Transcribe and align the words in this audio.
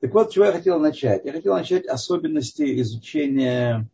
Так 0.00 0.14
вот, 0.14 0.30
чего 0.30 0.46
я 0.46 0.52
хотел 0.52 0.78
начать. 0.78 1.24
Я 1.24 1.32
хотел 1.32 1.54
начать 1.54 1.86
особенности 1.86 2.80
изучения 2.82 3.88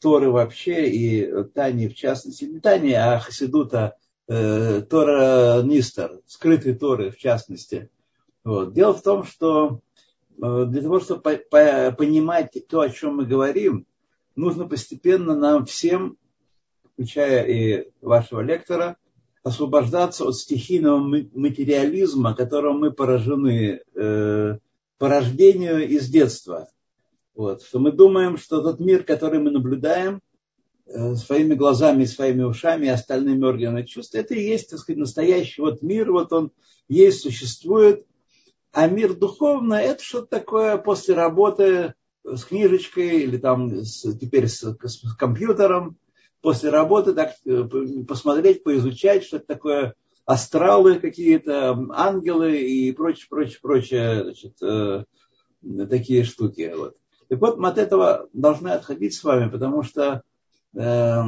Торы 0.00 0.30
вообще 0.30 0.90
и 0.90 1.44
Тани 1.54 1.88
в 1.88 1.94
частности. 1.94 2.44
Не 2.44 2.60
Тани, 2.60 2.92
а 2.92 3.18
Хасидута, 3.18 3.96
э, 4.28 4.82
Тора 4.82 5.62
Нистер, 5.62 6.20
скрытые 6.26 6.74
Торы 6.74 7.10
в 7.10 7.16
частности. 7.16 7.90
Вот. 8.44 8.74
Дело 8.74 8.92
в 8.92 9.02
том, 9.02 9.24
что 9.24 9.80
э, 10.42 10.64
для 10.68 10.82
того, 10.82 11.00
чтобы 11.00 11.22
по, 11.22 11.36
по, 11.36 11.94
понимать 11.96 12.56
то, 12.68 12.80
о 12.80 12.90
чем 12.90 13.16
мы 13.16 13.26
говорим, 13.26 13.86
нужно 14.36 14.68
постепенно 14.68 15.34
нам 15.34 15.64
всем, 15.64 16.18
включая 16.92 17.44
и 17.44 17.88
вашего 18.02 18.40
лектора, 18.40 18.96
освобождаться 19.42 20.24
от 20.26 20.36
стихийного 20.36 20.98
материализма, 20.98 22.34
которым 22.34 22.80
мы 22.80 22.90
поражены 22.90 23.80
э, 23.94 24.58
по 25.00 25.08
рождению 25.08 25.88
из 25.88 26.10
детства. 26.10 26.68
Вот, 27.34 27.62
что 27.62 27.78
мы 27.78 27.90
думаем, 27.90 28.36
что 28.36 28.60
тот 28.60 28.80
мир, 28.80 29.02
который 29.02 29.40
мы 29.40 29.50
наблюдаем 29.50 30.20
э, 30.84 31.14
своими 31.14 31.54
глазами, 31.54 32.04
своими 32.04 32.42
ушами 32.42 32.84
и 32.84 32.90
остальными 32.90 33.46
органами 33.46 33.86
чувств, 33.86 34.14
это 34.14 34.34
и 34.34 34.44
есть, 34.44 34.68
так 34.68 34.78
сказать, 34.78 34.98
настоящий 34.98 35.62
вот 35.62 35.80
мир, 35.80 36.12
вот 36.12 36.34
он 36.34 36.52
есть, 36.86 37.22
существует. 37.22 38.04
А 38.72 38.88
мир 38.88 39.14
духовный– 39.14 39.82
это 39.84 40.04
что-то 40.04 40.26
такое 40.26 40.76
после 40.76 41.14
работы 41.14 41.94
с 42.22 42.44
книжечкой 42.44 43.22
или 43.22 43.38
там 43.38 43.70
с, 43.82 44.02
теперь 44.18 44.48
с, 44.48 44.62
с 44.62 45.14
компьютером, 45.16 45.96
после 46.42 46.68
работы 46.68 47.14
так 47.14 47.36
э, 47.46 47.64
посмотреть, 48.06 48.64
поизучать, 48.64 49.24
что 49.24 49.38
это 49.38 49.46
такое 49.46 49.94
астралы 50.24 50.98
какие-то, 50.98 51.78
ангелы 51.90 52.58
и 52.58 52.92
прочее, 52.92 53.26
прочее, 53.28 53.58
прочее, 53.62 54.22
значит, 54.24 54.62
э, 54.62 55.04
такие 55.88 56.24
штуки. 56.24 56.72
Вот. 56.76 56.96
Так 57.28 57.40
вот, 57.40 57.58
мы 57.58 57.68
от 57.68 57.78
этого 57.78 58.28
должны 58.32 58.68
отходить 58.68 59.14
с 59.14 59.24
вами, 59.24 59.48
потому 59.50 59.82
что 59.82 60.22
э, 60.74 61.22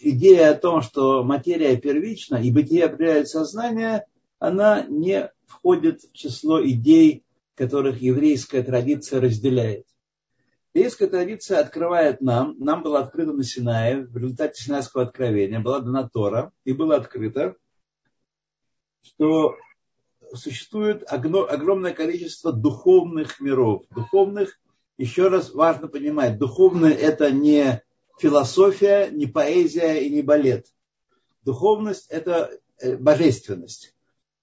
идея 0.00 0.50
о 0.50 0.58
том, 0.58 0.82
что 0.82 1.22
материя 1.22 1.76
первична 1.76 2.36
и 2.36 2.50
бытие 2.50 2.86
определяет 2.86 3.28
сознание, 3.28 4.06
она 4.38 4.84
не 4.88 5.30
входит 5.46 6.02
в 6.02 6.12
число 6.12 6.64
идей, 6.64 7.24
которых 7.54 8.00
еврейская 8.00 8.62
традиция 8.62 9.20
разделяет. 9.20 9.86
Еврейская 10.72 11.08
традиция 11.08 11.58
открывает 11.58 12.20
нам, 12.20 12.54
нам 12.58 12.82
было 12.82 13.00
открыто 13.00 13.32
на 13.32 13.42
Синае, 13.42 14.06
в 14.06 14.16
результате 14.16 14.62
Синайского 14.62 15.02
откровения 15.02 15.58
была 15.60 15.80
дана 15.80 16.08
Тора, 16.08 16.52
и 16.64 16.72
было 16.72 16.96
открыто, 16.96 17.56
что 19.02 19.56
существует 20.34 21.04
огромное 21.06 21.92
количество 21.92 22.52
духовных 22.52 23.40
миров. 23.40 23.82
Духовных, 23.94 24.58
еще 24.98 25.28
раз 25.28 25.52
важно 25.52 25.88
понимать, 25.88 26.38
духовное 26.38 26.92
это 26.92 27.30
не 27.30 27.82
философия, 28.18 29.10
не 29.10 29.26
поэзия 29.26 29.94
и 29.94 30.10
не 30.10 30.22
балет. 30.22 30.66
Духовность 31.44 32.06
это 32.10 32.50
э, 32.78 32.96
божественность. 32.96 33.94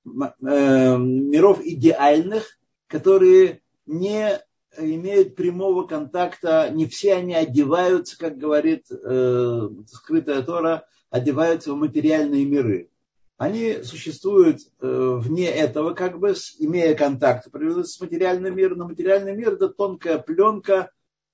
Э, 0.06 0.98
миров 0.98 1.62
идеальных, 1.64 2.58
которые 2.88 3.62
не 3.86 4.40
имеют 4.78 5.36
прямого 5.36 5.86
контакта, 5.86 6.70
не 6.72 6.86
все 6.88 7.16
они 7.16 7.34
одеваются, 7.34 8.18
как 8.18 8.38
говорит 8.38 8.86
э, 8.92 9.70
скрытая 9.88 10.42
Тора, 10.44 10.88
одеваются 11.10 11.74
в 11.74 11.78
материальные 11.78 12.46
миры. 12.46 12.90
Они 13.38 13.84
существуют 13.84 14.62
э, 14.82 15.20
вне 15.20 15.48
этого, 15.48 15.94
как 15.94 16.20
бы 16.20 16.34
имея 16.60 16.96
контакт 16.96 17.48
с 17.54 18.02
материальным 18.02 18.56
миром, 18.56 18.80
но 18.80 18.88
материальный 18.88 19.36
мир 19.36 19.54
это 19.54 19.70
тонкая 19.70 20.18
пленка 20.18 20.92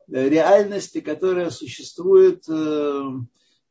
э, 0.07 0.29
реальности, 0.29 0.99
которая 0.99 1.49
существует, 1.49 2.43
э, 2.49 3.03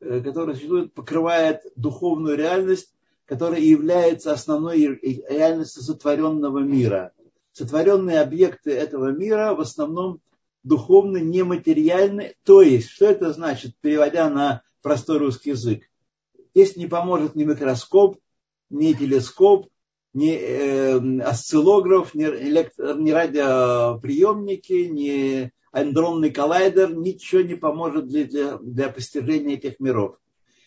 которая 0.01 0.55
существует, 0.55 0.95
покрывает 0.95 1.61
духовную 1.77 2.37
реальность, 2.37 2.95
которая 3.27 3.61
является 3.61 4.33
основной 4.33 4.99
реальностью 5.03 5.83
сотворенного 5.83 6.61
мира 6.61 7.13
сотворенные 7.53 8.21
объекты 8.21 8.73
этого 8.73 9.13
мира 9.13 9.55
в 9.55 9.61
основном 9.61 10.21
духовно 10.63 11.19
нематериальны. 11.19 12.35
То 12.45 12.63
есть, 12.63 12.89
что 12.91 13.07
это 13.07 13.33
значит, 13.33 13.77
переводя 13.81 14.29
на 14.31 14.63
простой 14.81 15.19
русский 15.19 15.51
язык? 15.51 15.85
Здесь 16.55 16.77
не 16.77 16.87
поможет 16.87 17.35
ни 17.35 17.45
микроскоп, 17.45 18.19
ни 18.73 18.93
телескоп, 18.95 19.69
ни 20.15 20.33
э, 20.33 21.21
осциллограф, 21.23 22.15
ни, 22.15 22.25
электро, 22.25 22.95
ни 22.95 23.11
радиоприемники, 23.11 24.89
ни 24.89 25.53
андронный 25.71 26.31
коллайдер, 26.31 26.95
ничего 26.95 27.43
не 27.43 27.55
поможет 27.55 28.09
для, 28.09 28.25
для, 28.25 28.59
для 28.59 28.89
постижения 28.89 29.55
этих 29.55 29.81
миров. 29.81 30.19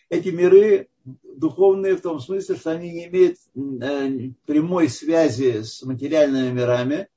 Эти 0.10 0.30
миры 0.30 0.88
духовные 1.06 1.96
в 1.96 2.02
том 2.02 2.20
смысле, 2.20 2.56
что 2.56 2.72
они 2.72 2.92
не 2.92 3.06
имеют 3.08 3.38
э, 3.56 4.32
прямой 4.46 4.90
связи 4.90 5.64
с 5.64 5.84
материальными 5.84 6.52
мирами. 6.52 7.08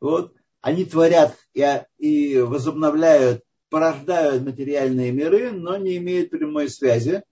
Вот. 0.00 0.34
Они 0.60 0.84
творят 0.84 1.36
и, 1.54 1.64
и 1.98 2.38
возобновляют, 2.38 3.42
порождают 3.70 4.44
материальные 4.44 5.12
миры, 5.12 5.52
но 5.52 5.76
не 5.78 5.96
имеют 5.96 6.30
прямой 6.30 6.68
связи. 6.68 7.22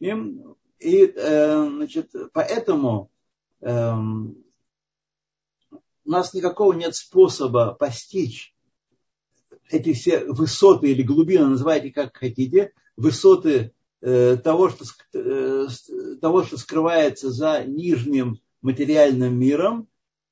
Им, 0.00 0.56
и 0.84 1.06
э, 1.06 1.68
значит, 1.68 2.12
поэтому 2.32 3.10
э, 3.60 3.92
у 3.92 4.34
нас 6.04 6.34
никакого 6.34 6.74
нет 6.74 6.94
способа 6.94 7.72
постичь 7.72 8.54
эти 9.70 9.94
все 9.94 10.24
высоты 10.24 10.92
или 10.92 11.02
глубины, 11.02 11.46
называйте 11.46 11.90
как 11.90 12.16
хотите, 12.16 12.72
высоты 12.96 13.72
Э, 14.06 14.36
того, 14.36 14.68
что, 14.68 14.84
э, 15.14 15.66
того, 16.20 16.44
что 16.44 16.58
скрывается 16.58 17.30
за 17.30 17.64
нижним 17.64 18.38
материальным 18.60 19.38
миром, 19.38 19.88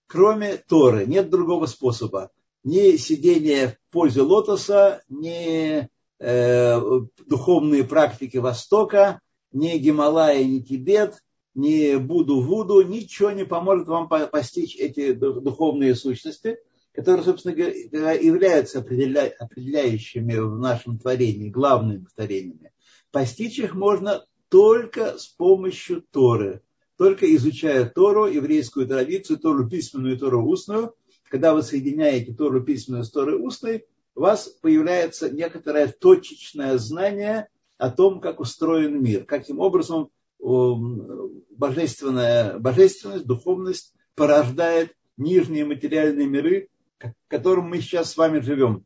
кроме 0.06 0.58
Торы. 0.58 1.06
Нет 1.06 1.30
другого 1.30 1.64
способа. 1.64 2.30
Ни 2.64 2.98
сидение 2.98 3.68
в 3.68 3.78
позе 3.90 4.20
лотоса, 4.20 5.02
ни 5.08 5.88
э, 6.18 6.80
духовные 7.26 7.84
практики 7.84 8.36
Востока, 8.36 9.22
ни 9.52 9.76
Гималая, 9.78 10.44
ни 10.44 10.60
Тибет, 10.60 11.22
ни 11.54 11.96
Буду-Вуду, 11.96 12.82
ничего 12.82 13.30
не 13.30 13.44
поможет 13.44 13.88
вам 13.88 14.08
постичь 14.08 14.76
эти 14.76 15.12
духовные 15.12 15.94
сущности, 15.94 16.58
которые, 16.92 17.24
собственно 17.24 17.54
говоря, 17.54 18.12
являются 18.12 18.78
определяющими 18.78 20.36
в 20.36 20.58
нашем 20.58 20.98
творении, 20.98 21.50
главными 21.50 22.06
творениями. 22.14 22.72
Постичь 23.10 23.58
их 23.58 23.74
можно 23.74 24.24
только 24.48 25.18
с 25.18 25.26
помощью 25.26 26.02
Торы. 26.02 26.62
Только 26.96 27.34
изучая 27.34 27.86
Тору, 27.86 28.26
еврейскую 28.26 28.86
традицию, 28.86 29.38
Тору 29.38 29.68
письменную 29.68 30.16
и 30.16 30.18
Тору 30.18 30.46
устную. 30.46 30.94
Когда 31.30 31.54
вы 31.54 31.62
соединяете 31.62 32.34
Тору 32.34 32.62
письменную 32.62 33.04
с 33.04 33.10
Торой 33.10 33.40
устной, 33.40 33.86
у 34.14 34.20
вас 34.20 34.48
появляется 34.48 35.30
некоторое 35.30 35.88
точечное 35.88 36.76
знание 36.76 37.48
о 37.82 37.90
том, 37.90 38.20
как 38.20 38.38
устроен 38.38 39.02
мир, 39.02 39.24
каким 39.24 39.58
образом 39.58 40.10
божественная, 40.38 42.60
божественность, 42.60 43.26
духовность 43.26 43.92
порождает 44.14 44.94
нижние 45.16 45.64
материальные 45.64 46.28
миры, 46.28 46.68
в 47.00 47.12
котором 47.26 47.68
мы 47.68 47.80
сейчас 47.80 48.12
с 48.12 48.16
вами 48.16 48.38
живем. 48.38 48.84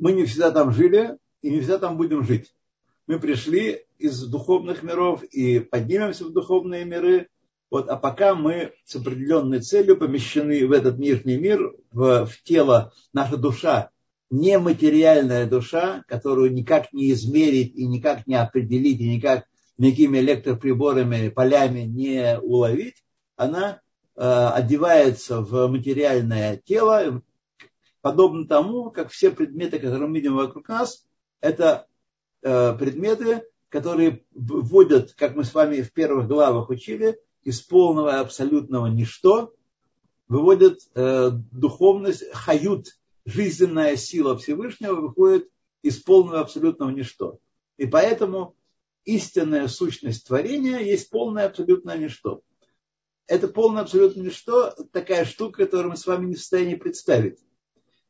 Мы 0.00 0.10
не 0.10 0.24
всегда 0.24 0.50
там 0.50 0.72
жили, 0.72 1.18
и 1.40 1.50
не 1.50 1.60
всегда 1.60 1.78
там 1.78 1.96
будем 1.96 2.24
жить. 2.24 2.52
Мы 3.06 3.20
пришли 3.20 3.84
из 3.98 4.26
духовных 4.26 4.82
миров 4.82 5.22
и 5.22 5.60
поднимемся 5.60 6.24
в 6.24 6.32
духовные 6.32 6.84
миры. 6.84 7.28
Вот, 7.70 7.88
а 7.88 7.96
пока 7.96 8.34
мы 8.34 8.72
с 8.84 8.96
определенной 8.96 9.60
целью 9.60 9.96
помещены 9.96 10.66
в 10.66 10.72
этот 10.72 10.98
нижний 10.98 11.38
мир, 11.38 11.76
в, 11.92 12.26
в 12.26 12.42
тело, 12.42 12.92
наша 13.12 13.36
душа, 13.36 13.92
нематериальная 14.30 15.46
душа, 15.46 16.04
которую 16.06 16.52
никак 16.52 16.92
не 16.92 17.10
измерить 17.12 17.74
и 17.74 17.86
никак 17.86 18.26
не 18.26 18.36
определить, 18.36 19.00
и 19.00 19.16
никак 19.16 19.46
никакими 19.76 20.18
электроприборами, 20.18 21.28
полями 21.28 21.80
не 21.80 22.38
уловить, 22.38 23.02
она 23.36 23.80
э, 24.14 24.20
одевается 24.20 25.40
в 25.40 25.66
материальное 25.68 26.60
тело, 26.64 27.22
подобно 28.02 28.46
тому, 28.46 28.90
как 28.90 29.10
все 29.10 29.30
предметы, 29.30 29.78
которые 29.78 30.08
мы 30.08 30.16
видим 30.16 30.36
вокруг 30.36 30.68
нас, 30.68 31.06
это 31.40 31.86
э, 32.42 32.74
предметы, 32.78 33.42
которые 33.68 34.22
вводят, 34.32 35.14
как 35.14 35.34
мы 35.34 35.44
с 35.44 35.54
вами 35.54 35.80
в 35.80 35.92
первых 35.92 36.28
главах 36.28 36.68
учили, 36.68 37.18
из 37.42 37.60
полного 37.60 38.20
абсолютного 38.20 38.86
ничто, 38.86 39.54
выводят 40.28 40.78
э, 40.94 41.30
духовность, 41.50 42.30
хают, 42.32 42.98
жизненная 43.24 43.96
сила 43.96 44.36
Всевышнего 44.36 44.94
выходит 44.94 45.48
из 45.82 45.98
полного 45.98 46.40
абсолютного 46.40 46.90
ничто. 46.90 47.38
И 47.76 47.86
поэтому 47.86 48.56
истинная 49.04 49.68
сущность 49.68 50.26
творения 50.26 50.78
есть 50.78 51.10
полное 51.10 51.46
абсолютное 51.46 51.96
ничто. 51.96 52.42
это 53.26 53.48
полное 53.48 53.82
абсолютно 53.82 54.22
ничто, 54.22 54.74
такая 54.92 55.24
штука, 55.24 55.64
которую 55.64 55.90
мы 55.90 55.96
с 55.96 56.06
вами 56.06 56.26
не 56.26 56.34
в 56.34 56.38
состоянии 56.40 56.74
представить. 56.74 57.38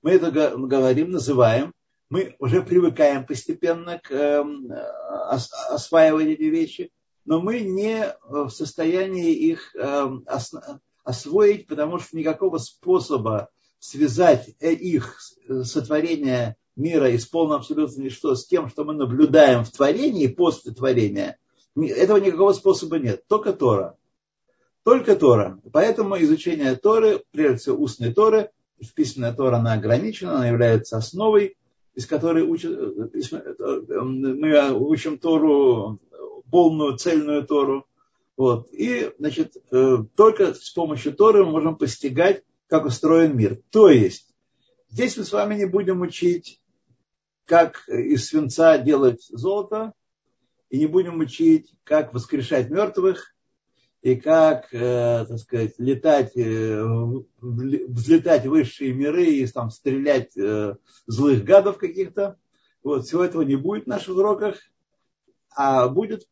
Мы 0.03 0.13
это 0.13 0.31
говорим, 0.31 1.11
называем, 1.11 1.75
мы 2.09 2.35
уже 2.39 2.63
привыкаем 2.63 3.27
постепенно 3.27 3.99
к 3.99 4.11
эм, 4.11 4.73
осваиванию 5.29 6.35
эти 6.35 6.45
вещи, 6.45 6.91
но 7.25 7.41
мы 7.41 7.61
не 7.61 8.17
в 8.25 8.49
состоянии 8.49 9.33
их 9.33 9.77
эм, 9.77 10.27
освоить, 11.05 11.67
потому 11.67 11.99
что 11.99 12.17
никакого 12.17 12.59
способа 12.59 13.51
связать 13.81 14.55
э, 14.61 14.73
их 14.73 15.19
сотворение 15.65 16.57
мира 16.77 17.11
из 17.11 17.27
полного 17.27 17.61
абсолютно 17.61 18.01
ничто 18.03 18.35
с 18.35 18.47
тем, 18.47 18.69
что 18.69 18.85
мы 18.85 18.95
наблюдаем 18.95 19.65
в 19.65 19.71
творении 19.71 20.29
после 20.29 20.73
творения, 20.73 21.39
этого 21.77 22.19
никакого 22.19 22.53
способа 22.53 22.99
нет. 22.99 23.25
Только 23.27 23.53
Тора. 23.53 23.97
Только 24.83 25.17
Тора. 25.17 25.61
Поэтому 25.73 26.21
изучение 26.23 26.77
Торы, 26.77 27.23
прежде 27.33 27.59
всего 27.59 27.83
устной 27.83 28.13
Торы, 28.13 28.51
письменная 28.95 29.35
Тора, 29.35 29.57
она 29.57 29.75
ограничена, 29.75 30.37
она 30.37 30.49
является 30.49 30.97
основой, 30.97 31.57
из 31.95 32.07
которой 32.07 32.45
учат, 32.45 32.79
мы 33.59 34.73
учим 34.73 35.19
Тору, 35.19 35.99
полную, 36.51 36.97
цельную 36.97 37.47
Тору. 37.47 37.87
Вот. 38.37 38.69
И, 38.73 39.13
значит, 39.19 39.57
э, 39.71 39.99
только 40.17 40.55
с 40.55 40.71
помощью 40.71 41.13
Торы 41.13 41.45
мы 41.45 41.53
можем 41.53 41.77
постигать, 41.77 42.43
как 42.71 42.87
устроен 42.87 43.37
мир. 43.37 43.61
То 43.71 43.91
есть, 43.91 44.33
здесь 44.89 45.17
мы 45.17 45.25
с 45.25 45.33
вами 45.33 45.57
не 45.57 45.67
будем 45.67 46.01
учить, 46.03 46.63
как 47.45 47.89
из 47.89 48.29
свинца 48.29 48.79
делать 48.79 49.27
золото, 49.29 49.93
и 50.71 50.79
не 50.79 50.87
будем 50.87 51.19
учить, 51.19 51.75
как 51.83 52.15
воскрешать 52.15 52.71
мертвых, 52.71 53.35
и 54.03 54.15
как, 54.15 54.73
э, 54.73 55.27
так 55.29 55.39
сказать, 55.39 55.75
летать, 55.79 56.37
э, 56.37 56.83
взлетать 57.41 58.47
в 58.47 58.51
высшие 58.51 58.95
миры 58.95 59.27
и 59.27 59.47
там 59.49 59.71
стрелять 59.71 60.37
э, 60.39 60.77
злых 61.07 61.45
гадов 61.45 61.77
каких-то. 61.77 62.39
Вот, 62.85 63.05
всего 63.05 63.25
этого 63.25 63.43
не 63.43 63.57
будет 63.57 63.85
в 63.85 63.89
наших 63.89 64.17
уроках, 64.17 64.57
а 65.55 65.89
будет 65.89 66.29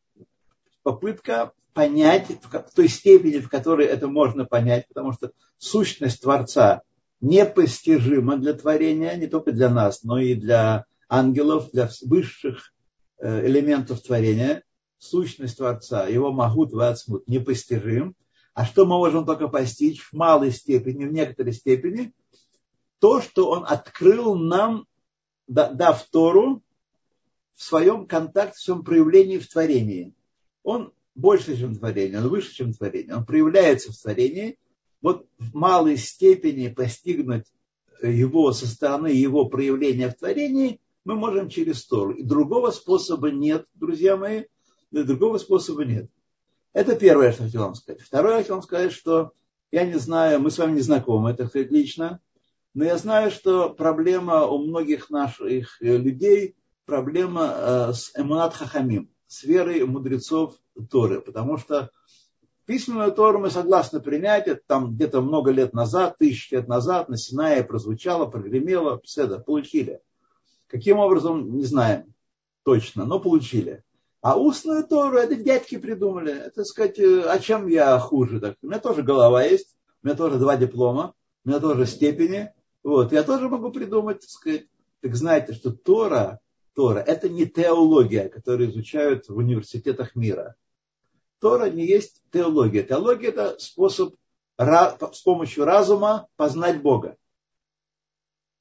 попытка 0.84 1.52
понять 1.72 2.26
в 2.28 2.74
той 2.74 2.88
степени, 2.88 3.38
в 3.38 3.48
которой 3.48 3.86
это 3.86 4.08
можно 4.08 4.44
понять, 4.44 4.88
потому 4.88 5.12
что 5.12 5.32
сущность 5.58 6.22
Творца 6.22 6.82
непостижима 7.20 8.36
для 8.36 8.54
творения, 8.54 9.14
не 9.16 9.26
только 9.26 9.52
для 9.52 9.68
нас, 9.68 10.02
но 10.02 10.18
и 10.18 10.34
для 10.34 10.86
ангелов, 11.08 11.70
для 11.72 11.88
высших 12.02 12.72
э, 13.18 13.46
элементов 13.46 14.02
творения 14.02 14.62
сущность 14.98 15.56
Творца, 15.56 16.06
его 16.06 16.32
магут 16.32 16.72
вацмут 16.72 17.26
непостижим. 17.28 18.14
А 18.54 18.64
что 18.64 18.84
мы 18.84 18.96
можем 18.96 19.24
только 19.24 19.48
постичь 19.48 20.02
в 20.02 20.12
малой 20.12 20.50
степени, 20.50 21.04
в 21.04 21.12
некоторой 21.12 21.52
степени? 21.52 22.12
То, 22.98 23.20
что 23.20 23.50
он 23.50 23.64
открыл 23.66 24.34
нам, 24.34 24.86
дав 25.46 26.02
Тору, 26.10 26.62
в 27.54 27.62
своем 27.62 28.06
контакте, 28.06 28.56
в 28.56 28.60
своем 28.60 28.84
проявлении 28.84 29.38
в 29.38 29.48
творении. 29.48 30.14
Он 30.62 30.92
больше, 31.18 31.58
чем 31.58 31.74
творение, 31.74 32.20
он 32.20 32.28
выше, 32.28 32.54
чем 32.54 32.72
творение. 32.72 33.16
Он 33.16 33.26
проявляется 33.26 33.92
в 33.92 33.96
творении. 33.96 34.56
Вот 35.02 35.26
в 35.38 35.54
малой 35.54 35.96
степени 35.96 36.68
постигнуть 36.68 37.44
его 38.00 38.52
со 38.52 38.68
стороны 38.68 39.08
его 39.08 39.46
проявления 39.46 40.10
в 40.10 40.14
творении 40.14 40.80
мы 41.04 41.16
можем 41.16 41.48
через 41.48 41.84
Тору. 41.86 42.12
И 42.12 42.22
другого 42.22 42.70
способа 42.70 43.30
нет, 43.30 43.66
друзья 43.74 44.16
мои, 44.16 44.44
другого 44.92 45.38
способа 45.38 45.84
нет. 45.84 46.08
Это 46.72 46.94
первое, 46.94 47.32
что 47.32 47.42
я 47.42 47.48
хотел 47.48 47.62
вам 47.62 47.74
сказать. 47.74 48.02
Второе, 48.02 48.34
я 48.34 48.38
хотел 48.38 48.56
вам 48.56 48.62
сказать, 48.62 48.92
что 48.92 49.32
я 49.72 49.84
не 49.84 49.98
знаю, 49.98 50.40
мы 50.40 50.50
с 50.50 50.58
вами 50.58 50.76
не 50.76 50.82
знакомы, 50.82 51.30
это 51.30 51.48
сказать, 51.48 51.72
лично, 51.72 52.20
но 52.74 52.84
я 52.84 52.96
знаю, 52.96 53.30
что 53.32 53.70
проблема 53.70 54.46
у 54.46 54.58
многих 54.58 55.10
наших 55.10 55.80
людей, 55.80 56.54
проблема 56.84 57.54
э, 57.56 57.92
с 57.92 58.12
эманат 58.16 58.54
хахамим, 58.54 59.10
с 59.28 59.44
верой 59.44 59.84
мудрецов 59.84 60.56
Торы, 60.90 61.20
потому 61.20 61.58
что 61.58 61.90
письменную 62.66 63.12
Тору 63.12 63.38
мы 63.38 63.50
согласны 63.50 64.00
принять, 64.00 64.48
это 64.48 64.60
там 64.66 64.94
где-то 64.94 65.20
много 65.20 65.52
лет 65.52 65.72
назад, 65.72 66.18
тысячи 66.18 66.54
лет 66.54 66.66
назад 66.66 67.08
на 67.08 67.16
Синае 67.16 67.62
прозвучало, 67.62 68.26
прогремело, 68.26 69.00
все 69.04 69.28
получили. 69.38 70.00
Каким 70.66 70.98
образом, 70.98 71.56
не 71.56 71.64
знаем 71.64 72.14
точно, 72.64 73.06
но 73.06 73.20
получили. 73.20 73.84
А 74.20 74.38
устную 74.38 74.86
Тору 74.86 75.16
это 75.16 75.36
дядьки 75.36 75.78
придумали. 75.78 76.32
Это 76.32 76.64
сказать, 76.64 76.98
э, 76.98 77.22
а 77.22 77.38
чем 77.38 77.66
я 77.68 77.98
хуже? 77.98 78.40
Так? 78.40 78.56
У 78.62 78.66
меня 78.66 78.80
тоже 78.80 79.02
голова 79.02 79.42
есть, 79.44 79.76
у 80.02 80.06
меня 80.06 80.16
тоже 80.16 80.38
два 80.38 80.56
диплома, 80.56 81.14
у 81.44 81.48
меня 81.48 81.60
тоже 81.60 81.86
степени. 81.86 82.52
Вот, 82.82 83.12
я 83.12 83.22
тоже 83.22 83.48
могу 83.48 83.70
придумать, 83.70 84.20
так 84.20 84.28
сказать. 84.28 84.66
Так 85.00 85.14
знаете, 85.14 85.52
что 85.52 85.70
Тора, 85.70 86.40
Тора 86.78 87.00
это 87.00 87.28
не 87.28 87.44
теология, 87.44 88.28
которую 88.28 88.70
изучают 88.70 89.28
в 89.28 89.36
университетах 89.36 90.14
мира. 90.14 90.54
Тора 91.40 91.68
не 91.70 91.84
есть 91.84 92.22
теология. 92.32 92.84
Теология 92.84 93.30
это 93.30 93.58
способ 93.58 94.14
с 94.56 95.20
помощью 95.24 95.64
разума 95.64 96.28
познать 96.36 96.80
Бога. 96.80 97.16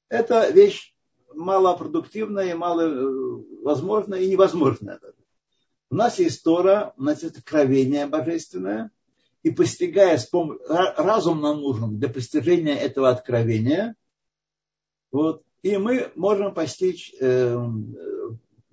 Это 0.08 0.50
вещь 0.50 0.96
малопродуктивная, 1.32 2.56
маловозможная 2.56 4.18
и 4.18 4.28
невозможная. 4.28 4.98
У 5.88 5.94
нас 5.94 6.18
есть 6.18 6.42
Тора, 6.42 6.94
у 6.96 7.04
нас 7.04 7.22
есть 7.22 7.38
откровение 7.38 8.08
божественное, 8.08 8.90
и 9.44 9.52
постигая 9.52 10.18
с 10.18 10.26
помощью, 10.26 10.66
разум 10.66 11.40
нам 11.40 11.60
нужен 11.60 12.00
для 12.00 12.08
постижения 12.08 12.74
этого 12.74 13.10
откровения, 13.10 13.94
вот, 15.12 15.44
и 15.62 15.76
мы 15.76 16.10
можем 16.14 16.54
постичь 16.54 17.14
э, 17.20 17.56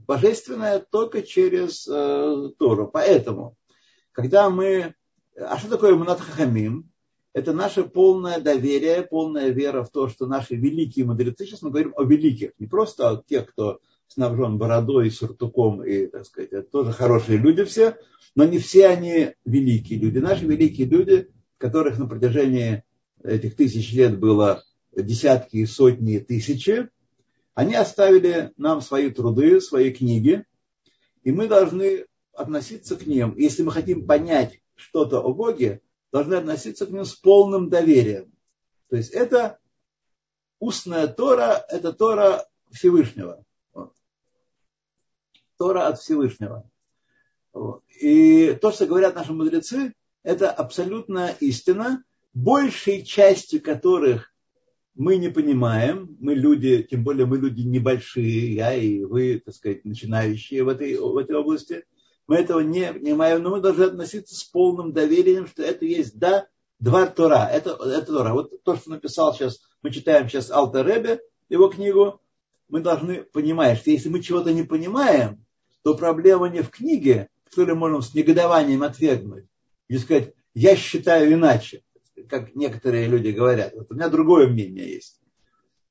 божественное 0.07 0.79
только 0.79 1.23
через 1.23 1.87
э, 1.87 2.49
Тору. 2.57 2.87
Поэтому, 2.91 3.55
когда 4.11 4.49
мы... 4.49 4.93
А 5.37 5.57
что 5.57 5.69
такое 5.69 5.95
Мунат 5.95 6.19
Хахамим? 6.19 6.89
Это 7.33 7.51
наше 7.51 7.83
полное 7.83 8.39
доверие, 8.39 9.03
полная 9.03 9.49
вера 9.49 9.83
в 9.83 9.89
то, 9.89 10.07
что 10.07 10.25
наши 10.25 10.55
великие 10.55 11.05
мудрецы, 11.05 11.45
сейчас 11.45 11.61
мы 11.61 11.69
говорим 11.69 11.93
о 11.97 12.03
великих, 12.03 12.51
не 12.59 12.67
просто 12.67 13.09
о 13.09 13.21
тех, 13.21 13.47
кто 13.47 13.79
снабжен 14.07 14.57
бородой, 14.57 15.11
сюртуком, 15.11 15.83
и, 15.83 16.05
так 16.05 16.25
сказать, 16.25 16.53
это 16.53 16.69
тоже 16.69 16.93
хорошие 16.93 17.37
люди 17.37 17.65
все, 17.65 17.97
но 18.35 18.45
не 18.45 18.59
все 18.59 18.87
они 18.87 19.33
великие 19.43 19.99
люди. 19.99 20.19
Наши 20.19 20.45
великие 20.45 20.87
люди, 20.87 21.27
которых 21.57 21.99
на 21.99 22.07
протяжении 22.07 22.83
этих 23.21 23.57
тысяч 23.57 23.91
лет 23.93 24.17
было 24.17 24.63
десятки, 24.95 25.65
сотни, 25.65 26.19
тысячи, 26.19 26.89
они 27.53 27.75
оставили 27.75 28.51
нам 28.57 28.81
свои 28.81 29.09
труды, 29.09 29.61
свои 29.61 29.91
книги, 29.93 30.45
и 31.23 31.31
мы 31.31 31.47
должны 31.47 32.05
относиться 32.33 32.97
к 32.97 33.05
ним. 33.05 33.35
Если 33.37 33.63
мы 33.63 33.71
хотим 33.71 34.05
понять 34.05 34.61
что-то 34.75 35.21
о 35.21 35.33
Боге, 35.33 35.81
должны 36.11 36.35
относиться 36.35 36.85
к 36.85 36.91
ним 36.91 37.05
с 37.05 37.15
полным 37.15 37.69
доверием. 37.69 38.31
То 38.89 38.97
есть 38.97 39.11
это 39.11 39.59
устная 40.59 41.07
Тора, 41.07 41.65
это 41.69 41.93
Тора 41.93 42.45
Всевышнего. 42.71 43.43
Тора 45.57 45.87
от 45.87 45.99
Всевышнего. 45.99 46.69
И 48.01 48.53
то, 48.61 48.71
что 48.71 48.85
говорят 48.85 49.15
наши 49.15 49.31
мудрецы, 49.31 49.93
это 50.23 50.51
абсолютная 50.51 51.35
истина, 51.39 52.03
большей 52.33 53.03
частью 53.03 53.61
которых 53.61 54.34
мы 54.95 55.17
не 55.17 55.29
понимаем, 55.29 56.15
мы 56.19 56.35
люди, 56.35 56.83
тем 56.89 57.03
более 57.03 57.25
мы 57.25 57.37
люди 57.37 57.61
небольшие, 57.61 58.55
я 58.55 58.73
и 58.73 59.03
вы, 59.03 59.41
так 59.43 59.53
сказать, 59.53 59.83
начинающие 59.83 60.63
в 60.63 60.69
этой, 60.69 60.97
в 60.97 61.17
этой 61.17 61.35
области, 61.35 61.83
мы 62.27 62.37
этого 62.37 62.61
не 62.61 62.91
понимаем, 62.91 63.43
но 63.43 63.51
мы 63.51 63.61
должны 63.61 63.83
относиться 63.83 64.35
с 64.35 64.43
полным 64.43 64.93
доверием, 64.93 65.47
что 65.47 65.63
это 65.63 65.85
есть, 65.85 66.17
да, 66.17 66.47
два 66.79 67.05
Тора, 67.07 67.49
это, 67.51 67.71
это 67.71 68.05
Тора. 68.05 68.33
Вот 68.33 68.63
то, 68.63 68.75
что 68.75 68.89
написал 68.89 69.33
сейчас, 69.33 69.59
мы 69.83 69.91
читаем 69.91 70.27
сейчас 70.27 70.49
Алтер 70.49 70.87
Ребе, 70.87 71.19
его 71.49 71.67
книгу, 71.67 72.21
мы 72.69 72.79
должны 72.79 73.23
понимать, 73.23 73.79
что 73.79 73.91
если 73.91 74.09
мы 74.09 74.21
чего-то 74.21 74.53
не 74.53 74.63
понимаем, 74.63 75.45
то 75.83 75.93
проблема 75.95 76.49
не 76.49 76.61
в 76.61 76.69
книге, 76.69 77.29
которую 77.43 77.77
можем 77.77 78.01
с 78.01 78.13
негодованием 78.13 78.81
отвергнуть, 78.81 79.45
и 79.87 79.97
сказать, 79.97 80.33
я 80.55 80.75
считаю 80.75 81.31
иначе, 81.33 81.83
как 82.27 82.55
некоторые 82.55 83.07
люди 83.07 83.29
говорят. 83.29 83.73
Вот 83.73 83.91
у 83.91 83.95
меня 83.95 84.09
другое 84.09 84.47
мнение 84.47 84.93
есть. 84.93 85.19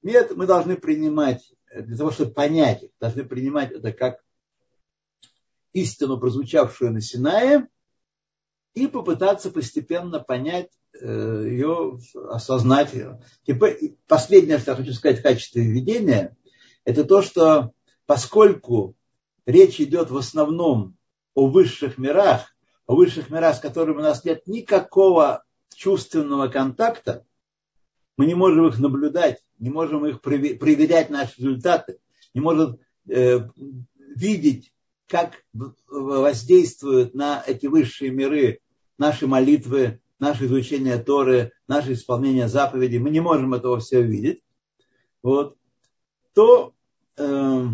Нет, 0.03 0.37
мы 0.37 0.47
должны 0.47 0.77
принимать, 0.77 1.55
для 1.75 1.97
того, 1.97 2.11
чтобы 2.11 2.33
понять 2.33 2.85
должны 3.01 3.25
принимать 3.25 3.73
это 3.73 3.93
как 3.93 4.23
истину, 5.73 6.19
прозвучавшую 6.19 6.93
на 6.93 7.01
Синае, 7.01 7.69
и 8.75 8.87
попытаться 8.87 9.51
постепенно 9.51 10.21
понять 10.21 10.71
э, 11.01 11.47
ее, 11.49 11.99
осознать 12.29 12.93
ее. 12.93 13.21
Теперь, 13.47 13.97
последнее, 14.09 14.59
что 14.59 14.73
я 14.73 14.77
хочу 14.77 14.93
сказать 14.93 15.21
в 15.21 15.23
качестве 15.23 15.63
введения, 15.63 16.37
это 16.85 17.05
то, 17.05 17.23
что 17.23 17.73
поскольку 18.07 18.97
речь 19.47 19.81
идет 19.81 20.11
в 20.11 20.17
основном 20.17 20.97
о 21.35 21.49
высших 21.49 21.99
мирах, 21.99 22.55
о 22.87 22.97
высших 22.97 23.31
мирах, 23.31 23.57
с 23.57 23.61
которыми 23.61 23.99
у 23.99 24.03
нас 24.03 24.25
нет 24.25 24.47
никакого 24.47 25.45
чувственного 25.75 26.49
контакта, 26.49 27.25
мы 28.17 28.27
не 28.27 28.35
можем 28.35 28.67
их 28.69 28.79
наблюдать, 28.79 29.45
не 29.59 29.71
можем 29.71 30.07
их 30.07 30.21
проверять 30.21 31.11
наши 31.11 31.39
результаты, 31.39 31.99
не 32.33 32.41
можем 32.41 32.79
э, 33.09 33.49
видеть, 34.17 34.73
как 35.07 35.45
воздействуют 35.53 37.15
на 37.15 37.43
эти 37.47 37.67
высшие 37.67 38.11
миры 38.11 38.61
наши 38.99 39.27
молитвы, 39.27 40.01
наше 40.19 40.47
изучение 40.47 40.99
Торы, 40.99 41.53
наше 41.69 41.93
исполнение 41.93 42.49
заповедей. 42.49 42.99
Мы 42.99 43.11
не 43.11 43.21
можем 43.21 43.55
этого 43.55 43.81
все 43.81 44.03
видеть. 44.03 44.43
Вот. 45.23 45.57
То 46.33 46.75
э, 47.17 47.67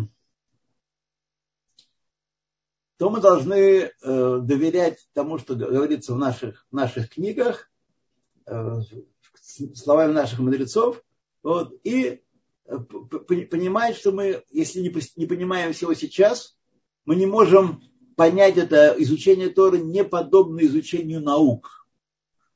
то 3.01 3.09
мы 3.09 3.19
должны 3.19 3.55
э, 3.55 3.89
доверять 4.43 5.09
тому, 5.13 5.39
что 5.39 5.55
говорится 5.55 6.13
в 6.13 6.19
наших, 6.19 6.67
наших 6.69 7.09
книгах, 7.09 7.70
словами 9.75 10.13
наших 10.13 10.39
мудрецов, 10.39 11.01
вот, 11.43 11.73
и 11.83 12.21
э, 12.65 12.77
понимать, 12.77 13.95
что 13.95 14.11
мы, 14.11 14.43
если 14.51 14.81
не, 14.81 15.25
понимаем 15.25 15.73
всего 15.73 15.93
сейчас, 15.93 16.57
мы 17.05 17.15
не 17.15 17.25
можем 17.25 17.81
понять 18.15 18.57
это 18.57 18.95
изучение 18.99 19.49
Торы 19.49 19.79
не 19.79 20.03
подобно 20.03 20.61
изучению 20.61 21.21
наук. 21.21 21.87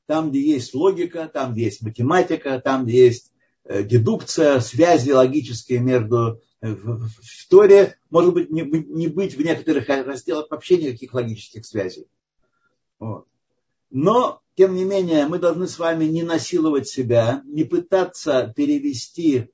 Там, 0.06 0.30
где 0.30 0.40
есть 0.40 0.72
логика, 0.74 1.28
там, 1.32 1.52
где 1.52 1.64
есть 1.64 1.82
математика, 1.82 2.60
там, 2.60 2.84
где 2.84 3.06
есть 3.06 3.32
э, 3.64 3.82
дедукция, 3.82 4.60
связи 4.60 5.10
логические 5.10 5.80
между 5.80 6.40
в 6.62 7.48
Торе 7.48 7.98
может 8.10 8.32
быть 8.34 8.50
не, 8.50 8.62
не 8.62 9.08
быть 9.08 9.36
в 9.36 9.40
некоторых 9.40 9.88
разделах 9.88 10.50
вообще 10.50 10.78
никаких 10.78 11.12
логических 11.14 11.66
связей. 11.66 12.06
Вот. 12.98 13.26
Но, 13.90 14.42
тем 14.54 14.74
не 14.74 14.84
менее, 14.84 15.26
мы 15.26 15.38
должны 15.38 15.66
с 15.66 15.78
вами 15.78 16.04
не 16.04 16.22
насиловать 16.22 16.88
себя, 16.88 17.42
не 17.44 17.64
пытаться 17.64 18.52
перевести 18.56 19.50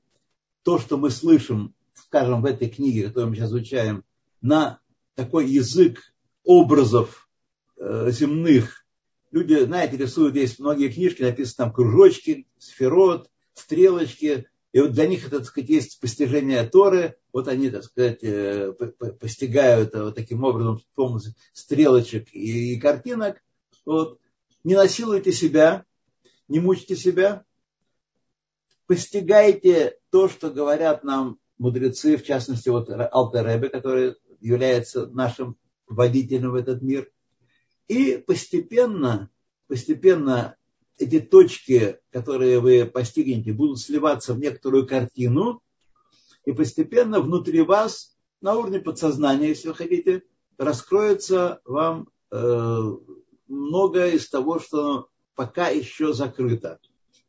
то, 0.63 0.79
что 0.79 0.97
мы 0.97 1.09
слышим, 1.09 1.75
скажем, 1.93 2.41
в 2.41 2.45
этой 2.45 2.69
книге, 2.69 3.07
которую 3.07 3.29
мы 3.29 3.35
сейчас 3.35 3.49
изучаем, 3.49 4.03
на 4.41 4.79
такой 5.15 5.47
язык 5.47 6.13
образов 6.43 7.29
э, 7.77 8.09
земных. 8.11 8.85
Люди, 9.31 9.63
знаете, 9.63 9.97
рисуют, 9.97 10.35
есть 10.35 10.59
многие 10.59 10.91
книжки, 10.91 11.23
написаны 11.23 11.65
там 11.65 11.73
кружочки, 11.73 12.47
сферот, 12.57 13.29
стрелочки, 13.53 14.47
и 14.73 14.79
вот 14.79 14.91
для 14.91 15.07
них 15.07 15.27
это, 15.27 15.37
так 15.37 15.47
сказать, 15.47 15.69
есть 15.69 15.99
постижение 15.99 16.63
Торы. 16.67 17.15
Вот 17.31 17.47
они, 17.47 17.69
так 17.69 17.83
сказать, 17.83 18.23
э, 18.23 18.73
постигают 19.19 19.93
вот 19.93 20.15
таким 20.15 20.43
образом 20.43 20.79
с 20.79 20.83
помощью 20.95 21.33
стрелочек 21.53 22.33
и 22.33 22.79
картинок. 22.79 23.41
Вот. 23.85 24.19
Не 24.63 24.75
насилуйте 24.75 25.31
себя, 25.31 25.85
не 26.47 26.59
мучьте 26.59 26.95
себя. 26.95 27.43
Постигайте 28.87 29.97
то, 30.09 30.29
что 30.29 30.51
говорят 30.51 31.03
нам 31.03 31.39
мудрецы, 31.57 32.17
в 32.17 32.23
частности, 32.23 32.69
вот 32.69 32.89
Алтеребе, 32.89 33.69
который 33.69 34.15
является 34.39 35.07
нашим 35.07 35.57
водителем 35.87 36.51
в 36.51 36.55
этот 36.55 36.81
мир. 36.81 37.09
И 37.87 38.17
постепенно, 38.17 39.29
постепенно 39.67 40.55
эти 40.97 41.19
точки, 41.19 41.99
которые 42.11 42.59
вы 42.59 42.85
постигнете, 42.85 43.53
будут 43.53 43.79
сливаться 43.79 44.33
в 44.33 44.39
некоторую 44.39 44.87
картину, 44.87 45.61
и 46.45 46.51
постепенно 46.51 47.19
внутри 47.19 47.61
вас, 47.61 48.15
на 48.41 48.55
уровне 48.55 48.79
подсознания, 48.79 49.47
если 49.47 49.69
вы 49.69 49.75
хотите, 49.75 50.23
раскроется 50.57 51.61
вам 51.63 52.09
э, 52.29 52.91
многое 53.47 54.11
из 54.11 54.29
того, 54.29 54.59
что 54.59 55.09
пока 55.35 55.69
еще 55.69 56.13
закрыто. 56.13 56.79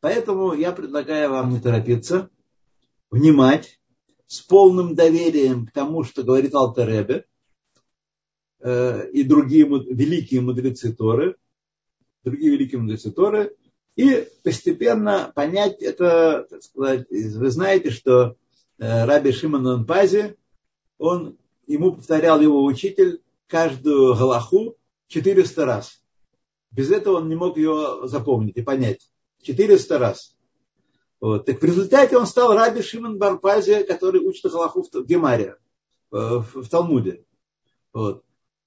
Поэтому 0.00 0.52
я 0.52 0.72
предлагаю 0.72 1.30
вам 1.30 1.50
не 1.50 1.60
торопиться, 1.60 2.30
внимать, 3.10 3.80
с 4.26 4.40
полным 4.40 4.94
доверием 4.94 5.66
к 5.66 5.72
тому, 5.72 6.02
что 6.02 6.22
говорит 6.22 6.54
Алтеребе 6.54 7.24
э, 8.60 9.10
и 9.10 9.22
другие 9.22 9.66
великие 9.66 10.40
мудрецы 10.40 10.92
Торы, 10.92 11.36
другие 12.24 12.52
великие 12.52 12.80
мудрецы 12.80 13.12
Торы, 13.12 13.54
и 13.96 14.26
постепенно 14.42 15.32
понять 15.34 15.80
это, 15.82 16.46
так 16.50 16.62
сказать, 16.62 17.06
вы 17.10 17.50
знаете, 17.50 17.90
что 17.90 18.36
э, 18.78 19.04
Раби 19.04 19.32
Шимон 19.32 19.66
Анпази, 19.66 20.36
он, 20.98 21.38
ему 21.66 21.94
повторял 21.94 22.40
его 22.40 22.64
учитель 22.64 23.22
каждую 23.46 24.16
галаху 24.16 24.76
400 25.08 25.64
раз. 25.64 26.03
Без 26.74 26.90
этого 26.90 27.16
он 27.18 27.28
не 27.28 27.36
мог 27.36 27.56
ее 27.56 28.00
запомнить 28.04 28.56
и 28.56 28.62
понять. 28.62 29.08
400 29.42 29.98
раз. 29.98 30.34
Вот. 31.20 31.46
Так 31.46 31.60
в 31.60 31.64
результате 31.64 32.16
он 32.18 32.26
стал 32.26 32.54
Раби 32.54 32.82
Шимон 32.82 33.18
Барпази, 33.18 33.84
который 33.84 34.20
учит 34.20 34.50
галаху 34.50 34.82
в 34.82 35.06
Гемаре, 35.06 35.56
э, 36.12 36.16
в, 36.16 36.68
Талмуде. 36.68 37.24
Вот. 37.92 38.24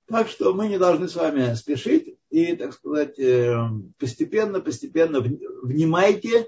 Так 0.08 0.30
что 0.30 0.54
мы 0.54 0.70
не 0.70 0.80
должны 0.80 1.10
с 1.10 1.16
вами 1.16 1.54
спешить 1.56 2.18
и, 2.30 2.56
так 2.56 2.74
сказать, 2.74 3.20
э, 3.20 3.58
постепенно, 4.00 4.62
постепенно 4.62 5.20
внимайте, 5.20 6.48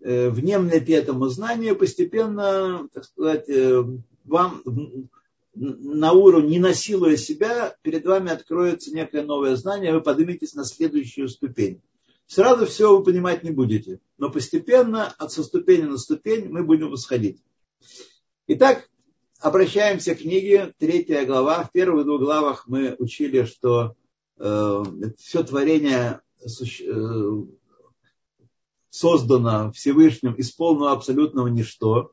э, 0.00 0.30
внемляйте 0.30 0.92
этому 0.92 1.26
знанию, 1.26 1.74
постепенно, 1.74 2.88
так 2.92 3.04
сказать, 3.04 3.46
вам 4.24 4.62
на 5.54 6.12
уровне, 6.12 6.50
не 6.50 6.58
насилуя 6.58 7.16
себя, 7.16 7.76
перед 7.82 8.04
вами 8.06 8.30
откроется 8.30 8.94
некое 8.94 9.22
новое 9.22 9.56
знание, 9.56 9.92
вы 9.92 10.00
подниметесь 10.00 10.54
на 10.54 10.64
следующую 10.64 11.28
ступень. 11.28 11.82
Сразу 12.26 12.66
все 12.66 12.96
вы 12.96 13.04
понимать 13.04 13.42
не 13.42 13.50
будете, 13.50 14.00
но 14.16 14.30
постепенно, 14.30 15.08
от 15.18 15.32
со 15.32 15.42
ступени 15.42 15.82
на 15.82 15.98
ступень, 15.98 16.48
мы 16.48 16.64
будем 16.64 16.90
восходить. 16.90 17.42
Итак, 18.46 18.88
обращаемся 19.40 20.14
к 20.14 20.20
книге, 20.20 20.72
третья 20.78 21.26
глава. 21.26 21.64
В 21.64 21.72
первых 21.72 22.06
двух 22.06 22.20
главах 22.20 22.66
мы 22.66 22.96
учили, 22.98 23.44
что 23.44 23.94
э, 24.38 24.82
все 25.18 25.42
творение 25.42 26.20
э, 26.40 26.46
создано 28.88 29.72
Всевышним 29.72 30.34
из 30.34 30.52
полного 30.52 30.92
абсолютного 30.92 31.48
ничто. 31.48 32.12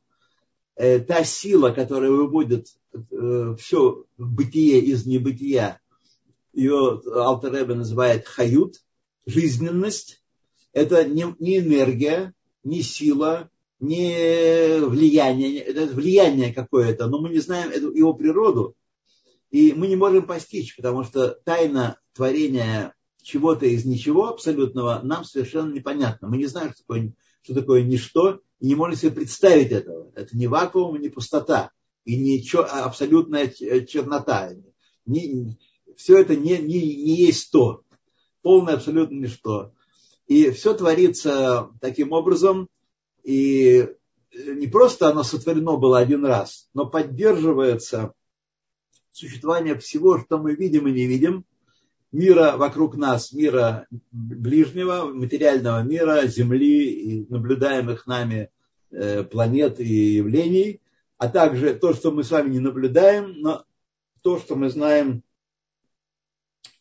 Э, 0.80 1.00
та 1.00 1.26
сила, 1.26 1.72
которая 1.72 2.10
выводит 2.10 2.68
э, 2.94 3.56
все 3.60 4.06
бытие 4.18 4.80
из 4.80 5.06
небытия, 5.06 5.82
ее 6.54 7.02
Алтереба 7.06 7.76
называет 7.76 8.26
хают, 8.26 8.76
жизненность. 9.26 10.24
Это 10.72 11.04
не, 11.04 11.36
не 11.40 11.58
энергия, 11.58 12.34
не 12.64 12.82
сила, 12.82 13.50
не 13.82 14.80
влияние, 14.80 15.60
это 15.60 15.94
влияние 15.94 16.54
какое-то, 16.54 17.08
но 17.08 17.20
мы 17.20 17.28
не 17.32 17.40
знаем 17.40 17.72
его 17.94 18.14
природу, 18.14 18.74
и 19.52 19.74
мы 19.74 19.90
не 19.90 19.98
можем 19.98 20.26
постичь, 20.26 20.78
потому 20.78 21.04
что 21.04 21.32
тайна 21.44 22.00
творения 22.14 22.96
чего-то 23.22 23.66
из 23.66 23.84
ничего 23.84 24.30
абсолютного 24.30 25.02
нам 25.04 25.26
совершенно 25.26 25.74
непонятно. 25.74 26.30
Мы 26.30 26.38
не 26.38 26.46
знаем, 26.46 26.72
что 26.72 26.84
такое, 26.84 27.14
что 27.42 27.54
такое 27.54 27.84
ничто, 27.84 28.40
и 28.60 28.68
не 28.68 28.76
можем 28.76 28.98
себе 28.98 29.12
представить 29.12 29.72
этого. 29.72 30.12
Это 30.16 30.36
не 30.36 30.48
вакуум, 30.48 31.00
не 31.00 31.10
пустота, 31.10 31.72
и 32.06 32.18
не 32.18 32.44
чер, 32.44 32.68
абсолютная 32.70 33.48
чернота. 33.50 34.52
Не, 35.06 35.58
все 35.96 36.18
это 36.20 36.36
не, 36.36 36.58
не, 36.58 36.80
не 36.80 37.16
есть 37.16 37.52
то. 37.52 37.84
Полное 38.42 38.76
абсолютно 38.76 39.16
ничто. 39.16 39.74
И 40.28 40.52
все 40.52 40.74
творится 40.74 41.70
таким 41.82 42.12
образом, 42.12 42.70
и 43.24 43.88
не 44.34 44.68
просто 44.68 45.10
оно 45.10 45.24
сотворено 45.24 45.78
было 45.78 46.00
один 46.00 46.26
раз, 46.26 46.70
но 46.74 46.86
поддерживается 46.86 48.14
существование 49.12 49.78
всего, 49.78 50.20
что 50.20 50.38
мы 50.38 50.56
видим 50.56 50.88
и 50.88 50.92
не 50.92 51.08
видим, 51.08 51.46
мира 52.12 52.56
вокруг 52.58 52.96
нас, 52.96 53.32
мира 53.34 53.88
ближнего, 54.12 55.06
материального 55.06 55.82
мира, 55.84 56.26
Земли 56.28 56.92
и 56.92 57.26
наблюдаемых 57.30 58.08
нами 58.08 58.50
э, 58.92 59.24
планет 59.24 59.80
и 59.80 60.16
явлений, 60.16 60.82
а 61.18 61.28
также 61.28 61.74
то, 61.74 61.94
что 61.94 62.12
мы 62.12 62.24
с 62.24 62.32
вами 62.32 62.52
не 62.52 62.60
наблюдаем, 62.60 63.40
но 63.42 63.66
то, 64.22 64.40
что 64.40 64.56
мы 64.56 64.70
знаем 64.70 65.24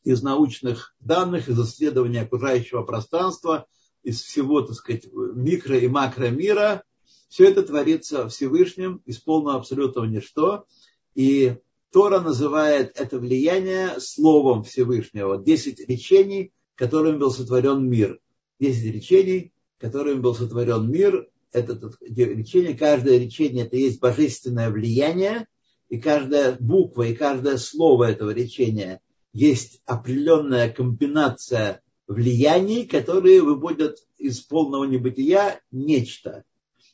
из 0.05 0.23
научных 0.23 0.95
данных, 1.01 1.49
из 1.49 1.61
исследования 1.61 2.23
окружающего 2.23 2.83
пространства– 2.83 3.67
из 4.03 4.23
всего, 4.23 4.63
так 4.63 4.75
сказать, 4.75 5.07
микро 5.13 5.77
и 5.79 5.89
макро 5.89 6.29
мира, 6.29 6.83
все 7.29 7.49
это 7.51 7.63
творится 7.63 8.29
Всевышним 8.29 9.03
из 9.05 9.19
полного 9.19 9.59
абсолютного 9.59 10.07
ничто. 10.07 10.67
И 11.15 11.57
Тора 11.91 12.21
называет 12.21 12.93
это 13.01 13.19
влияние 13.19 13.99
словом 13.99 14.63
Всевышнего. 14.63 15.43
Десять 15.43 15.81
речений, 15.89 16.53
которым 16.75 17.19
был 17.19 17.31
сотворен 17.31 17.89
мир. 17.89 18.21
Десять 18.61 18.95
речений, 18.95 19.53
которым 19.79 20.21
был 20.21 20.35
сотворен 20.35 20.91
мир. 20.91 21.29
Это 21.53 21.81
речение, 22.01 22.77
каждое 22.77 23.19
речение 23.19 23.65
это 23.65 23.77
есть 23.77 24.01
божественное 24.01 24.71
влияние, 24.71 25.47
и 25.89 25.99
каждая 25.99 26.57
буква 26.61 27.05
и 27.05 27.15
каждое 27.15 27.57
слово 27.57 28.11
этого 28.11 28.31
речения 28.31 29.01
есть 29.33 29.81
определенная 29.87 30.71
комбинация 30.71 31.81
влияний, 32.07 32.87
которые 32.87 33.41
выводят 33.41 33.97
из 34.19 34.41
полного 34.41 34.85
небытия 34.85 35.63
нечто. 35.71 36.45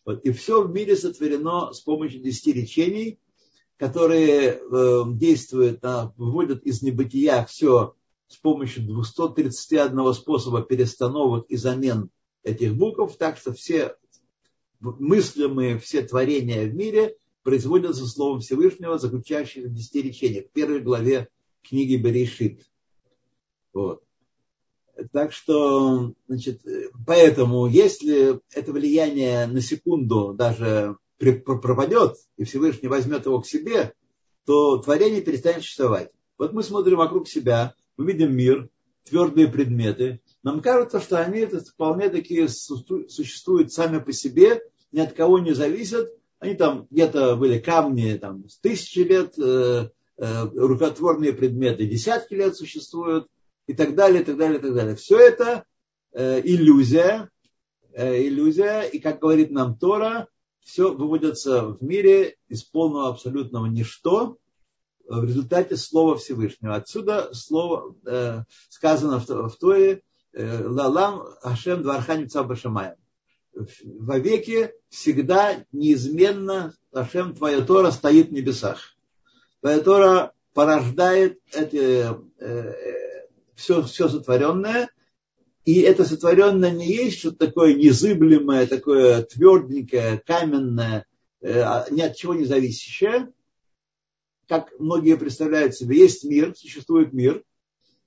Вот. 0.05 0.25
И 0.25 0.31
все 0.31 0.63
в 0.63 0.73
мире 0.73 0.97
сотворено 0.97 1.73
с 1.73 1.81
помощью 1.81 2.21
десяти 2.21 2.53
речений, 2.53 3.19
которые 3.77 4.61
э, 4.61 5.03
действуют, 5.09 5.83
на, 5.83 6.13
выводят 6.17 6.63
из 6.63 6.83
небытия 6.83 7.45
все 7.45 7.95
с 8.29 8.37
помощью 8.37 8.85
231 8.85 10.15
способа 10.15 10.63
перестановок 10.63 11.47
и 11.49 11.57
замен 11.57 12.11
этих 12.43 12.77
букв, 12.77 13.17
так 13.17 13.37
что 13.37 13.53
все 13.53 13.97
мыслимые, 14.81 15.79
все 15.79 16.03
творения 16.03 16.67
в 16.67 16.75
мире 16.75 17.17
производятся 17.43 18.07
словом 18.07 18.41
Всевышнего, 18.41 18.99
заключающихся 18.99 19.69
в 19.69 19.75
десяти 19.75 20.03
речениях, 20.03 20.47
в 20.47 20.51
первой 20.53 20.81
главе 20.81 21.29
книги 21.63 21.97
Берешит. 21.97 22.61
Вот. 23.73 24.03
Так 25.13 25.33
что, 25.33 26.15
значит, 26.29 26.63
поэтому, 27.07 27.67
если 27.67 28.41
это 28.53 28.73
влияние 28.73 29.47
на 29.47 29.61
секунду 29.61 30.33
даже 30.35 30.97
пропадет, 31.33 32.17
и 32.37 32.45
Всевышний 32.45 32.89
возьмет 32.89 33.27
его 33.27 33.41
к 33.41 33.47
себе, 33.47 33.93
то 34.47 34.79
творение 34.79 35.23
перестанет 35.23 35.63
существовать. 35.63 36.11
Вот 36.39 36.53
мы 36.53 36.63
смотрим 36.63 36.99
вокруг 36.99 37.29
себя, 37.29 37.75
мы 37.97 38.07
видим 38.07 38.35
мир, 38.35 38.69
твердые 39.05 39.49
предметы. 39.49 40.21
Нам 40.43 40.61
кажется, 40.61 41.01
что 41.01 41.21
они 41.21 41.41
это 41.41 41.61
вполне 41.61 42.09
такие 42.09 42.49
существуют 42.49 43.73
сами 43.73 43.99
по 43.99 44.13
себе, 44.13 44.63
ни 44.93 45.01
от 45.01 45.13
кого 45.13 45.39
не 45.39 45.55
зависят. 45.55 46.11
Они 46.39 46.55
там 46.55 46.87
где-то 46.91 47.37
были 47.37 47.59
камни 47.59 48.15
там, 48.15 48.49
с 48.49 48.59
тысячи 48.59 48.99
лет, 49.01 49.39
э, 49.39 49.89
э, 50.19 50.45
рукотворные 50.55 51.33
предметы 51.33 51.87
десятки 51.87 52.35
лет 52.35 52.57
существуют 52.57 53.29
и 53.67 53.73
так 53.73 53.95
далее, 53.95 54.23
и 54.23 54.25
так 54.25 54.37
далее, 54.37 54.59
и 54.59 54.63
так 54.63 54.75
далее. 54.75 54.97
Все 54.97 55.19
это 55.19 55.65
э, 56.13 56.41
иллюзия, 56.45 57.31
э, 57.93 58.27
иллюзия, 58.27 58.83
и 58.83 58.99
как 58.99 59.21
говорит 59.21 59.51
нам 59.51 59.79
Тора, 59.79 60.29
все 60.65 60.93
выводится 60.93 61.67
в 61.67 61.83
мире 61.83 62.37
из 62.49 62.65
полного 62.65 63.11
абсолютного 63.11 63.67
ничто 63.67 64.39
в 65.07 65.25
результате 65.25 65.77
слова 65.77 66.17
Всевышнего. 66.17 66.75
Отсюда 66.75 67.33
слово 67.35 67.95
э, 68.07 68.43
сказано 68.71 69.21
в, 69.21 69.29
в 69.29 69.57
Торе 69.59 70.03
э, 70.33 70.67
«Лалам 70.67 71.23
Ашем 71.43 71.83
Двархани 71.83 72.27
Цабашамаем». 72.27 72.97
Вовеки 73.85 74.73
всегда 74.89 75.65
неизменно 75.71 76.75
Ашем 76.93 77.35
Твоя 77.35 77.61
Тора 77.61 77.91
стоит 77.91 78.31
в 78.31 78.33
небесах. 78.33 78.97
Твоя 79.61 79.81
Тора 79.81 80.33
порождает 80.55 81.41
эти, 81.53 82.09
э, 82.41 83.27
все, 83.55 83.83
все 83.83 84.09
сотворенное, 84.09 84.89
и 85.65 85.81
это 85.81 86.05
сотворенное 86.05 86.71
не 86.71 86.87
есть 86.87 87.19
что-то 87.19 87.47
такое 87.47 87.75
незыблемое, 87.75 88.67
такое 88.67 89.23
тверденькое, 89.23 90.23
каменное, 90.27 91.07
э, 91.41 91.61
а 91.61 91.87
ни 91.91 92.03
от 92.03 92.17
чего 92.17 92.35
не 92.35 92.45
зависящее, 92.45 93.33
как 94.47 94.73
многие 94.79 95.17
представляют 95.17 95.75
себе. 95.75 95.99
Есть 95.99 96.25
мир, 96.25 96.55
существует 96.55 97.13
мир, 97.13 97.43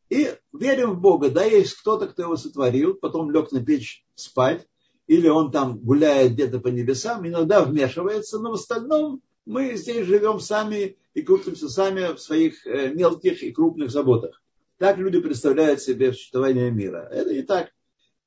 и 0.10 0.36
верим 0.54 0.92
в 0.92 1.02
Бога, 1.02 1.30
да, 1.30 1.44
есть 1.44 1.74
кто-то, 1.74 2.08
кто 2.08 2.24
его 2.24 2.38
сотворил, 2.38 2.94
потом 2.94 3.32
лег 3.32 3.52
на 3.52 3.64
печь 3.64 4.06
спать, 4.16 4.68
или 5.08 5.28
он 5.28 5.52
там 5.52 5.80
гуляет 5.80 6.34
где-то 6.34 6.60
по 6.60 6.68
небесам, 6.68 7.28
иногда 7.28 7.64
вмешивается, 7.64 8.40
но 8.40 8.52
в 8.52 8.56
остальном 8.56 9.22
мы 9.46 9.76
здесь 9.76 10.06
живем 10.06 10.40
сами 10.40 10.98
и 11.14 11.22
крутимся 11.22 11.70
сами 11.70 12.14
в 12.14 12.20
своих 12.20 12.68
э, 12.68 12.94
мелких 12.94 13.42
и 13.42 13.52
крупных 13.52 13.90
заботах. 13.90 14.42
Так 14.78 14.98
люди 14.98 15.20
представляют 15.20 15.82
себе 15.82 16.14
существование 16.14 16.70
мира. 16.72 17.08
Это 17.12 17.34
не 17.34 17.42
так. 17.42 17.72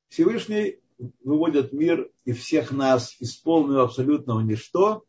Всевышний 0.09 0.79
выводит 1.23 1.71
мир 1.71 2.11
и 2.25 2.33
всех 2.33 2.71
нас 2.71 3.15
из 3.19 3.35
полного 3.35 3.83
абсолютного 3.83 4.41
ничто, 4.41 5.05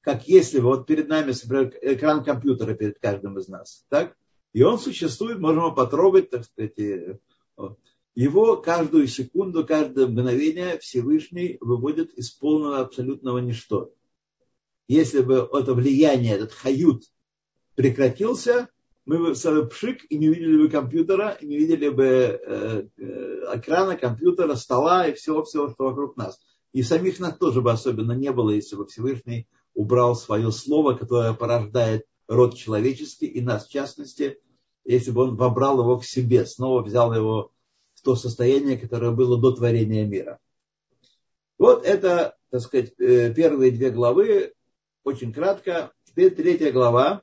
как 0.00 0.26
если 0.26 0.58
бы 0.58 0.66
вот 0.66 0.86
перед 0.86 1.08
нами 1.08 1.32
экран 1.32 2.24
компьютера 2.24 2.74
перед 2.74 2.98
каждым 2.98 3.38
из 3.38 3.48
нас. 3.48 3.84
Так? 3.88 4.16
И 4.52 4.62
он 4.62 4.78
существует, 4.78 5.38
можем 5.38 5.64
его 5.64 5.72
потрогать, 5.72 6.30
так 6.30 6.44
сказать. 6.44 6.78
Его 8.14 8.56
каждую 8.56 9.06
секунду, 9.08 9.66
каждое 9.66 10.06
мгновение 10.06 10.78
Всевышний 10.78 11.58
выводит 11.60 12.14
из 12.14 12.30
полного 12.30 12.78
абсолютного 12.78 13.38
ничто. 13.38 13.92
Если 14.88 15.20
бы 15.20 15.46
это 15.52 15.74
влияние, 15.74 16.36
этот 16.36 16.52
хают 16.52 17.02
прекратился, 17.74 18.70
мы 19.06 19.18
бы 19.18 19.34
с 19.36 19.66
пшик 19.68 20.04
и 20.10 20.18
не 20.18 20.28
видели 20.28 20.62
бы 20.62 20.68
компьютера, 20.68 21.30
и 21.40 21.46
не 21.46 21.56
видели 21.56 21.88
бы 21.88 22.04
э, 22.04 22.88
э, 22.98 23.44
экрана, 23.54 23.96
компьютера, 23.96 24.56
стола 24.56 25.06
и 25.06 25.14
всего-всего, 25.14 25.70
что 25.70 25.84
вокруг 25.84 26.16
нас. 26.16 26.40
И 26.72 26.82
самих 26.82 27.20
нас 27.20 27.38
тоже 27.38 27.62
бы 27.62 27.70
особенно 27.70 28.12
не 28.12 28.32
было, 28.32 28.50
если 28.50 28.74
бы 28.74 28.86
Всевышний 28.86 29.48
убрал 29.74 30.16
свое 30.16 30.50
слово, 30.50 30.94
которое 30.94 31.32
порождает 31.34 32.04
род 32.26 32.56
человеческий, 32.56 33.26
и 33.26 33.40
нас 33.40 33.66
в 33.66 33.70
частности, 33.70 34.40
если 34.84 35.12
бы 35.12 35.22
он 35.22 35.36
вобрал 35.36 35.78
его 35.80 35.98
к 35.98 36.04
себе, 36.04 36.44
снова 36.44 36.82
взял 36.82 37.14
его 37.14 37.52
в 37.94 38.02
то 38.02 38.16
состояние, 38.16 38.76
которое 38.76 39.12
было 39.12 39.40
до 39.40 39.52
творения 39.52 40.04
мира. 40.04 40.40
Вот 41.58 41.86
это, 41.86 42.36
так 42.50 42.60
сказать, 42.60 42.92
э, 42.98 43.32
первые 43.32 43.70
две 43.70 43.90
главы, 43.90 44.52
очень 45.04 45.32
кратко. 45.32 45.92
Теперь 46.04 46.34
третья 46.34 46.72
глава, 46.72 47.22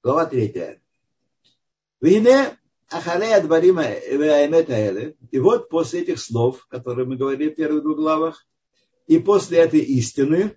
Глава 0.00 0.26
третья. 0.26 0.80
Вине 2.00 2.56
Ахарея 2.88 3.40
Дварима 3.42 3.84
И 3.84 5.38
вот 5.40 5.68
после 5.68 6.02
этих 6.02 6.20
слов, 6.20 6.66
которые 6.68 7.04
мы 7.04 7.16
говорили 7.16 7.50
в 7.50 7.56
первых 7.56 7.82
двух 7.82 7.96
главах, 7.96 8.46
и 9.08 9.18
после 9.18 9.58
этой 9.58 9.80
истины, 9.80 10.56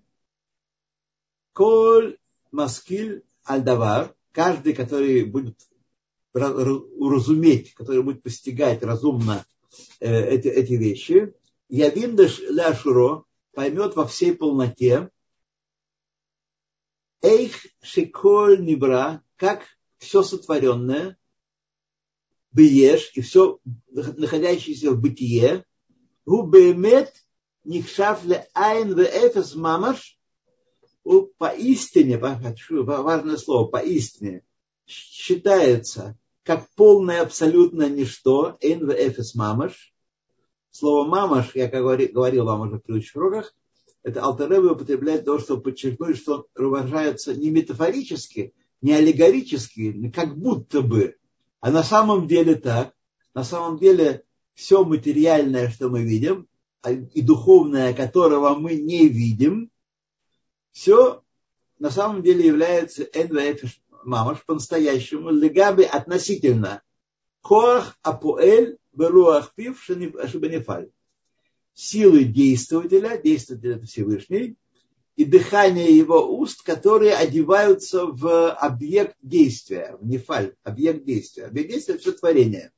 Коль 1.53 2.19
Маскиль 2.51 3.23
Альдавар, 3.43 4.13
каждый, 4.31 4.73
который 4.73 5.23
будет 5.23 5.57
уразуметь, 6.33 7.73
который 7.73 8.03
будет 8.03 8.21
постигать 8.21 8.83
разумно 8.83 9.43
э, 9.99 10.35
эти, 10.35 10.49
эти 10.49 10.73
вещи, 10.73 11.33
Явиндаш 11.67 12.41
Ляшуро 12.41 13.23
поймет 13.53 13.95
во 13.95 14.05
всей 14.05 14.35
полноте, 14.35 15.09
Эйх 17.21 17.67
Шиколь 17.81 18.61
Нибра, 18.61 19.23
как 19.35 19.63
все 19.97 20.23
сотворенное, 20.23 21.17
беешь, 22.51 23.11
и 23.13 23.21
все 23.21 23.59
находящееся 23.89 24.91
в 24.91 24.99
бытие, 24.99 25.65
губемет 26.25 27.13
нихшав 27.63 28.25
ле 28.25 28.47
айн 28.53 28.93
ве 28.95 29.05
эфес 29.05 29.55
мамаш, 29.55 30.17
поистине, 31.37 32.17
важное 32.17 33.37
слово, 33.37 33.67
поистине, 33.67 34.43
считается 34.85 36.17
как 36.43 36.67
полное 36.75 37.21
абсолютно 37.21 37.87
ничто, 37.89 38.57
эн 38.61 38.87
в 38.87 38.91
эфес 38.91 39.35
мамаш. 39.35 39.93
Слово 40.71 41.07
мамаш, 41.07 41.55
я 41.55 41.69
как 41.69 41.83
говорил 41.83 42.45
вам 42.45 42.61
уже 42.61 42.77
в 42.77 42.79
предыдущих 42.79 43.15
уроках, 43.15 43.53
это 44.03 44.23
Алтаревы 44.23 44.71
употребляет 44.71 45.25
того, 45.25 45.39
чтобы 45.39 45.63
подчеркнуть, 45.63 46.17
что 46.17 46.47
он 46.57 46.69
выражается 46.69 47.35
не 47.35 47.49
метафорически, 47.49 48.53
не 48.81 48.93
аллегорически, 48.93 50.09
как 50.09 50.37
будто 50.37 50.81
бы, 50.81 51.17
а 51.59 51.71
на 51.71 51.83
самом 51.83 52.27
деле 52.27 52.55
так. 52.55 52.93
На 53.33 53.43
самом 53.43 53.77
деле 53.77 54.23
все 54.55 54.83
материальное, 54.83 55.69
что 55.69 55.89
мы 55.89 56.03
видим, 56.03 56.47
а, 56.81 56.91
и 56.91 57.21
духовное, 57.21 57.93
которого 57.93 58.55
мы 58.55 58.75
не 58.75 59.07
видим, 59.07 59.71
все 60.71 61.23
на 61.79 61.91
самом 61.91 62.23
деле 62.23 62.45
является 62.45 63.03
НВФ 63.03 63.71
мамаш 64.03 64.43
по-настоящему, 64.45 65.29
легаби 65.29 65.83
относительно. 65.83 66.81
Коах 67.41 67.97
апуэль 68.01 68.77
беруах 68.93 69.53
пив 69.55 69.81
шибанефаль. 69.83 70.89
Силы 71.73 72.25
действователя, 72.25 73.17
действователь 73.17 73.71
это 73.73 73.85
Всевышний, 73.85 74.57
и 75.15 75.25
дыхание 75.25 75.95
его 75.95 76.37
уст, 76.37 76.63
которые 76.63 77.15
одеваются 77.15 78.05
в 78.05 78.51
объект 78.51 79.17
действия, 79.21 79.97
в 79.99 80.07
нефаль, 80.07 80.55
объект 80.63 81.05
действия. 81.05 81.45
Объект 81.45 81.69
действия– 81.69 81.97
все 81.99 82.11
творение. 82.13 82.71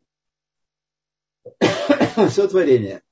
все 2.29 2.47
творение. 2.47 3.03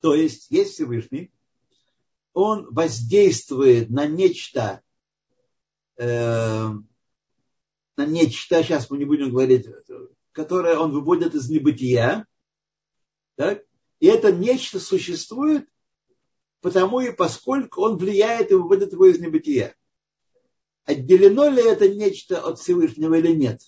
То 0.00 0.14
есть, 0.14 0.50
есть 0.50 0.74
Всевышний, 0.74 1.32
он 2.32 2.72
воздействует 2.72 3.90
на 3.90 4.06
нечто, 4.06 4.82
э, 5.96 6.68
на 7.96 8.06
нечто, 8.06 8.62
сейчас 8.62 8.90
мы 8.90 8.98
не 8.98 9.04
будем 9.04 9.30
говорить, 9.30 9.66
которое 10.32 10.78
он 10.78 10.92
выводит 10.92 11.34
из 11.34 11.50
небытия, 11.50 12.26
так? 13.34 13.64
И 14.00 14.06
это 14.06 14.32
нечто 14.32 14.80
существует 14.80 15.68
потому 16.60 17.00
и 17.00 17.12
поскольку 17.12 17.82
он 17.82 17.96
влияет 17.96 18.50
и 18.50 18.54
выводит 18.54 18.92
его 18.92 19.06
из 19.06 19.18
небытия. 19.18 19.74
Отделено 20.84 21.48
ли 21.48 21.62
это 21.62 21.88
нечто 21.88 22.40
от 22.40 22.58
Всевышнего 22.58 23.14
или 23.14 23.34
нет? 23.34 23.60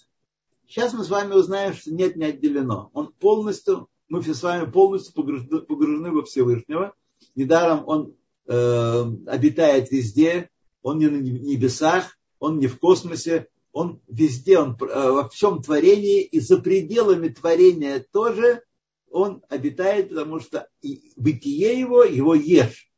Сейчас 0.67 0.95
мы 0.95 1.05
с 1.05 1.11
вами 1.11 1.35
узнаем, 1.35 1.75
что 1.75 1.93
нет, 1.93 2.17
не 2.17 2.25
отделено. 2.25 2.91
Он 2.95 3.13
полностью, 3.13 3.89
мы 4.09 4.23
все 4.23 4.35
с 4.35 4.43
вами 4.43 4.71
полностью 4.71 5.15
погружены, 5.15 5.61
погружены 5.61 6.13
во 6.13 6.25
Всевышнего. 6.25 6.95
Недаром 7.35 7.85
он 7.87 8.15
э, 8.47 9.05
обитает 9.27 9.91
везде, 9.91 10.49
он 10.83 10.99
не 10.99 11.09
на 11.09 11.17
небесах, 11.17 12.17
он 12.39 12.59
не 12.59 12.69
в 12.69 12.79
космосе, 12.79 13.49
он 13.73 14.01
везде, 14.09 14.59
он 14.59 14.77
э, 14.81 15.11
во 15.11 15.29
всем 15.29 15.61
творении 15.61 16.23
и 16.23 16.41
за 16.41 16.59
пределами 16.59 17.29
творения 17.29 18.05
тоже 18.13 18.63
он 19.11 19.45
обитает, 19.49 20.09
потому 20.09 20.41
что 20.41 20.69
бытие 21.17 21.79
его, 21.79 22.05
его 22.05 22.35
ешь, 22.35 22.91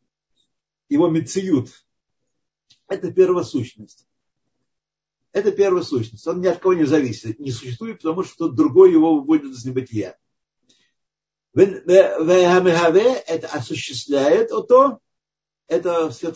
его 0.88 1.08
мециют. 1.08 1.70
Это 2.86 3.12
первосущность. 3.12 4.06
Это 5.32 5.50
первосущность. 5.50 6.26
Он 6.26 6.40
ни 6.40 6.46
от 6.46 6.58
кого 6.58 6.74
не 6.74 6.84
зависит, 6.84 7.40
не 7.40 7.50
существует, 7.50 7.98
потому 8.02 8.22
что 8.22 8.48
другой 8.48 8.92
его 8.92 9.16
выводит 9.16 9.52
из 9.52 9.64
небытия. 9.64 10.18
Это 11.54 13.46
осуществляет 13.52 14.50
то, 14.68 14.98
это 15.66 16.10
все 16.10 16.32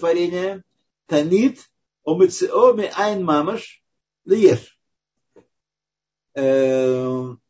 танит, 1.06 1.70
омецеоме 2.04 2.90
айн 2.94 3.24
мамаш, 3.24 3.82
лиеш. 4.24 4.78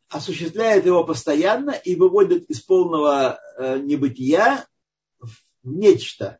Э, 0.08 0.16
осуществляет 0.16 0.86
его 0.86 1.04
постоянно 1.04 1.70
и 1.70 1.96
выводит 1.96 2.48
из 2.50 2.60
полного 2.60 3.40
э, 3.58 3.78
небытия 3.78 4.66
в 5.20 5.30
нечто. 5.64 6.38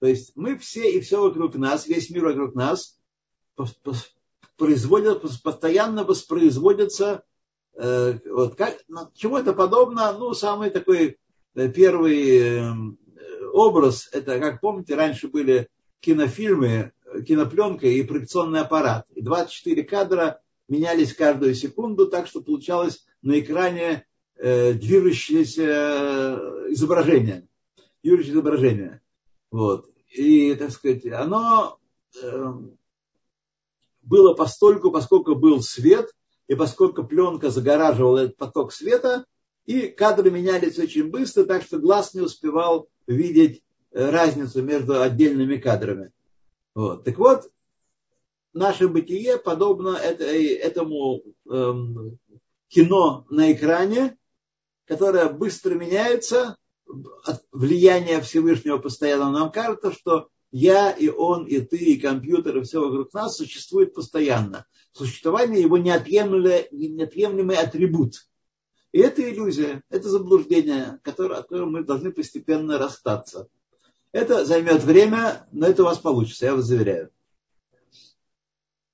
То 0.00 0.06
есть 0.06 0.32
мы 0.36 0.56
все 0.58 0.90
и 0.90 1.00
все 1.00 1.20
вокруг 1.20 1.56
нас, 1.56 1.86
весь 1.86 2.10
мир 2.10 2.26
вокруг 2.26 2.54
нас 2.54 2.98
производят, 4.56 5.22
постоянно 5.42 6.04
воспроизводятся 6.04 7.24
э, 7.74 8.18
вот 8.30 8.54
как, 8.54 8.78
ну, 8.88 9.10
чему 9.14 9.38
это 9.38 9.52
подобно, 9.52 10.12
ну, 10.12 10.34
самый 10.34 10.70
такой 10.70 11.18
первый 11.54 12.62
образ, 13.52 14.08
это, 14.12 14.38
как 14.38 14.60
помните, 14.60 14.94
раньше 14.94 15.26
были 15.26 15.68
кинофильмы, 15.98 16.92
кинопленка 17.26 17.88
и 17.88 18.04
проекционный 18.04 18.60
аппарат. 18.60 19.06
И 19.14 19.22
24 19.22 19.82
кадра 19.82 20.40
менялись 20.68 21.14
каждую 21.14 21.54
секунду, 21.54 22.08
так 22.08 22.26
что 22.26 22.42
получалось 22.42 23.06
на 23.22 23.40
экране 23.40 24.06
э, 24.36 24.74
движущееся 24.74 25.62
э, 25.62 26.72
изображение. 26.72 27.48
Движущееся 28.02 28.34
изображение. 28.34 29.00
Вот. 29.50 29.90
И, 30.10 30.54
так 30.54 30.70
сказать, 30.70 31.06
оно 31.06 31.78
э, 32.22 32.52
было 34.02 34.34
постольку, 34.34 34.90
поскольку 34.90 35.34
был 35.34 35.62
свет, 35.62 36.14
и 36.46 36.54
поскольку 36.54 37.04
пленка 37.04 37.50
загораживала 37.50 38.18
этот 38.18 38.36
поток 38.36 38.72
света, 38.72 39.24
и 39.66 39.88
кадры 39.88 40.30
менялись 40.30 40.78
очень 40.78 41.10
быстро, 41.10 41.44
так 41.44 41.62
что 41.62 41.78
глаз 41.78 42.14
не 42.14 42.22
успевал 42.22 42.88
видеть 43.06 43.62
разницу 43.90 44.62
между 44.62 45.00
отдельными 45.00 45.56
кадрами. 45.56 46.12
Вот. 46.74 47.04
Так 47.04 47.18
вот, 47.18 47.50
наше 48.58 48.88
бытие 48.88 49.38
подобно 49.38 49.96
этому 49.96 51.22
эм, 51.48 52.18
кино 52.68 53.26
на 53.30 53.52
экране, 53.52 54.16
которое 54.84 55.28
быстро 55.28 55.74
меняется, 55.74 56.56
от 57.24 57.42
влияния 57.52 58.20
Всевышнего 58.20 58.78
постоянно 58.78 59.30
нам 59.30 59.52
кажется, 59.52 59.92
что 59.92 60.28
я 60.50 60.90
и 60.90 61.08
он, 61.08 61.44
и 61.44 61.60
ты, 61.60 61.76
и 61.76 62.00
компьютер, 62.00 62.58
и 62.58 62.62
все 62.62 62.80
вокруг 62.80 63.12
нас 63.12 63.36
существует 63.36 63.94
постоянно. 63.94 64.64
Существование 64.92 65.60
его 65.60 65.76
неотъемлемый, 65.76 66.68
неотъемлемый 66.70 67.56
атрибут. 67.56 68.26
И 68.92 69.00
это 69.00 69.28
иллюзия, 69.30 69.82
это 69.90 70.08
заблуждение, 70.08 70.98
которое, 71.02 71.40
от 71.40 71.48
которого 71.48 71.68
мы 71.68 71.84
должны 71.84 72.10
постепенно 72.10 72.78
расстаться. 72.78 73.48
Это 74.12 74.46
займет 74.46 74.82
время, 74.82 75.46
но 75.52 75.66
это 75.66 75.82
у 75.82 75.86
вас 75.86 75.98
получится, 75.98 76.46
я 76.46 76.54
вас 76.54 76.64
заверяю. 76.64 77.10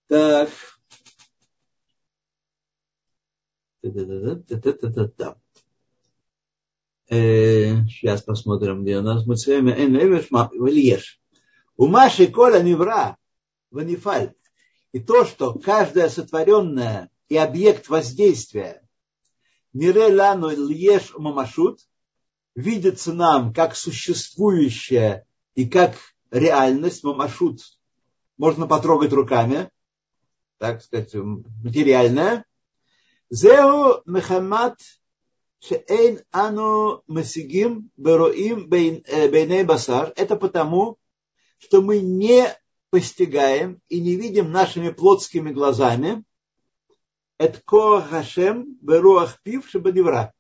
Так. 0.09 0.51
Сейчас 7.09 8.23
посмотрим, 8.23 8.83
где 8.83 8.99
у 8.99 9.03
нас. 9.03 9.27
Мы 9.27 9.37
с 9.37 9.47
вами 9.47 9.73
Ильеш. 9.73 11.21
У 11.77 11.87
Маши 11.87 12.27
Коля 12.29 12.63
Невра 12.63 13.17
Ванифаль. 13.71 14.35
И 14.93 15.01
то, 15.01 15.25
что 15.25 15.55
каждое 15.55 16.09
сотворенное 16.09 17.11
и 17.29 17.37
объект 17.37 17.89
воздействия 17.89 18.85
Мире 19.75 20.07
лану 20.07 20.51
льеш 20.51 21.13
мамашут 21.19 21.81
видится 22.55 23.13
нам 23.13 23.53
как 23.53 23.75
существующее 23.75 25.27
и 25.57 25.69
как 25.69 25.97
реальность, 26.31 27.03
мамашут, 27.03 27.61
можно 28.37 28.69
потрогать 28.69 29.13
руками, 29.13 29.69
так 30.59 30.83
сказать, 30.83 31.15
эм, 31.15 31.45
материальное. 31.63 32.45
Зеу 33.31 34.03
мехамат 34.07 34.79
шеэйн 35.61 36.21
ану 36.31 37.03
масигим 37.07 37.91
беруим 37.97 38.69
э, 38.73 39.29
бейней 39.29 39.65
басар. 39.65 40.13
Это 40.17 40.37
потому, 40.37 40.99
что 41.59 41.83
мы 41.83 42.01
не 42.01 42.47
постигаем 42.91 43.81
и 43.89 44.01
не 44.01 44.17
видим 44.17 44.53
нашими 44.53 44.91
плотскими 44.91 45.51
глазами 45.51 46.25
это 47.39 47.61
ко 47.63 48.01
Хашем 48.01 48.79
беруах 48.81 49.41
пив 49.43 49.69
шебадевра. 49.69 50.33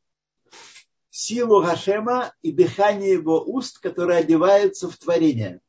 Силу 1.11 1.63
Хашема 1.63 2.33
и 2.43 2.53
дыхание 2.53 3.13
его 3.13 3.43
уст, 3.43 3.79
которое 3.79 4.19
одевается 4.19 4.89
в 4.89 4.97
творение. 4.97 5.61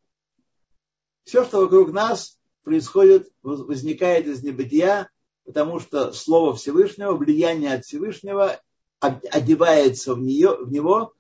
Все, 1.24 1.44
что 1.44 1.62
вокруг 1.62 1.92
нас, 1.92 2.35
происходит, 2.66 3.32
возникает 3.42 4.28
из 4.28 4.44
небытия, 4.44 5.10
потому 5.46 5.80
что 5.80 6.12
Слово 6.12 6.56
Всевышнего, 6.56 7.14
влияние 7.14 7.76
от 7.76 7.86
Всевышнего 7.86 8.60
одевается 9.00 10.16
в, 10.16 10.22
нее, 10.22 10.58
в 10.60 10.72
него, 10.72 11.14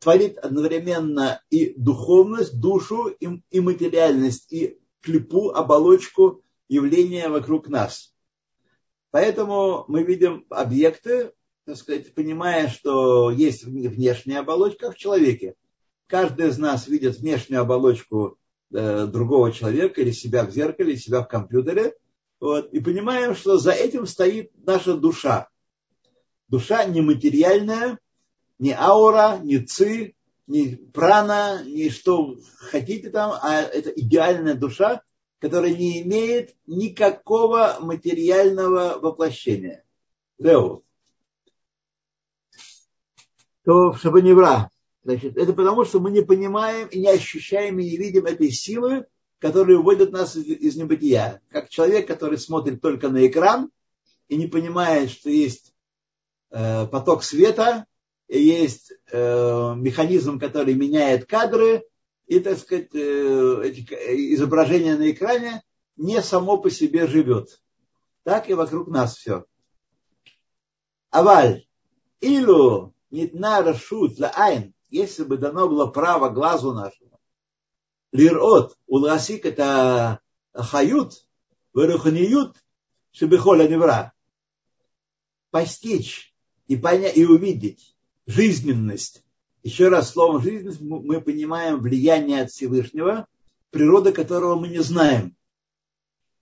творит 0.00 0.38
одновременно 0.38 1.42
и 1.50 1.74
духовность, 1.76 2.58
душу, 2.58 3.08
и, 3.08 3.28
и 3.50 3.60
материальность, 3.60 4.52
и 4.52 4.78
клепу, 5.02 5.50
оболочку 5.50 6.42
явления 6.68 7.28
вокруг 7.28 7.68
нас. 7.68 8.12
Поэтому 9.10 9.84
мы 9.88 10.02
видим 10.02 10.46
объекты, 10.48 11.32
так 11.64 11.76
сказать, 11.76 12.14
понимая, 12.14 12.68
что 12.68 13.30
есть 13.30 13.64
внешняя 13.64 14.38
оболочка 14.38 14.90
в 14.90 14.96
человеке. 14.96 15.54
Каждый 16.06 16.48
из 16.48 16.58
нас 16.58 16.88
видит 16.88 17.18
внешнюю 17.18 17.60
оболочку 17.60 18.38
э, 18.72 19.06
другого 19.06 19.52
человека 19.52 20.00
или 20.00 20.10
себя 20.10 20.44
в 20.44 20.50
зеркале, 20.50 20.92
или 20.92 20.98
себя 20.98 21.22
в 21.22 21.28
компьютере. 21.28 21.94
Вот, 22.40 22.72
и 22.72 22.80
понимаем, 22.80 23.34
что 23.34 23.58
за 23.58 23.72
этим 23.72 24.06
стоит 24.06 24.52
наша 24.64 24.94
душа. 24.94 25.48
Душа 26.48 26.84
нематериальная, 26.84 27.98
не 28.58 28.72
аура, 28.72 29.38
не 29.42 29.58
ци, 29.58 30.14
не 30.46 30.76
прана, 30.76 31.62
не 31.64 31.90
что 31.90 32.36
хотите 32.58 33.10
там, 33.10 33.38
а 33.42 33.60
это 33.60 33.90
идеальная 33.90 34.54
душа, 34.54 35.02
которая 35.40 35.74
не 35.74 36.02
имеет 36.02 36.56
никакого 36.66 37.76
материального 37.80 38.98
воплощения. 38.98 39.84
Лео. 40.38 40.82
То, 43.64 43.92
чтобы 43.94 44.22
не 44.22 44.32
вра. 44.32 44.70
Значит, 45.04 45.36
это 45.36 45.52
потому, 45.52 45.84
что 45.84 46.00
мы 46.00 46.10
не 46.10 46.22
понимаем 46.22 46.88
и 46.88 46.98
не 46.98 47.08
ощущаем 47.08 47.78
и 47.78 47.84
не 47.84 47.96
видим 47.96 48.26
этой 48.26 48.50
силы, 48.50 49.06
которая 49.38 49.76
выводит 49.76 50.10
нас 50.10 50.36
из, 50.36 50.76
небытия. 50.76 51.40
Как 51.50 51.68
человек, 51.68 52.06
который 52.06 52.38
смотрит 52.38 52.80
только 52.80 53.08
на 53.08 53.26
экран 53.26 53.70
и 54.28 54.36
не 54.36 54.46
понимает, 54.46 55.10
что 55.10 55.30
есть 55.30 55.72
э, 56.50 56.86
поток 56.86 57.22
света, 57.22 57.86
и 58.26 58.42
есть 58.42 58.92
э, 59.10 59.74
механизм, 59.76 60.38
который 60.38 60.74
меняет 60.74 61.26
кадры, 61.26 61.84
и, 62.26 62.40
так 62.40 62.58
сказать, 62.58 62.94
э, 62.94 63.62
эти 63.64 63.80
изображения 64.34 64.96
на 64.96 65.10
экране 65.10 65.62
не 65.96 66.20
само 66.20 66.58
по 66.58 66.70
себе 66.70 67.06
живет. 67.06 67.60
Так 68.24 68.50
и 68.50 68.54
вокруг 68.54 68.88
нас 68.88 69.16
все. 69.16 69.46
Аваль, 71.10 71.66
илу 72.20 72.94
нитна 73.10 73.62
рашут 73.62 74.20
айн, 74.20 74.74
если 74.90 75.24
бы 75.24 75.36
дано 75.36 75.68
было 75.68 75.86
право 75.86 76.28
глазу 76.28 76.72
нашему, 76.72 77.20
лирот, 78.12 78.76
уласик 78.86 79.46
это 79.46 80.20
хают, 80.54 81.26
выруханиют, 81.72 82.56
шебехоля 83.12 83.68
невра, 83.68 84.12
постичь 85.50 86.34
и 86.66 86.76
понять, 86.76 87.16
и 87.16 87.24
увидеть 87.24 87.96
жизненность. 88.26 89.24
Еще 89.62 89.88
раз, 89.88 90.10
словом 90.10 90.42
жизненность 90.42 90.80
мы 90.80 91.20
понимаем 91.20 91.80
влияние 91.80 92.42
от 92.42 92.50
Всевышнего, 92.50 93.26
природа 93.70 94.12
которого 94.12 94.58
мы 94.58 94.68
не 94.68 94.80
знаем. 94.80 95.36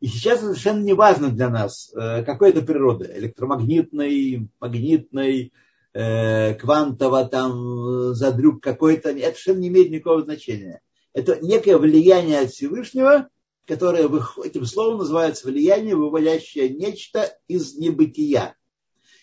И 0.01 0.09
сейчас 0.09 0.41
совершенно 0.41 0.83
не 0.83 0.93
важно 0.93 1.31
для 1.31 1.49
нас, 1.49 1.91
э, 1.95 2.23
какой 2.25 2.51
это 2.51 2.61
природа, 2.61 3.11
электромагнитной, 3.19 4.49
магнитной, 4.61 5.53
э, 5.97 6.55
квантово, 6.55 7.25
там, 7.27 8.15
задрюк 8.15 8.63
какой-то, 8.63 9.11
это 9.11 9.21
совершенно 9.21 9.59
не 9.61 9.69
имеет 9.69 9.91
никакого 9.91 10.23
значения. 10.23 10.83
Это 11.15 11.41
некое 11.41 11.79
влияние 11.79 12.41
от 12.41 12.51
Всевышнего, 12.51 13.29
которое 13.67 14.09
этим 14.45 14.67
словом 14.67 14.99
называется 14.99 15.49
влияние, 15.49 15.97
выводящее 15.97 16.69
нечто 16.69 17.37
из 17.49 17.77
небытия, 17.77 18.57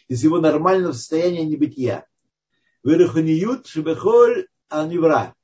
из 0.07 0.23
его 0.23 0.39
нормального 0.39 0.93
состояния 0.93 1.45
небытия. 1.45 2.07
Выраханиют 2.81 3.67
шебехоль 3.67 4.47
анивра 4.67 5.35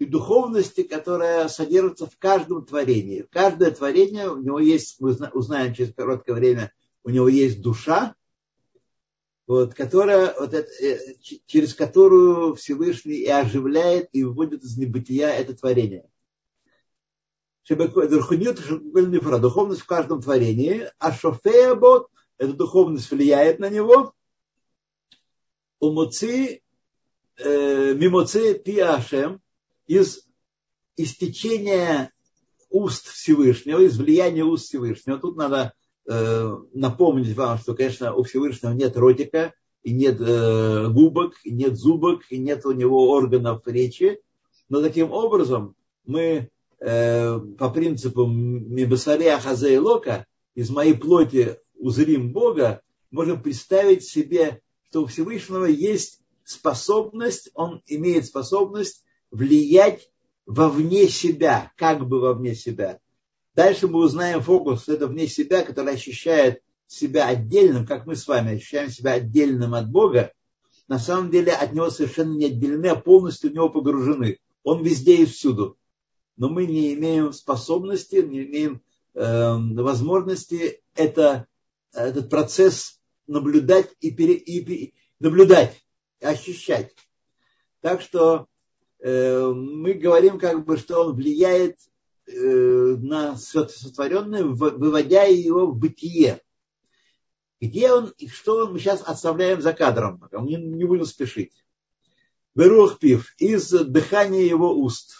и 0.00 0.06
духовности, 0.06 0.82
которая 0.82 1.48
содержится 1.48 2.06
в 2.06 2.18
каждом 2.18 2.66
творении. 2.66 3.26
Каждое 3.30 3.70
творение, 3.70 4.30
у 4.30 4.38
него 4.38 4.58
есть, 4.58 5.00
мы 5.00 5.16
узнаем 5.32 5.72
через 5.72 5.94
короткое 5.94 6.34
время, 6.34 6.72
у 7.04 7.10
него 7.10 7.28
есть 7.28 7.62
душа, 7.62 8.14
вот, 9.48 9.74
которая, 9.74 10.34
вот 10.38 10.52
это, 10.52 10.70
э, 10.84 11.14
через 11.46 11.74
которую 11.74 12.54
Всевышний 12.54 13.14
и 13.14 13.28
оживляет, 13.28 14.10
и 14.12 14.22
выводит 14.22 14.62
из 14.62 14.76
небытия 14.76 15.30
это 15.30 15.54
творение. 15.54 16.06
Духовность 19.40 19.80
в 19.80 19.86
каждом 19.86 20.20
творении, 20.20 20.90
а 20.98 21.12
шофеябот, 21.12 22.08
эта 22.36 22.52
духовность 22.52 23.10
влияет 23.10 23.58
на 23.58 23.70
него, 23.70 24.12
умуци, 25.80 26.60
э, 27.38 27.94
пиашем, 27.94 29.40
из 29.86 30.26
истечения 30.96 32.12
уст 32.68 33.06
Всевышнего, 33.06 33.80
из 33.80 33.96
влияния 33.96 34.44
уст 34.44 34.66
Всевышнего. 34.66 35.18
Тут 35.18 35.38
надо 35.38 35.72
напомнить 36.72 37.36
вам, 37.36 37.58
что, 37.58 37.74
конечно, 37.74 38.14
у 38.14 38.22
Всевышнего 38.22 38.72
нет 38.72 38.96
ротика, 38.96 39.52
и 39.82 39.92
нет 39.92 40.20
э, 40.20 40.88
губок, 40.88 41.34
и 41.44 41.50
нет 41.50 41.76
зубок, 41.76 42.22
и 42.30 42.38
нет 42.38 42.64
у 42.66 42.72
него 42.72 43.10
органов 43.10 43.62
речи. 43.66 44.20
Но 44.68 44.82
таким 44.82 45.12
образом 45.12 45.74
мы 46.04 46.50
э, 46.80 47.38
по 47.58 47.70
принципу 47.70 48.26
Мибасария 48.26 49.38
Хазейлока 49.38 50.26
из 50.54 50.70
моей 50.70 50.94
плоти 50.94 51.58
узрим 51.76 52.32
Бога, 52.32 52.82
можем 53.10 53.42
представить 53.42 54.04
себе, 54.04 54.60
что 54.88 55.02
у 55.02 55.06
Всевышнего 55.06 55.64
есть 55.64 56.20
способность, 56.44 57.50
он 57.54 57.82
имеет 57.86 58.26
способность 58.26 59.04
влиять 59.30 60.10
вовне 60.46 61.08
себя, 61.08 61.72
как 61.76 62.06
бы 62.06 62.20
вовне 62.20 62.54
себя. 62.54 62.98
Дальше 63.58 63.88
мы 63.88 63.98
узнаем 63.98 64.40
фокус, 64.40 64.88
это 64.88 65.08
вне 65.08 65.26
себя, 65.26 65.64
который 65.64 65.94
ощущает 65.94 66.62
себя 66.86 67.26
отдельным, 67.26 67.86
как 67.86 68.06
мы 68.06 68.14
с 68.14 68.28
вами 68.28 68.54
ощущаем 68.54 68.88
себя 68.88 69.14
отдельным 69.14 69.74
от 69.74 69.90
Бога, 69.90 70.32
на 70.86 71.00
самом 71.00 71.32
деле 71.32 71.50
от 71.50 71.72
Него 71.72 71.90
совершенно 71.90 72.36
не 72.36 72.44
отделены, 72.44 72.86
а 72.86 72.94
полностью 72.94 73.50
в 73.50 73.54
Него 73.54 73.68
погружены. 73.68 74.38
Он 74.62 74.84
везде 74.84 75.16
и 75.16 75.26
всюду. 75.26 75.76
Но 76.36 76.48
мы 76.48 76.66
не 76.66 76.94
имеем 76.94 77.32
способности, 77.32 78.22
не 78.22 78.44
имеем 78.44 78.80
э, 79.14 79.56
возможности 79.82 80.80
это, 80.94 81.48
этот 81.92 82.30
процесс 82.30 83.00
наблюдать 83.26 83.90
и, 83.98 84.12
пере, 84.12 84.34
и, 84.34 84.60
и 84.72 84.94
наблюдать, 85.18 85.84
ощущать. 86.20 86.94
Так 87.80 88.02
что 88.02 88.46
Э, 89.00 89.52
мы 89.54 89.94
говорим, 89.94 90.38
как 90.38 90.64
бы, 90.64 90.76
что 90.76 91.04
он 91.04 91.14
влияет 91.14 91.78
на 92.30 93.36
сотворенное, 93.36 94.44
выводя 94.44 95.24
его 95.24 95.66
в 95.66 95.76
бытие. 95.76 96.42
Где 97.60 97.92
он 97.92 98.12
и 98.18 98.28
что 98.28 98.66
он, 98.66 98.72
мы 98.72 98.78
сейчас 98.78 99.02
оставляем 99.02 99.60
за 99.60 99.72
кадром, 99.72 100.22
мы 100.30 100.48
не 100.48 100.84
будем 100.84 101.04
спешить. 101.04 101.52
Берух 102.54 102.98
пив, 102.98 103.34
из 103.38 103.70
дыхания 103.70 104.44
его 104.44 104.74
уст. 104.74 105.14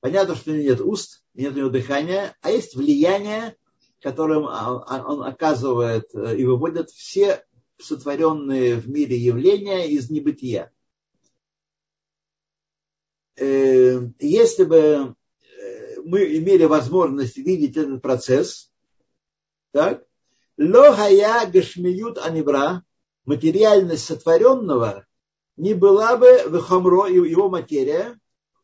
Понятно, 0.00 0.34
что 0.34 0.52
нет 0.52 0.80
уст, 0.80 1.24
нет 1.32 1.54
у 1.54 1.58
него 1.58 1.70
дыхания, 1.70 2.36
а 2.42 2.50
есть 2.50 2.76
влияние, 2.76 3.56
которым 4.00 4.44
он 4.44 5.22
оказывает 5.22 6.14
э, 6.14 6.36
и 6.36 6.44
выводит 6.44 6.90
все 6.90 7.42
сотворенные 7.78 8.76
в 8.76 8.86
мире 8.86 9.16
явления 9.16 9.88
из 9.88 10.10
небытия. 10.10 10.70
Э, 13.36 14.06
если 14.20 14.64
бы 14.64 14.76
э, 14.76 15.14
мы 16.04 16.36
имели 16.36 16.64
возможность 16.64 17.36
видеть 17.36 17.76
этот 17.76 18.02
процесс, 18.02 18.70
так, 19.72 20.04
лохая 20.58 21.50
гашмиют 21.50 22.18
анибра, 22.18 22.84
материальность 23.24 24.04
сотворенного, 24.04 25.06
не 25.56 25.74
была 25.74 26.16
бы 26.16 26.42
в 26.46 26.60
хамро, 26.60 27.06
его 27.06 27.48
материя, 27.48 28.18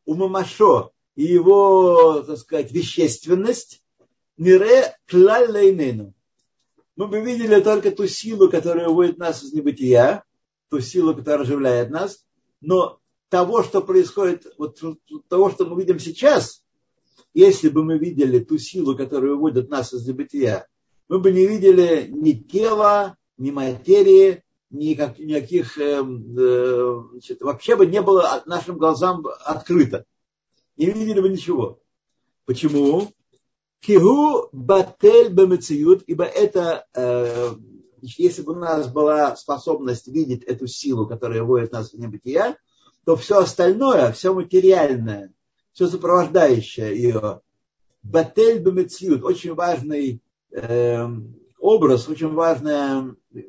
у 0.05 0.15
мамашо, 0.15 0.93
и 1.15 1.25
его, 1.25 2.23
так 2.23 2.39
сказать, 2.39 2.73
вещественность, 2.73 3.83
мире 4.37 4.97
клаль 5.07 5.75
Мы 6.97 7.07
бы 7.09 7.21
видели 7.21 7.61
только 7.61 7.91
ту 7.91 8.07
силу, 8.07 8.51
которая 8.51 8.89
выводит 8.89 9.19
нас 9.19 9.43
из 9.43 9.53
небытия, 9.53 10.25
ту 10.69 10.81
силу, 10.81 11.15
которая 11.15 11.43
оживляет 11.43 11.91
нас, 11.91 12.25
но 12.61 13.01
того, 13.29 13.63
что 13.63 13.81
происходит, 13.81 14.47
вот 14.59 14.79
того, 15.29 15.51
что 15.51 15.65
мы 15.65 15.81
видим 15.81 15.99
сейчас, 15.99 16.65
если 17.35 17.69
бы 17.69 17.85
мы 17.85 17.99
видели 17.99 18.39
ту 18.39 18.59
силу, 18.59 18.97
которая 18.97 19.33
выводит 19.33 19.71
нас 19.71 19.93
из 19.93 20.01
забытия, 20.01 20.67
мы 21.09 21.19
бы 21.19 21.33
не 21.33 21.47
видели 21.47 22.09
ни 22.09 22.33
тела, 22.33 23.17
ни 23.37 23.51
материи, 23.51 24.43
никак, 24.71 25.19
никаких, 25.19 25.79
э, 25.79 26.03
э, 26.03 27.03
значит, 27.13 27.41
вообще 27.43 27.77
бы 27.77 27.87
не 27.87 28.01
было 28.01 28.43
нашим 28.47 28.79
глазам 28.79 29.27
открыто. 29.45 30.05
Не 30.77 30.87
видели 30.87 31.21
бы 31.21 31.29
ничего. 31.29 31.81
Почему? 32.47 33.11
Кигу 33.81 34.49
батель 34.53 35.33
бамециют, 35.33 36.05
ибо 36.07 36.25
это, 36.25 36.87
э, 36.95 37.51
если 38.03 38.43
бы 38.43 38.53
у 38.53 38.57
нас 38.57 38.91
была 38.91 39.35
способность 39.37 40.07
видеть 40.07 40.45
эту 40.45 40.67
силу, 40.67 41.07
которая 41.07 41.43
вводит 41.43 41.73
нас 41.73 41.93
в 41.93 41.99
небытия, 41.99 42.57
то 43.05 43.17
все 43.17 43.39
остальное, 43.39 44.13
все 44.13 44.35
материальное, 44.35 45.33
все 45.73 45.89
сопровождающее 45.89 46.95
ее, 46.97 47.41
батель 48.03 48.61
бемециют, 48.61 49.25
очень 49.25 49.55
важный 49.55 50.23
э, 50.51 51.07
образ, 51.59 52.09
очень 52.09 52.33
важное 52.33 53.15
э, 53.35 53.41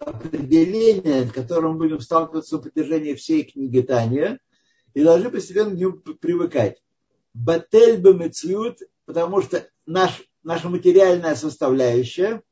определение, 0.00 1.26
с 1.26 1.32
которым 1.32 1.72
мы 1.72 1.78
будем 1.78 2.00
сталкиваться 2.00 2.58
в 2.58 2.62
протяжении 2.62 3.14
всей 3.14 3.44
книги 3.44 3.80
Таня, 3.80 4.38
и 4.94 5.02
должны 5.02 5.30
постепенно 5.30 5.70
к 5.70 5.78
нему 5.78 5.92
привыкать. 5.92 6.82
Батель 7.32 8.00
бемециют, 8.00 8.78
потому 9.04 9.40
что 9.42 9.68
наш, 9.86 10.22
наша 10.42 10.68
материальная 10.68 11.36
составляющая 11.36 12.42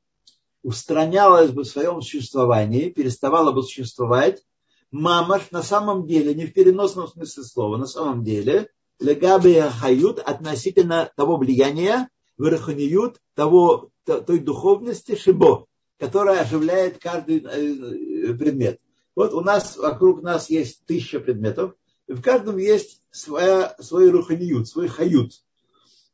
устранялась 0.62 1.50
бы 1.50 1.64
в 1.64 1.68
своем 1.68 2.00
существовании, 2.02 2.90
переставала 2.90 3.52
бы 3.52 3.62
существовать, 3.62 4.44
мамаш 4.90 5.51
на 5.51 5.62
самом 5.62 6.07
деле, 6.07 6.35
не 6.35 6.46
в 6.46 6.53
переносном 6.53 7.09
смысле 7.09 7.44
слова, 7.44 7.77
на 7.77 7.87
самом 7.87 8.24
деле, 8.24 8.70
легаби 8.98 9.61
хают 9.61 10.18
относительно 10.18 11.11
того 11.16 11.37
влияния, 11.37 12.09
верханиют, 12.38 13.20
того, 13.35 13.90
той 14.05 14.38
духовности 14.38 15.16
шибо, 15.16 15.66
которая 15.98 16.40
оживляет 16.40 16.98
каждый 16.98 17.38
э, 17.40 18.35
предмет. 18.35 18.81
Вот 19.14 19.35
у 19.35 19.40
нас, 19.40 19.77
вокруг 19.77 20.22
нас 20.22 20.48
есть 20.48 20.87
тысяча 20.87 21.20
предметов, 21.20 21.74
и 22.07 22.12
в 22.12 22.22
каждом 22.22 22.57
есть 22.57 23.03
своя, 23.11 23.74
свой 23.81 24.11
руханиют, 24.11 24.68
свой 24.68 24.88
хают, 24.88 25.33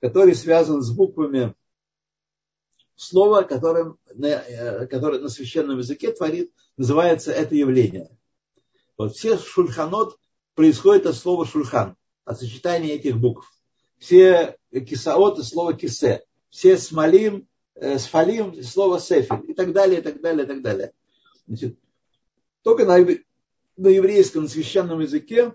который 0.01 0.35
связан 0.35 0.83
с 0.83 0.91
буквами 0.91 1.55
слова, 2.97 3.43
которым, 3.43 3.99
э, 4.09 4.87
которое 4.87 5.21
на 5.21 5.29
священном 5.29 5.79
языке 5.79 6.13
творит, 6.13 6.53
называется 6.77 7.33
это 7.33 7.55
явление. 7.55 8.11
Вот 8.97 9.17
все 9.17 9.39
шульханот 9.39 10.19
происходит 10.55 11.07
от 11.07 11.17
слова 11.17 11.45
шульхан, 11.45 11.97
от 12.25 12.39
сочетания 12.39 12.95
этих 12.95 13.19
букв. 13.19 13.51
Все 13.99 14.57
кисаот 14.71 15.39
от 15.39 15.45
слова 15.45 15.75
кисе. 15.75 16.25
Все 16.51 16.79
смолим, 16.79 17.49
э, 17.75 17.99
сфалим 17.99 18.63
слово 18.63 19.01
сефель 19.01 19.51
и 19.51 19.55
так 19.55 19.73
далее, 19.73 19.99
и 19.99 20.03
так 20.03 20.21
далее, 20.21 20.45
и 20.45 20.47
так 20.47 20.63
далее. 20.63 20.93
Значит, 21.49 21.77
только 22.63 22.85
на, 22.85 22.97
на 23.77 23.89
еврейском, 23.89 24.45
на 24.45 24.49
священном 24.49 25.01
языке 25.01 25.53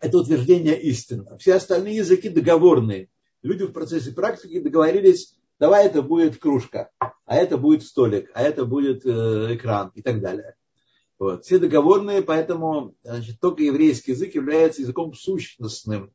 это 0.00 0.18
утверждение 0.18 0.80
истины. 0.80 1.38
Все 1.38 1.54
остальные 1.54 1.96
языки 1.96 2.28
договорные. 2.28 3.08
Люди 3.42 3.64
в 3.64 3.72
процессе 3.72 4.10
практики 4.12 4.58
договорились, 4.58 5.36
давай 5.60 5.86
это 5.86 6.02
будет 6.02 6.38
кружка, 6.38 6.90
а 6.98 7.36
это 7.36 7.56
будет 7.56 7.84
столик, 7.84 8.30
а 8.34 8.42
это 8.42 8.64
будет 8.64 9.06
э, 9.06 9.54
экран 9.54 9.92
и 9.94 10.02
так 10.02 10.20
далее. 10.20 10.55
Вот. 11.18 11.44
Все 11.44 11.58
договорные, 11.58 12.22
поэтому 12.22 12.94
значит, 13.02 13.40
только 13.40 13.62
еврейский 13.62 14.12
язык 14.12 14.34
является 14.34 14.82
языком 14.82 15.14
сущностным. 15.14 16.12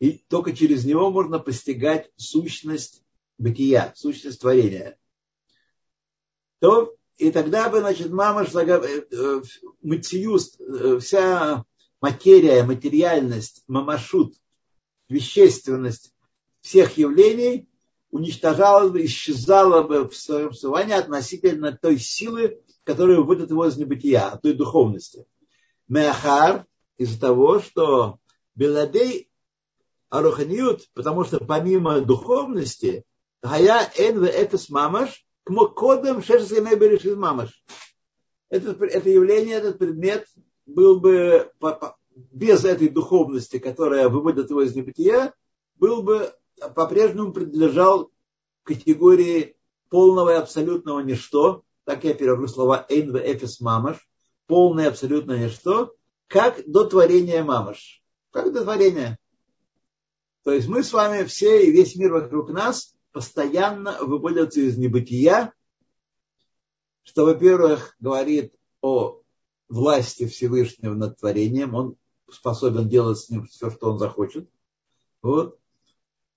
И 0.00 0.18
только 0.28 0.54
через 0.54 0.84
него 0.84 1.10
можно 1.10 1.38
постигать 1.38 2.10
сущность 2.16 3.02
бытия, 3.38 3.92
сущность 3.96 4.40
творения. 4.40 4.98
То, 6.58 6.94
и 7.16 7.30
тогда 7.30 7.68
бы, 7.70 7.80
значит, 7.80 8.10
мама 8.10 8.42
э, 8.42 9.06
э, 9.10 9.42
матиюст, 9.82 10.60
э, 10.60 10.98
вся 10.98 11.64
материя, 12.00 12.64
материальность, 12.64 13.64
мамашут, 13.66 14.34
вещественность 15.08 16.12
всех 16.60 16.98
явлений 16.98 17.68
уничтожалась 18.14 18.92
бы, 18.92 19.04
исчезала 19.04 19.82
бы 19.82 20.08
в 20.08 20.16
своем 20.16 20.50
существовании 20.50 20.94
относительно 20.94 21.76
той 21.76 21.98
силы, 21.98 22.60
которая 22.84 23.16
выводит 23.16 23.50
его 23.50 23.66
из 23.66 23.76
небытия, 23.76 24.38
той 24.40 24.52
духовности. 24.52 25.26
Меахар 25.88 26.64
из-за 26.96 27.20
того, 27.20 27.58
что 27.58 28.20
Беладей 28.54 29.28
Аруханиют, 30.10 30.88
потому 30.94 31.24
что 31.24 31.44
помимо 31.44 32.02
духовности, 32.02 33.04
Гая 33.42 33.90
Эн 33.98 34.22
это 34.22 34.58
мамаш, 34.68 35.26
кмо 35.42 35.66
кодом 35.66 36.20
берешит 36.20 37.16
мамаш. 37.16 37.64
Это, 38.48 38.76
это 38.84 39.10
явление, 39.10 39.56
этот 39.56 39.78
предмет 39.78 40.28
был 40.66 41.00
бы 41.00 41.50
без 42.14 42.64
этой 42.64 42.88
духовности, 42.90 43.58
которая 43.58 44.08
выводит 44.08 44.50
его 44.50 44.62
из 44.62 44.76
небытия, 44.76 45.34
был 45.74 46.04
бы 46.04 46.32
по-прежнему 46.68 47.32
принадлежал 47.32 48.10
категории 48.62 49.56
полного 49.90 50.30
и 50.30 50.38
абсолютного 50.38 51.00
ничто, 51.00 51.64
так 51.84 52.04
я 52.04 52.14
перевожу 52.14 52.48
слова 52.48 52.86
«эйн 52.88 53.16
эфис 53.16 53.60
мамаш», 53.60 54.08
полное 54.46 54.88
абсолютное 54.88 55.46
ничто, 55.46 55.94
как 56.26 56.62
до 56.66 56.84
творения 56.84 57.44
мамаш. 57.44 58.02
Как 58.30 58.52
до 58.52 58.64
творения. 58.64 59.18
То 60.42 60.52
есть 60.52 60.68
мы 60.68 60.82
с 60.82 60.92
вами 60.92 61.24
все 61.24 61.66
и 61.66 61.70
весь 61.70 61.96
мир 61.96 62.12
вокруг 62.12 62.50
нас 62.50 62.94
постоянно 63.12 63.98
выводятся 64.02 64.60
из 64.60 64.76
небытия, 64.76 65.54
что, 67.04 67.24
во-первых, 67.24 67.94
говорит 68.00 68.54
о 68.80 69.20
власти 69.68 70.26
Всевышнего 70.26 70.94
над 70.94 71.18
творением. 71.18 71.74
Он 71.74 71.96
способен 72.30 72.88
делать 72.88 73.18
с 73.18 73.30
ним 73.30 73.46
все, 73.46 73.70
что 73.70 73.92
он 73.92 73.98
захочет. 73.98 74.50
Вот. 75.22 75.58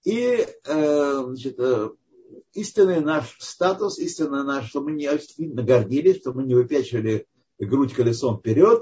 И 0.04 0.46
э, 0.66 1.24
значит, 1.26 1.60
э, 1.60 1.90
истинный 2.54 3.02
наш 3.02 3.38
статус, 3.40 4.00
истинный 4.00 4.44
наш, 4.44 4.70
что 4.70 4.82
мы 4.82 4.92
не 4.92 5.10
сильно 5.20 5.64
гордились, 5.64 6.18
что 6.18 6.34
мы 6.34 6.44
не 6.44 6.56
выпячивали 6.56 7.28
грудь 7.60 7.94
колесом 7.94 8.40
вперед. 8.40 8.82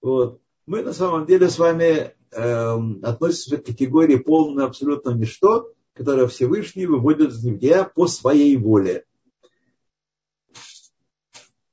Вот. 0.00 0.40
Мы 0.66 0.82
на 0.82 0.92
самом 0.92 1.26
деле 1.26 1.48
с 1.48 1.58
вами 1.58 2.14
э, 2.30 2.78
относимся 3.02 3.58
к 3.58 3.66
категории 3.66 4.16
полного 4.16 4.68
абсолютно 4.68 5.10
ничто, 5.10 5.72
которое 5.92 6.26
Всевышний 6.26 6.86
выводит 6.86 7.30
из 7.30 7.44
небытия 7.44 7.84
по 7.84 8.06
своей 8.06 8.56
воле. 8.56 9.04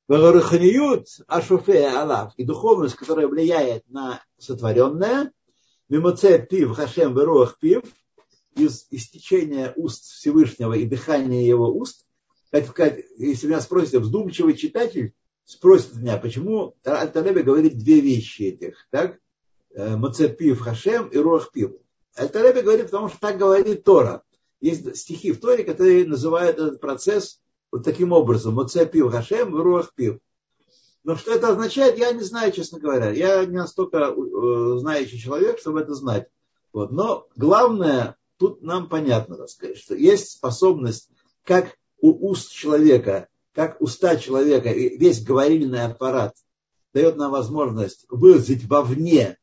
И 0.08 0.13
духовность, 2.43 2.95
которая 2.95 3.27
влияет 3.27 3.89
на 3.89 4.21
сотворенное, 4.38 5.32
мимоце 5.88 6.45
пив 6.45 6.75
хашем 6.75 7.15
веруах 7.15 7.58
пив, 7.60 7.84
из 8.56 8.88
истечения 8.92 9.74
уст 9.76 10.06
Всевышнего 10.06 10.74
и 10.74 10.86
дыхания 10.86 11.46
его 11.46 11.68
уст, 11.68 12.06
как 12.52 12.98
если 13.18 13.48
меня 13.48 13.62
спросите, 13.62 14.00
вздумчивый 14.00 14.56
читатель 14.56 15.14
спросит 15.46 15.96
меня, 15.96 16.18
почему 16.18 16.76
Аль-Талеби 16.86 17.42
говорит 17.42 17.78
две 17.78 18.02
вещи 18.02 18.44
этих, 18.44 18.88
так? 18.90 19.20
Э, 19.74 19.96
Мацепив 19.96 20.60
Хашем 20.60 21.08
и 21.08 21.18
Руах 21.18 21.52
Пив. 21.52 21.72
Аль-Талеби 22.18 22.62
говорит, 22.62 22.86
потому 22.88 23.08
что 23.08 23.20
так 23.20 23.38
говорит 23.38 23.84
Тора. 23.84 24.24
Есть 24.60 24.96
стихи 24.96 25.32
в 25.32 25.40
Торе, 25.40 25.64
которые 25.64 26.06
называют 26.06 26.58
этот 26.58 26.80
процесс 26.82 27.40
вот 27.72 27.84
таким 27.84 28.12
образом. 28.12 28.54
Моце 28.54 28.86
пив 28.86 29.12
Хашем, 29.12 29.56
руах 29.56 29.94
пив. 29.96 30.20
Но 31.04 31.16
что 31.16 31.34
это 31.34 31.50
означает, 31.50 31.98
я 31.98 32.12
не 32.12 32.22
знаю, 32.22 32.52
честно 32.52 32.80
говоря. 32.80 33.10
Я 33.10 33.44
не 33.46 33.58
настолько 33.58 33.98
э, 33.98 34.78
знающий 34.78 35.18
человек, 35.20 35.58
чтобы 35.58 35.82
это 35.82 35.96
знать. 35.96 36.28
Вот. 36.74 36.92
Но 36.92 37.28
главное, 37.36 38.18
тут 38.41 38.63
нам 38.63 38.89
понятно, 38.89 39.36
так 39.38 39.49
сказать, 39.49 39.77
что 39.77 39.93
есть 39.93 40.32
способность, 40.32 41.12
как 41.43 41.77
у 41.99 42.32
уст 42.32 42.51
человека, 42.51 43.27
как 43.54 43.80
уста 43.80 44.15
человека, 44.15 44.71
весь 44.73 45.23
говорильный 45.23 45.84
аппарат 45.84 46.36
дает 46.91 47.17
нам 47.17 47.34
возможность 47.34 48.08
выразить 48.10 48.65
вовне 48.65 49.38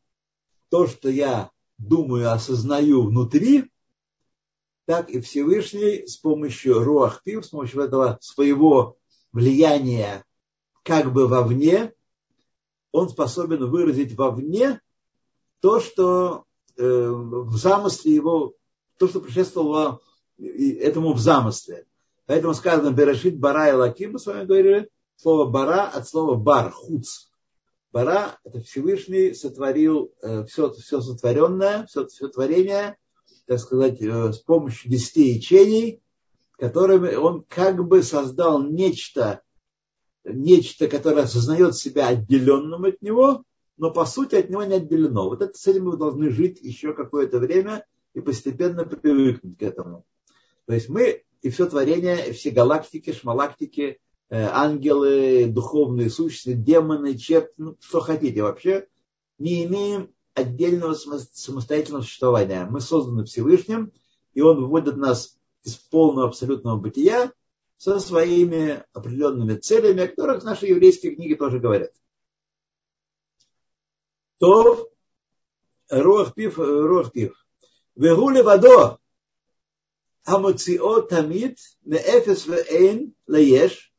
то, 0.69 0.89
что 0.89 1.09
я 1.09 1.53
думаю, 1.79 2.33
осознаю 2.33 3.05
внутри, 3.05 3.71
так 4.85 5.11
и 5.11 5.21
Всевышний 5.21 6.05
с 6.05 6.17
помощью 6.17 6.83
Руахпив, 6.83 7.47
с 7.47 7.51
помощью 7.51 7.83
этого 7.83 8.19
своего 8.21 8.97
влияния 9.31 10.25
как 10.83 11.13
бы 11.13 11.29
вовне, 11.29 11.93
он 12.91 13.09
способен 13.11 13.71
выразить 13.71 14.17
вовне 14.17 14.81
то, 15.61 15.79
что 15.79 16.47
э, 16.77 16.83
в 16.83 17.57
замысле 17.57 18.13
его, 18.13 18.55
то, 18.99 19.09
что 19.09 19.21
предшествовало 19.21 20.01
этому 20.39 21.13
в 21.13 21.19
замысле. 21.19 21.87
Поэтому 22.27 22.55
сказано 22.55 22.93
Берешит 22.93 23.39
Бара 23.39 23.71
и 23.71 23.73
Лаким, 23.73 24.13
мы 24.13 24.19
с 24.19 24.27
вами 24.27 24.45
говорили, 24.45 24.91
слово 25.17 25.47
Бара 25.47 25.89
от 25.89 26.07
слова 26.07 26.37
Бар, 26.37 26.71
хуц. 26.71 27.29
Бара, 27.91 28.39
это 28.45 28.61
Всевышний 28.61 29.33
сотворил 29.33 30.13
э, 30.21 30.45
все, 30.45 30.71
все 30.73 31.01
сотворенное, 31.01 31.87
все, 31.87 32.07
все 32.07 32.29
творение– 32.29 32.97
так 33.49 33.59
сказать, 33.59 34.01
э, 34.03 34.33
с 34.33 34.39
помощью 34.41 34.91
десяти 34.91 35.31
ячений, 35.31 36.03
которыми 36.59 37.15
он 37.15 37.45
как 37.49 37.83
бы 37.83 38.03
создал 38.03 38.63
нечто, 38.63 39.41
нечто, 40.23 40.87
которое 40.87 41.23
осознает 41.23 41.75
себя 41.75 42.09
отделенным 42.09 42.85
от 42.85 43.01
него, 43.01 43.45
но 43.79 43.91
по 43.91 44.05
сути 44.05 44.35
от 44.35 44.51
него 44.51 44.65
не 44.65 44.75
отделено. 44.75 45.31
Вот 45.31 45.41
это, 45.41 45.57
с 45.57 45.67
этим 45.67 45.87
мы 45.87 45.97
должны 45.97 46.31
жить 46.31 46.61
еще 46.61 46.93
какое-то 46.93 47.39
время 47.39 47.87
и 48.15 48.21
постепенно 48.21 48.85
привыкнуть 48.85 49.59
к 49.59 49.63
этому. 49.63 50.05
То 50.67 50.75
есть 50.75 50.89
мы 50.89 51.25
и 51.43 51.51
все 51.51 51.67
творение, 51.67 52.31
и 52.31 52.33
все 52.33 52.51
галактики, 52.51 53.13
шмалактики, 53.13 54.01
э, 54.31 54.43
ангелы, 54.45 55.47
духовные 55.47 56.11
сущности, 56.11 56.53
демоны, 56.53 57.17
черт, 57.17 57.53
ну, 57.57 57.77
что 57.81 58.01
хотите 58.01 58.43
вообще, 58.43 58.87
не 59.39 59.65
имеем 59.65 60.13
отдельного 60.35 60.95
самостоятельного 60.95 62.03
существования. 62.03 62.67
Мы 62.69 62.81
созданы 62.81 63.25
Всевышним, 63.25 63.93
и 64.35 64.41
Он 64.41 64.61
выводит 64.61 64.97
нас 64.97 65.39
из 65.65 65.75
полного 65.77 66.29
абсолютного 66.29 66.79
бытия 66.79 67.33
со 67.77 68.01
своими 68.01 68.85
определенными 68.93 69.55
целями, 69.55 70.03
о 70.03 70.09
которых 70.09 70.45
наши 70.45 70.67
еврейские 70.67 71.15
книги 71.15 71.35
тоже 71.35 71.61
говорят. 71.61 71.93
То 74.39 74.91
руах 75.91 76.35
пив, 76.35 76.59
руах 76.59 77.13
пив. 77.13 77.48
Вегуле 78.03 78.43
вадо 78.49 79.01
амоцио 80.35 80.95
тамид 81.11 81.57
меэфес 81.91 82.47
вэйн 82.51 82.99
лаеш. 83.33 83.93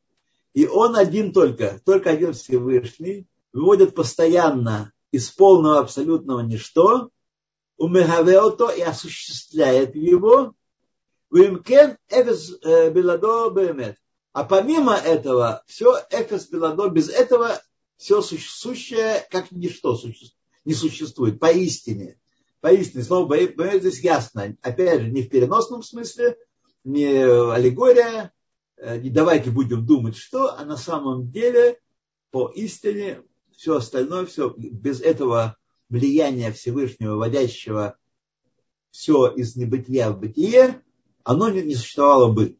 И 0.54 0.66
он 0.66 0.96
один 0.96 1.32
только, 1.32 1.80
только 1.84 2.10
один 2.10 2.32
Всевышний, 2.32 3.26
выводит 3.52 3.94
постоянно 3.94 4.92
из 5.12 5.30
полного 5.30 5.78
абсолютного 5.80 6.40
ничто, 6.40 7.10
умехавеото 7.76 8.68
и 8.68 8.80
осуществляет 8.80 9.94
его, 9.94 10.54
Вимкен 11.30 11.96
эфес 12.08 12.58
беладо 12.92 13.50
бемет. 13.50 13.96
А 14.32 14.44
помимо 14.44 14.94
этого, 14.94 15.62
все 15.66 15.94
эфес 16.10 16.48
беладо, 16.48 16.88
без 16.88 17.08
этого 17.08 17.60
все 17.96 18.22
сущее 18.22 19.26
как 19.30 19.50
ничто 19.50 19.98
не 20.64 20.74
существует, 20.74 21.38
поистине. 21.38 22.19
Поистине, 22.60 23.04
слово 23.04 23.46
бемет 23.46 23.80
здесь 23.80 24.00
ясно. 24.00 24.56
Опять 24.60 25.00
же, 25.00 25.10
не 25.10 25.22
в 25.22 25.30
переносном 25.30 25.82
смысле, 25.82 26.36
не 26.84 27.24
аллегория, 27.52 28.32
э, 28.76 28.98
не 28.98 29.10
давайте 29.10 29.50
будем 29.50 29.86
думать, 29.86 30.16
что, 30.16 30.54
а 30.56 30.64
на 30.64 30.76
самом 30.76 31.30
деле 31.30 31.78
по 32.30 32.48
истине 32.48 33.22
все 33.56 33.76
остальное, 33.76 34.26
все 34.26 34.54
без 34.56 35.00
этого 35.00 35.56
влияния 35.88 36.52
Всевышнего, 36.52 37.16
вводящего 37.16 37.96
все 38.90 39.28
из 39.28 39.56
небытия 39.56 40.10
в 40.10 40.20
бытие, 40.20 40.82
оно 41.24 41.48
не, 41.48 41.62
не 41.62 41.74
существовало 41.74 42.32
бы. 42.32 42.56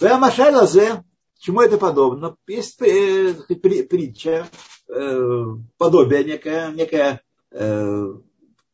Машалазе, 0.00 1.04
чему 1.38 1.60
это 1.60 1.78
подобно? 1.78 2.36
Есть 2.46 2.80
э, 2.82 3.34
притча, 3.34 4.48
э, 4.88 5.44
подобие 5.78 6.24
некое, 6.24 6.70
некая 6.72 7.22
э, 7.50 8.14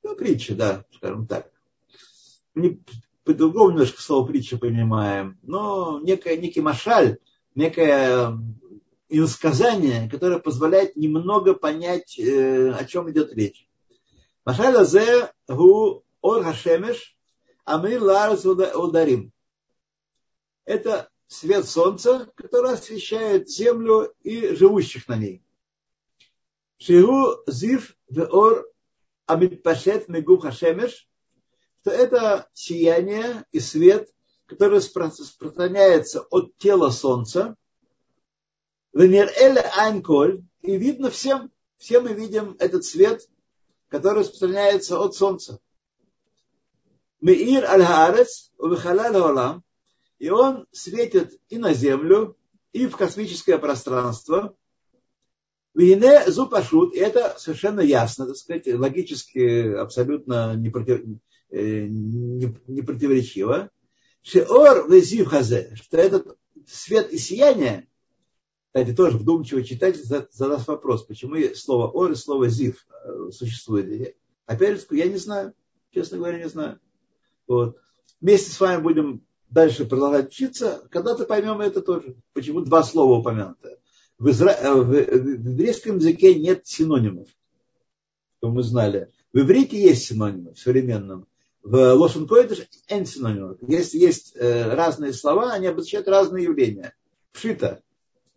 ну, 0.02 0.16
притча, 0.16 0.54
да, 0.54 0.84
скажем 0.94 1.26
так. 1.26 1.50
Не, 2.54 2.80
по-другому 3.24 3.70
немножко 3.70 4.02
слово 4.02 4.26
притча 4.26 4.58
понимаем, 4.58 5.38
но 5.42 6.00
некая, 6.00 6.36
некий 6.36 6.60
машаль, 6.60 7.18
некая 7.54 8.38
иносказание, 9.08 10.08
которое 10.08 10.38
позволяет 10.38 10.96
немного 10.96 11.54
понять, 11.54 12.18
э, 12.18 12.72
о 12.72 12.84
чем 12.84 13.10
идет 13.10 13.32
речь. 13.32 13.68
Машаля 14.44 14.84
зе 14.84 15.32
гу 15.46 16.02
ор 16.20 16.42
хашемеш, 16.42 17.16
а 17.64 17.78
мы 17.78 18.00
ларус 18.00 18.44
ударим. 18.44 19.32
Это 20.64 21.10
свет 21.26 21.66
солнца, 21.68 22.30
который 22.34 22.72
освещает 22.72 23.48
землю 23.48 24.12
и 24.22 24.54
живущих 24.54 25.08
на 25.08 25.16
ней. 25.16 25.42
Шигу 26.78 27.42
зив 27.46 27.96
веор 28.08 28.66
амитпашет 29.26 30.08
мегу 30.08 30.38
хашемеш, 30.38 31.08
что 31.80 31.90
это 31.90 32.48
сияние 32.52 33.44
и 33.52 33.60
свет, 33.60 34.10
который 34.46 34.78
распространяется 34.78 36.22
от 36.30 36.56
тела 36.58 36.90
солнца, 36.90 37.56
венер 38.92 39.30
эле 39.36 39.62
айнколь, 39.76 40.44
и 40.62 40.76
видно 40.76 41.10
всем, 41.10 41.50
все 41.78 42.00
мы 42.00 42.12
видим 42.12 42.56
этот 42.58 42.84
свет, 42.84 43.28
который 43.88 44.20
распространяется 44.20 44.98
от 45.00 45.14
солнца. 45.14 45.60
Меир 47.20 47.64
аль-Хаарец, 47.64 48.50
увихалаль 48.58 49.16
олам, 49.16 49.64
и 50.18 50.30
он 50.30 50.66
светит 50.72 51.40
и 51.48 51.58
на 51.58 51.72
землю, 51.72 52.36
и 52.72 52.86
в 52.86 52.96
космическое 52.96 53.58
пространство. 53.58 54.56
Вине 55.74 56.30
зупашут, 56.30 56.94
это 56.94 57.34
совершенно 57.38 57.80
ясно, 57.80 58.26
так 58.26 58.36
сказать, 58.36 58.66
логически 58.66 59.74
абсолютно 59.74 60.54
не, 60.54 60.68
против, 60.68 61.00
э, 61.50 61.86
не, 61.86 62.54
не 62.66 62.82
противоречиво. 62.82 63.70
Шеор 64.22 64.90
везив 64.90 65.28
хазе, 65.28 65.74
что 65.74 65.96
этот 65.96 66.36
свет 66.66 67.10
и 67.12 67.18
сияние, 67.18 67.88
кстати, 68.66 68.94
тоже 68.94 69.18
вдумчиво 69.18 69.64
читатель 69.64 70.02
задаст 70.02 70.68
вопрос, 70.68 71.04
почему 71.04 71.36
слово 71.54 71.88
ор 71.88 72.12
и 72.12 72.16
слово 72.16 72.48
зив 72.48 72.86
э, 72.90 73.30
существует. 73.30 74.16
Опять 74.46 74.80
же, 74.80 74.86
я 74.90 75.06
не 75.06 75.16
знаю, 75.16 75.54
честно 75.90 76.18
говоря, 76.18 76.38
не 76.38 76.48
знаю. 76.48 76.80
Вот. 77.46 77.78
Вместе 78.20 78.50
с 78.50 78.60
вами 78.60 78.82
будем 78.82 79.26
дальше 79.50 79.84
продолжать 79.84 80.28
учиться, 80.28 80.86
когда-то 80.90 81.24
поймем 81.24 81.60
это 81.60 81.82
тоже. 81.82 82.16
Почему 82.32 82.60
два 82.60 82.82
слова 82.82 83.18
упомянуты 83.18 83.78
в, 84.22 84.30
изра... 84.30 84.52
Э, 84.52 84.72
в 84.74 84.92
еврейском 84.92 85.96
языке 85.96 86.36
нет 86.36 86.64
синонимов, 86.64 87.26
что 88.38 88.50
мы 88.50 88.62
знали. 88.62 89.10
В 89.32 89.40
иврите 89.40 89.82
есть 89.82 90.06
синонимы 90.06 90.54
в 90.54 90.58
современном. 90.60 91.26
В 91.64 91.94
Лошен 91.94 92.28
Койдыш 92.28 92.68
нет 92.88 93.08
синонимов. 93.08 93.58
Есть, 93.62 93.94
есть 93.94 94.36
э, 94.36 94.74
разные 94.74 95.12
слова, 95.12 95.52
они 95.52 95.66
обозначают 95.66 96.06
разные 96.06 96.44
явления. 96.44 96.94
Пшита. 97.32 97.82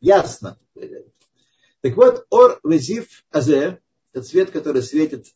Ясно. 0.02 0.58
Так 1.82 1.96
вот, 1.96 2.26
ор 2.32 2.60
везив 2.64 3.24
азе, 3.30 3.80
это 4.12 4.26
цвет, 4.26 4.50
который 4.50 4.82
светит 4.82 5.28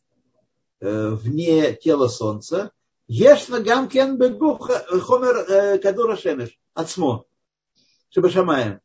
э, 0.80 1.10
вне 1.10 1.74
тела 1.74 2.08
солнца, 2.08 2.72
ешна 3.06 3.60
гамкен 3.60 4.18
бегу 4.18 4.56
хомер 4.56 5.78
кадура 5.78 6.16
шемеш, 6.16 6.58
отсмо, 6.74 7.24
чтобы 8.10 8.30
шамаем. 8.30 8.80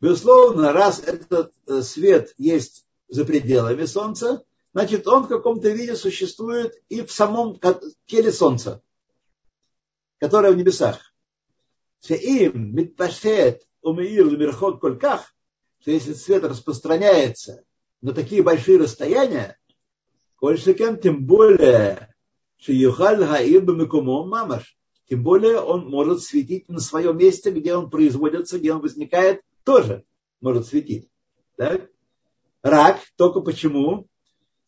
Безусловно, 0.00 0.72
раз 0.72 1.00
этот 1.00 1.52
свет 1.84 2.34
есть 2.38 2.86
за 3.08 3.24
пределами 3.24 3.84
Солнца, 3.84 4.44
значит, 4.72 5.06
он 5.06 5.24
в 5.24 5.28
каком-то 5.28 5.68
виде 5.68 5.94
существует 5.94 6.72
и 6.88 7.02
в 7.02 7.12
самом 7.12 7.60
теле 8.06 8.32
Солнца, 8.32 8.82
которое 10.18 10.52
в 10.52 10.56
небесах. 10.56 11.12
Им 12.08 12.74
митпашет 12.74 13.66
умеир 13.82 14.26
лемирхот 14.26 14.80
кольках, 14.80 15.34
что 15.80 15.90
если 15.90 16.14
свет 16.14 16.44
распространяется 16.44 17.64
на 18.00 18.14
такие 18.14 18.42
большие 18.42 18.78
расстояния, 18.78 19.58
кольшекен, 20.36 20.98
тем 20.98 21.26
более 21.26 22.14
Шиюхаль 22.56 23.24
Хаир 23.24 23.62
Бамикумо 23.62 24.24
Мамаш. 24.24 24.78
Тем 25.08 25.22
более 25.22 25.60
он 25.60 25.88
может 25.88 26.22
светить 26.22 26.68
на 26.68 26.78
своем 26.78 27.18
месте, 27.18 27.50
где 27.50 27.74
он 27.74 27.90
производится, 27.90 28.58
где 28.58 28.72
он 28.72 28.80
возникает, 28.80 29.42
тоже 29.64 30.04
может 30.40 30.66
светить. 30.66 31.08
Так? 31.56 31.90
Рак, 32.62 33.00
только 33.16 33.40
почему? 33.40 34.06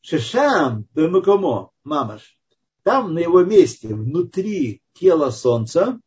Шишам 0.01 0.87
Бамикумо 0.95 1.71
Мамаш. 1.85 2.39
Там 2.83 3.15
на 3.15 3.21
его 3.21 3.45
месте, 3.45 3.95
внутри 3.95 4.83
тела 4.95 5.31
Солнца, 5.31 6.01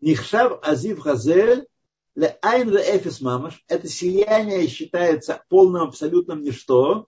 Нихшав 0.00 0.66
Азив 0.66 1.00
Хазель 1.00 1.66
Ле 2.14 2.38
Айн 2.42 2.70
Эфис 2.76 3.20
Мамаш. 3.20 3.62
Это 3.68 3.88
сияние 3.88 4.66
считается 4.68 5.44
полным 5.48 5.82
абсолютным 5.82 6.42
ничто. 6.42 7.06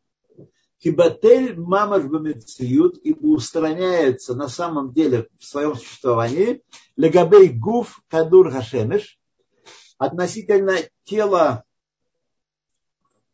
Кибатель 0.78 1.58
мамаш 1.58 2.04
бамециют, 2.04 2.98
ибо 2.98 3.26
устраняется 3.28 4.34
на 4.34 4.48
самом 4.48 4.92
деле 4.92 5.28
в 5.38 5.44
своем 5.44 5.76
существовании, 5.76 6.62
легабей 6.96 7.48
гуф 7.48 8.02
кадур 8.08 8.50
хашемеш, 8.50 9.18
относительно 9.98 10.76
тела 11.04 11.64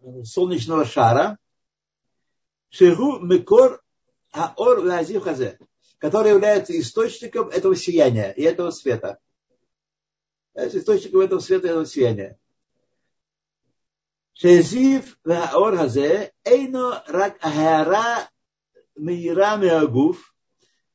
э, 0.00 0.22
солнечного 0.24 0.84
шара, 0.84 1.38
Шигу 2.70 3.18
Микор 3.20 3.82
Аор 4.32 4.78
Лазив 4.78 5.24
Хазе, 5.24 5.58
который 5.98 6.30
является 6.30 6.78
источником 6.78 7.48
этого 7.48 7.74
сияния 7.74 8.32
и 8.32 8.42
этого 8.42 8.70
света. 8.70 9.18
Э, 10.54 10.68
источником 10.68 11.20
этого 11.20 11.40
света 11.40 11.66
и 11.66 11.70
этого 11.70 11.86
сияния. 11.86 12.38
Шезив 14.34 15.18
Аор 15.24 15.76
Хазе 15.76 16.32
Эйно 16.44 17.02
Рак 17.08 17.38
Ахара 17.42 18.30
Мира 18.96 19.56
Меагуф 19.56 20.34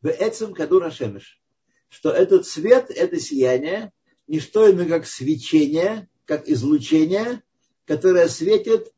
Вецем 0.02 0.54
Кадура 0.54 0.92
Шемеш. 0.92 1.42
Что 1.90 2.12
этот 2.12 2.46
свет, 2.46 2.90
это 2.90 3.20
сияние– 3.20 3.92
не 4.28 4.40
что 4.40 4.70
иное, 4.70 4.88
как 4.88 5.06
свечение, 5.06 6.10
как 6.26 6.48
излучение, 6.48 7.44
которое 7.86 8.28
светит, 8.28 8.94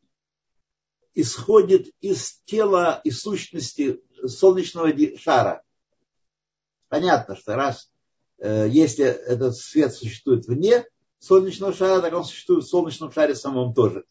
исходит 1.14 1.94
из 2.00 2.40
тела 2.46 3.02
и 3.04 3.12
сущности 3.12 4.02
солнечного 4.26 4.94
шара. 5.18 5.64
Понятно, 6.88 7.36
что 7.36 7.56
раз 7.56 7.92
э, 8.38 8.68
если 8.70 9.06
этот 9.06 9.58
свет 9.58 9.94
существует 9.94 10.48
вне 10.48 10.86
солнечного 11.20 11.74
шара, 11.74 12.02
так 12.02 12.14
он 12.14 12.24
существует 12.24 12.64
в 12.64 12.70
солнечном 12.70 13.12
шаре 13.12 13.36
самом 13.36 13.74
тоже. 13.74 14.06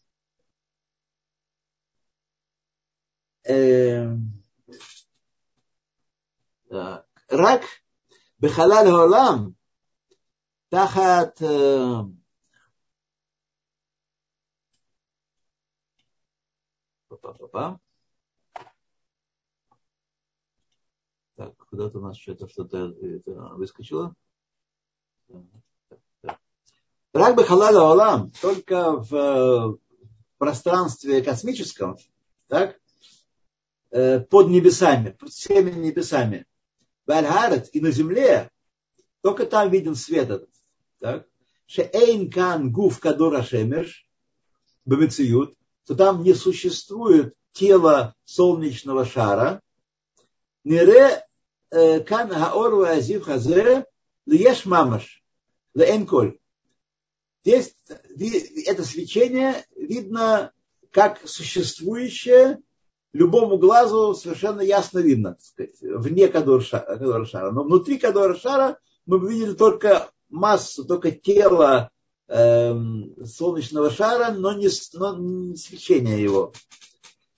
Эм. 3.43 4.33
Рак 6.69 7.63
Бехалаль 8.39 8.87
Голам 8.87 9.56
Тахат 10.69 11.41
э, 11.41 12.03
Па-па-па-па. 17.07 17.79
Так, 21.35 21.55
куда-то 21.69 21.99
у 21.99 22.01
нас 22.01 22.17
что-то 22.17 22.49
что-то 22.49 22.93
выскочило. 23.55 24.13
Рак 27.13 27.35
бы 27.35 27.45
халала 27.45 27.91
олам 27.91 28.31
только 28.41 28.91
в 28.91 29.15
э, 29.15 29.77
пространстве 30.37 31.23
космическом, 31.23 31.97
так, 32.47 32.79
э, 33.91 34.19
под 34.19 34.49
небесами, 34.49 35.11
под 35.11 35.29
всеми 35.29 35.71
небесами. 35.71 36.45
Вальгарет 37.05 37.73
и 37.73 37.79
на 37.79 37.91
земле, 37.91 38.51
только 39.21 39.45
там 39.45 39.69
виден 39.71 39.95
свет 39.95 40.29
этот. 40.29 40.56
Так? 40.99 41.27
Шеэйн 41.67 42.31
кан 42.31 42.71
гуф 42.71 42.99
кадора 42.99 43.43
шемеш, 43.43 44.07
бамециют, 44.85 45.55
то 45.85 45.95
там 45.95 46.23
не 46.23 46.33
существует 46.33 47.35
тело 47.51 48.15
солнечного 48.23 49.05
шара. 49.05 49.61
Нере 50.63 51.25
э, 51.71 51.99
кан 52.01 52.29
хаор 52.29 52.87
азив 52.87 53.25
хазе 53.25 53.85
льеш 54.25 54.65
мамаш, 54.65 55.23
лээн 55.73 56.05
коль. 56.05 56.39
Здесь 57.43 57.73
это 58.65 58.83
свечение 58.83 59.65
видно 59.75 60.51
как 60.91 61.25
существующее 61.27 62.59
любому 63.13 63.57
глазу 63.57 64.13
совершенно 64.13 64.61
ясно 64.61 64.99
видно, 64.99 65.35
так 65.35 65.41
сказать, 65.41 65.75
вне 65.81 66.27
Кадор 66.27 66.61
Шара. 66.61 67.51
Но 67.51 67.63
внутри 67.63 67.97
Кадор 67.97 68.37
Шара 68.37 68.79
мы 69.05 69.19
видели 69.19 69.53
только 69.53 70.11
массу, 70.29 70.85
только 70.85 71.11
тело 71.11 71.89
э, 72.27 72.73
солнечного 73.25 73.89
шара, 73.89 74.31
но 74.31 74.53
не, 74.53 74.69
но 74.93 75.17
не 75.17 75.55
свечение 75.55 76.21
его. 76.21 76.53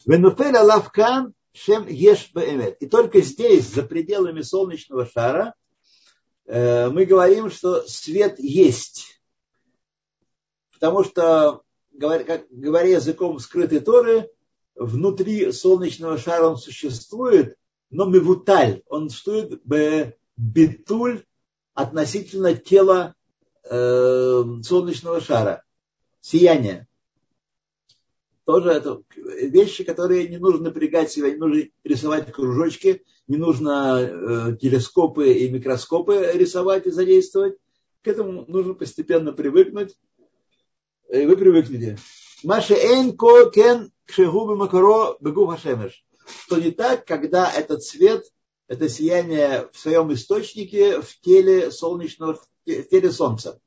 Венуфель 0.05 0.55
Алавкан 0.55 1.33
Шем 1.53 1.87
Еш 1.87 2.31
И 2.79 2.87
только 2.87 3.21
здесь, 3.21 3.67
за 3.67 3.83
пределами 3.83 4.41
солнечного 4.41 5.05
шара, 5.05 5.55
э, 6.45 6.89
мы 6.89 7.05
говорим, 7.05 7.51
что 7.51 7.85
свет 7.87 8.39
есть. 8.39 9.21
Потому 10.73 11.03
что, 11.03 11.63
говоря, 11.91 12.23
как, 12.23 12.45
говоря 12.49 12.89
языком 12.89 13.39
скрытой 13.39 13.81
Торы, 13.81 14.29
внутри 14.75 15.51
солнечного 15.51 16.17
шара 16.17 16.47
он 16.47 16.57
существует, 16.57 17.57
но 17.89 18.05
мивуталь, 18.05 18.83
он 18.87 19.09
существует 19.09 19.61
в 19.65 20.13
битуль 20.37 21.25
относительно 21.79 22.53
тела 22.55 23.15
э, 23.63 24.43
солнечного 24.63 25.21
шара, 25.21 25.63
сияния. 26.19 26.87
Тоже 28.43 28.71
это 28.71 29.01
вещи, 29.15 29.85
которые 29.85 30.27
не 30.27 30.37
нужно 30.37 30.65
напрягать 30.65 31.09
себя, 31.09 31.29
не 31.29 31.37
нужно 31.37 31.63
рисовать 31.85 32.31
кружочки, 32.33 33.05
не 33.29 33.37
нужно 33.37 33.97
э, 34.01 34.57
телескопы 34.59 35.31
и 35.31 35.49
микроскопы 35.49 36.31
рисовать 36.33 36.85
и 36.85 36.91
задействовать. 36.91 37.55
К 38.01 38.09
этому 38.09 38.43
нужно 38.47 38.73
постепенно 38.73 39.31
привыкнуть. 39.31 39.95
И 41.09 41.25
вы 41.25 41.37
привыкнете. 41.37 41.97
Маша 42.43 42.73
энко 42.75 43.51
кен 43.51 43.91
кшегубы 44.05 44.57
макаро 44.57 45.15
бегу 45.21 45.47
хашемеш. 45.47 46.03
Что 46.45 46.57
не 46.59 46.71
так, 46.71 47.05
когда 47.05 47.49
этот 47.49 47.83
свет, 47.83 48.25
это 48.69 48.87
сияние 48.87 49.67
в 49.73 49.77
своем 49.77 50.13
источнике 50.13 51.01
в 51.01 51.19
теле 51.19 51.71
солнечного, 51.71 52.39
в 52.65 52.83
теле 52.83 53.11
солнца. 53.11 53.59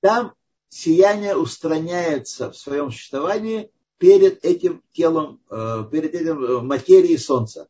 Там 0.00 0.34
сияние 0.68 1.34
устраняется 1.34 2.52
в 2.52 2.56
своем 2.56 2.92
существовании 2.92 3.72
перед 3.96 4.44
этим 4.44 4.84
телом, 4.92 5.42
э, 5.50 5.84
перед 5.90 6.14
этим 6.14 6.44
э, 6.44 6.60
материей 6.60 7.18
солнца. 7.18 7.68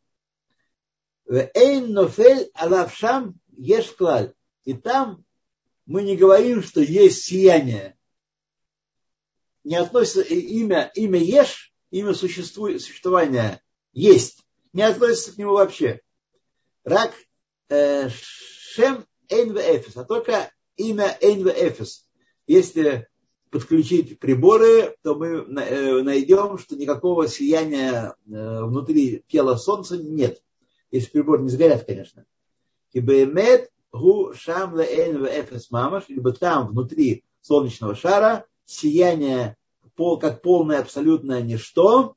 И 4.65 4.75
там 4.75 5.25
мы 5.87 6.03
не 6.03 6.17
говорим, 6.17 6.63
что 6.63 6.81
есть 6.81 7.23
сияние 7.23 7.97
не 9.63 9.77
относится 9.77 10.23
имя, 10.23 10.91
имя 10.95 11.21
Еш, 11.21 11.73
имя 11.91 12.15
существования 12.15 13.63
есть, 13.93 14.44
не 14.75 14.83
относится 14.83 15.33
к 15.33 15.39
нему 15.39 15.53
вообще. 15.53 16.01
Рак 16.85 17.15
э, 17.71 18.11
Шем 18.11 19.07
Эйн 19.31 19.57
Эфес, 19.57 19.97
а 19.97 20.05
только 20.05 20.53
имя 20.77 21.17
Эйн 21.23 21.49
Эфес. 21.49 22.07
Если 22.47 23.09
подключить 23.51 24.19
приборы, 24.19 24.97
то 25.03 25.15
мы 25.15 25.29
э, 25.29 26.03
найдем, 26.03 26.59
что 26.59 26.77
никакого 26.77 27.29
сияния 27.29 28.15
э, 28.27 28.65
внутри 28.65 29.25
тела 29.29 29.57
Солнца 29.57 29.97
нет. 29.97 30.43
Если 30.91 31.11
приборы 31.11 31.45
не 31.45 31.49
сгорят, 31.49 31.87
конечно. 31.87 32.27
Кибемет 32.93 33.71
гу 33.93 34.35
шам 34.35 34.77
леэн 34.77 35.25
эфес 35.25 35.71
мамаш, 35.71 36.09
либо 36.09 36.33
там 36.33 36.69
внутри 36.69 37.25
солнечного 37.41 37.95
шара 37.95 38.45
сияние 38.65 39.57
как 39.97 40.43
полное 40.43 40.81
абсолютное 40.81 41.41
ничто, 41.41 42.17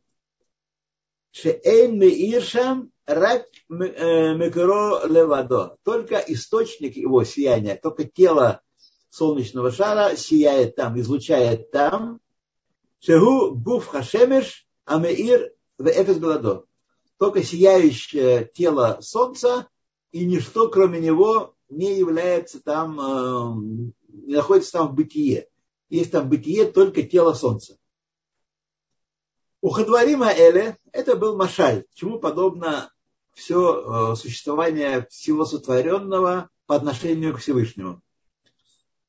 Шеэйн 1.32 1.98
Меиршам 1.98 2.92
Рак 3.06 3.46
э, 3.70 4.36
Мекро 4.36 5.06
Левадо. 5.06 5.78
Только 5.84 6.18
источник 6.18 6.98
его 6.98 7.24
сияния, 7.24 7.80
только 7.82 8.04
тело 8.04 8.62
солнечного 9.10 9.72
шара 9.72 10.16
сияет 10.16 10.76
там, 10.76 11.00
излучает 11.00 11.72
там. 11.72 12.20
Шегу 13.00 13.56
Гуф 13.56 13.88
Хашемеш 13.88 14.68
Амеир 14.86 15.52
в 15.78 15.88
Эфес 15.88 16.18
Гладо. 16.18 16.66
Только 17.18 17.44
сияющее 17.44 18.50
тело 18.54 19.00
солнца 19.02 19.68
и 20.12 20.26
ничто, 20.26 20.70
кроме 20.70 21.00
него, 21.00 21.56
не 21.70 21.98
является 21.98 22.62
там, 22.62 23.00
э, 23.00 23.94
не 24.10 24.36
находится 24.36 24.74
там 24.74 24.90
в 24.90 24.96
бытие 24.96 25.48
есть 25.90 26.12
там 26.12 26.30
бытие 26.30 26.66
только 26.66 27.04
тело 27.04 27.34
солнца. 27.34 27.78
У 29.60 29.70
Хадварима 29.70 30.32
Эле 30.32 30.78
это 30.92 31.16
был 31.16 31.36
Машаль, 31.36 31.86
чему 31.96 32.20
подобно 32.20 32.92
все 33.34 34.12
э, 34.12 34.16
существование 34.16 35.08
всего 35.10 35.46
сотворенного 35.46 36.50
по 36.68 36.76
отношению 36.76 37.34
к 37.34 37.40
Всевышнему. 37.40 38.02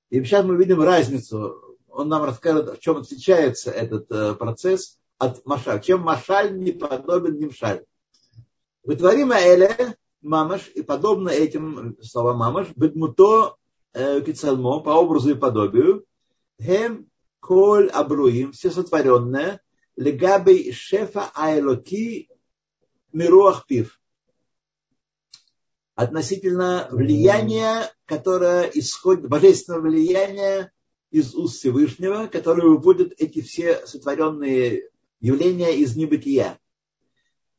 И 0.09 0.23
сейчас 0.25 0.47
мы 0.47 0.57
видим 0.57 0.81
разницу. 0.81 1.77
Он 1.89 2.09
нам 2.09 2.25
расскажет, 2.25 2.79
в 2.79 2.81
чем 2.81 2.97
отличается 2.97 3.71
этот 3.71 4.11
э, 4.11 4.35
процесс 4.35 4.99
от 5.19 5.45
Машаль. 5.45 5.83
Чем 5.83 6.01
Машаль 6.01 6.59
не 6.59 6.73
подобен 6.73 7.39
Нимшаль. 7.39 7.85
Вытворима 8.85 9.37
Эле, 9.39 9.97
Мамаш, 10.23 10.69
и 10.75 10.81
подобно 10.81 11.29
этим 11.29 11.99
словам 12.03 12.39
Мамаш, 12.39 12.69
Бедмуто 12.75 13.57
э, 13.93 14.23
Кицалмо, 14.23 14.81
по 14.81 14.91
образу 14.91 15.31
и 15.31 15.35
подобию, 15.35 16.07
Хем 16.59 17.07
коль 17.41 17.89
абруим, 17.89 18.53
все 18.53 18.71
сотворенное, 18.71 19.61
легабей 19.99 20.73
шефа 20.73 21.31
айлоки 21.35 22.29
мируах 23.13 23.67
пив. 23.67 24.01
Относительно 25.97 26.89
влияния, 26.93 27.93
которое 28.07 28.71
исходит, 28.75 29.29
божественного 29.29 29.89
влияния 29.89 30.73
из 31.11 31.35
уст 31.35 31.59
Всевышнего, 31.59 32.29
которое 32.29 32.69
выводит 32.69 33.13
эти 33.21 33.41
все 33.41 33.85
сотворенные 33.87 34.89
явления 35.19 35.77
из 35.77 35.97
небытия. 35.97 36.61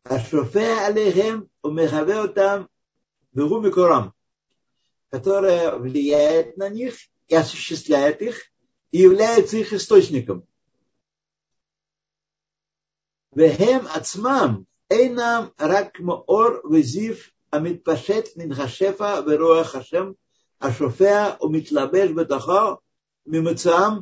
Ашофе 0.04 0.80
алейхем 0.80 1.50
умехаве 1.62 2.30
там 2.30 2.70
вегу 3.34 3.62
которое 5.10 5.76
влияет 5.76 6.56
на 6.56 6.70
них 6.70 6.96
и 7.28 7.36
осуществляет 7.36 8.22
их, 8.22 8.50
и 8.92 9.00
является 9.00 9.58
их 9.58 9.74
источником. 9.74 10.48
Вехем 13.33 13.87
ацмам 13.99 14.67
эйнам 14.91 15.45
рак 15.59 16.01
моор 16.01 16.63
везив 16.73 17.31
המתפשט 17.53 18.37
מן 18.37 18.53
השפע 18.53 19.21
ורוח 19.27 19.75
השם 19.75 20.13
השופע 20.61 21.31
ומתלבש 21.41 22.11
בתוכו 22.11 22.77
ממוצאם 23.27 23.93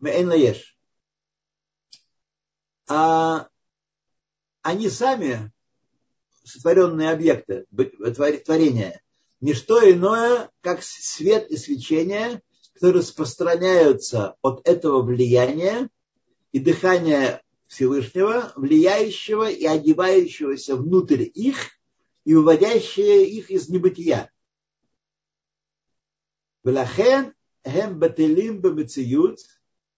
מאין 0.00 0.28
ליש. 0.28 0.72
А 2.88 3.48
они 4.62 4.88
сами, 4.88 5.52
сотворенные 6.44 7.10
объекты, 7.10 7.66
творения, 8.44 9.00
не 9.40 9.54
что 9.54 9.90
иное, 9.90 10.50
как 10.60 10.82
свет 10.82 11.50
и 11.50 11.56
свечение, 11.56 12.42
которые 12.74 13.00
распространяются 13.00 14.36
от 14.42 14.66
этого 14.66 15.02
влияния 15.02 15.88
и 16.52 16.60
дыхания 16.60 17.42
Всевышнего, 17.71 18.51
влияющего 18.57 19.49
и 19.49 19.65
одевающегося 19.65 20.75
внутрь 20.75 21.23
их 21.33 21.69
и 22.25 22.35
выводящего 22.35 23.23
их 23.23 23.49
из 23.49 23.69
небытия. 23.69 24.29
Эм 26.65 27.33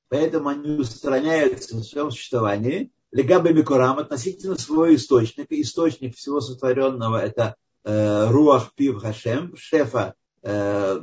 поэтому 0.07 0.49
они 0.49 0.69
устраняются 0.77 1.77
в 1.77 1.83
своем 1.83 2.11
существовании. 2.11 2.91
Легабе 3.09 3.53
Микурам 3.53 3.97
относительно 3.97 4.55
своего 4.55 4.93
источника. 4.93 5.59
Источник 5.59 6.15
всего 6.15 6.41
сотворенного– 6.41 7.17
это 7.25 7.55
э, 7.83 8.29
Руах 8.29 8.75
Пив 8.75 9.01
Хашем, 9.01 9.57
шефа 9.57 10.13
э, 10.43 10.99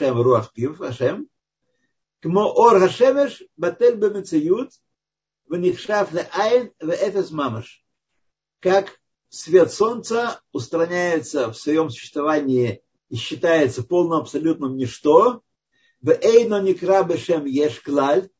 Руах 0.00 0.52
Пив 0.52 0.78
Хашем. 0.78 1.26
Кмо 2.20 2.44
Ор 2.44 2.78
Хашемеш 2.78 3.42
Батель 3.56 3.96
Бемециют– 3.96 4.70
в 5.52 5.54
ле 6.14 6.30
айн 6.32 6.72
в 6.80 6.88
эфес 6.88 7.30
мамаш. 7.30 7.84
Как 8.60 8.98
свет 9.28 9.70
солнца 9.70 10.40
устраняется 10.50 11.52
в 11.52 11.58
своем 11.58 11.90
существовании 11.90 12.82
и 13.10 13.16
считается 13.16 13.82
полным 13.82 14.20
абсолютным 14.20 14.78
ничто, 14.78 15.42
в 16.00 16.08
эйно 16.08 16.62
никра 16.62 17.02
бешем 17.02 17.44
еш 17.44 17.80
клаль, 17.80 18.30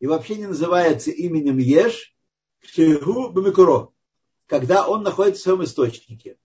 и 0.00 0.06
вообще 0.06 0.36
не 0.36 0.46
называется 0.46 1.10
именем 1.10 1.58
еш, 1.58 2.16
кшигу 2.62 3.28
бамикуро, 3.28 3.90
когда 4.46 4.88
он 4.88 5.02
находится 5.02 5.40
в 5.40 5.44
своем 5.44 5.64
источнике. 5.64 6.38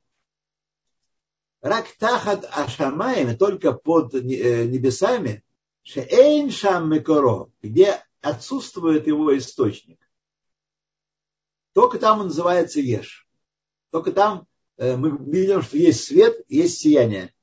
Рак 1.61 1.87
тахат 1.97 2.43
ашамаем, 2.51 3.37
только 3.37 3.71
под 3.71 4.13
э, 4.13 4.19
небесами, 4.19 5.45
шеэйн 5.83 6.51
шам 6.51 6.91
микуро, 6.91 7.49
где 7.61 8.03
отсутствует 8.19 9.07
его 9.07 9.37
источник. 9.37 10.01
Только 11.77 11.99
там 11.99 12.21
он 12.21 12.25
называется 12.29 12.79
еш. 12.79 13.27
Только 13.91 14.11
там 14.11 14.47
мы 14.79 15.15
видим, 15.31 15.61
что 15.61 15.77
есть 15.77 16.05
свет, 16.05 16.35
есть 16.47 16.79
сияние. 16.79 17.35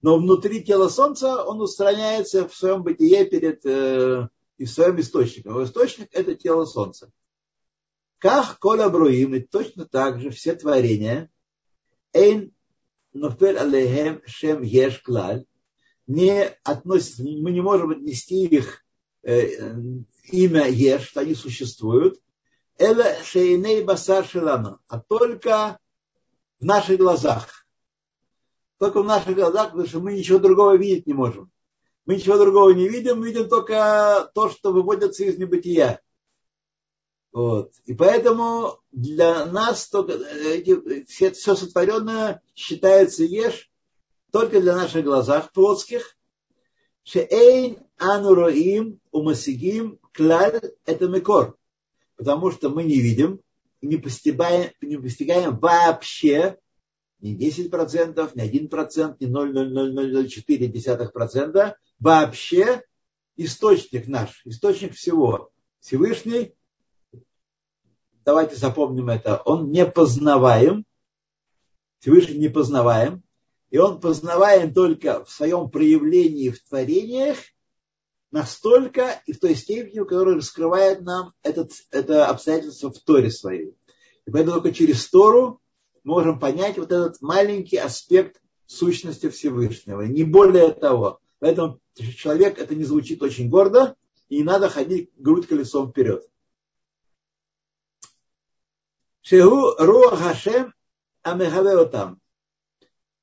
Но 0.00 0.16
внутри 0.16 0.62
тела 0.62 0.88
Солнца 0.88 1.42
он 1.42 1.60
устраняется 1.60 2.46
в 2.46 2.54
своем 2.54 2.84
бытие 2.84 3.24
перед 3.24 3.66
и 3.66 4.64
в 4.64 4.70
своем 4.70 5.00
источнике. 5.00 5.48
Его 5.48 5.64
источник– 5.64 6.08
это 6.12 6.36
тело 6.36 6.66
Солнца. 6.66 7.10
Как 8.18 8.60
коля 8.60 8.88
бруим, 8.88 9.34
и 9.34 9.40
точно 9.40 9.86
так 9.86 10.20
же 10.20 10.30
все 10.30 10.54
творения, 10.54 11.32
эйн 12.12 12.54
нофель 13.12 13.58
алейхем 13.58 14.22
шем 14.24 14.62
еш 14.62 15.00
клаль, 15.00 15.46
не 16.06 16.44
относятся, 16.62 17.24
мы 17.24 17.50
не 17.50 17.60
можем 17.60 17.90
отнести 17.90 18.46
их 18.46 18.84
э, 19.24 19.72
имя 20.30 20.68
еш, 20.68 21.08
что 21.08 21.22
они 21.22 21.34
существуют, 21.34 22.20
эла 22.80 23.22
шейней 23.22 23.84
басар 23.84 24.24
шелана, 24.24 24.80
а 24.88 24.98
только 25.00 25.78
в 26.58 26.64
наших 26.64 26.98
глазах. 26.98 27.66
Только 28.78 29.02
в 29.02 29.06
наших 29.06 29.34
глазах, 29.34 29.70
потому 29.70 29.86
что 29.86 30.00
мы 30.00 30.14
ничего 30.14 30.38
другого 30.38 30.76
видеть 30.76 31.06
не 31.06 31.12
можем. 31.12 31.52
Мы 32.06 32.14
ничего 32.16 32.38
другого 32.38 32.70
не 32.70 32.88
видим, 32.88 33.20
мы 33.20 33.26
видим 33.26 33.48
только 33.48 34.30
то, 34.34 34.48
что 34.48 34.72
выводится 34.72 35.24
из 35.24 35.36
небытия. 35.36 36.00
Вот. 37.32 37.72
И 37.84 37.94
поэтому 37.94 38.80
для 38.90 39.44
нас 39.44 39.88
только 39.88 40.14
эти, 40.14 41.04
все, 41.04 41.30
все 41.32 41.54
сотворенное 41.54 42.42
считается 42.54 43.22
ешь 43.24 43.70
только 44.32 44.60
для 44.60 44.74
наших 44.74 45.04
глазах 45.04 45.52
плотских. 45.52 46.16
Шеэйн 47.04 47.78
ануроим 47.98 49.00
умасигим 49.10 50.00
клаль 50.12 50.60
это 50.86 51.08
мекор. 51.08 51.59
Потому 52.20 52.50
что 52.50 52.68
мы 52.68 52.84
не 52.84 53.00
видим, 53.00 53.40
не 53.80 53.96
постигаем, 53.96 54.70
не 54.82 54.98
постигаем 54.98 55.58
вообще 55.58 56.58
не 57.20 57.34
10%, 57.34 58.30
не 58.34 58.68
1%, 58.68 59.16
не 59.20 59.26
0,00004%, 59.26 61.74
вообще 61.98 62.82
источник 63.38 64.06
наш, 64.06 64.42
источник 64.44 64.92
всего. 64.92 65.50
Всевышний 65.80 66.52
давайте 68.22 68.56
запомним 68.56 69.08
это, 69.08 69.40
он 69.46 69.70
не 69.70 69.86
познаваем, 69.86 70.84
Всевышний 72.00 72.36
не 72.36 72.50
познаваем, 72.50 73.22
и 73.70 73.78
он 73.78 73.98
познаваем 73.98 74.74
только 74.74 75.24
в 75.24 75.30
своем 75.30 75.70
проявлении 75.70 76.50
в 76.50 76.62
творениях, 76.62 77.38
настолько 78.30 79.22
и 79.26 79.32
в 79.32 79.40
той 79.40 79.54
степени, 79.54 80.00
в 80.00 80.06
которой 80.06 80.36
раскрывает 80.36 81.02
нам 81.02 81.32
этот, 81.42 81.72
это 81.90 82.26
обстоятельство 82.26 82.92
в 82.92 82.98
Торе 82.98 83.30
своей. 83.30 83.76
И 84.26 84.30
поэтому 84.30 84.60
только 84.60 84.72
через 84.72 85.08
Тору 85.08 85.60
мы 86.04 86.14
можем 86.14 86.38
понять 86.38 86.78
вот 86.78 86.92
этот 86.92 87.20
маленький 87.20 87.76
аспект 87.76 88.40
сущности 88.66 89.28
Всевышнего, 89.28 90.02
не 90.02 90.24
более 90.24 90.70
того. 90.72 91.20
Поэтому 91.40 91.80
человек, 91.94 92.58
это 92.58 92.74
не 92.74 92.84
звучит 92.84 93.22
очень 93.22 93.48
гордо, 93.48 93.96
и 94.28 94.38
не 94.38 94.44
надо 94.44 94.68
ходить 94.68 95.10
грудь 95.16 95.48
колесом 95.48 95.90
вперед. 95.90 96.26
Шегу 99.22 99.74
Руах 99.78 100.18
Хашем 100.18 100.74
Амехавеотам. 101.22 102.20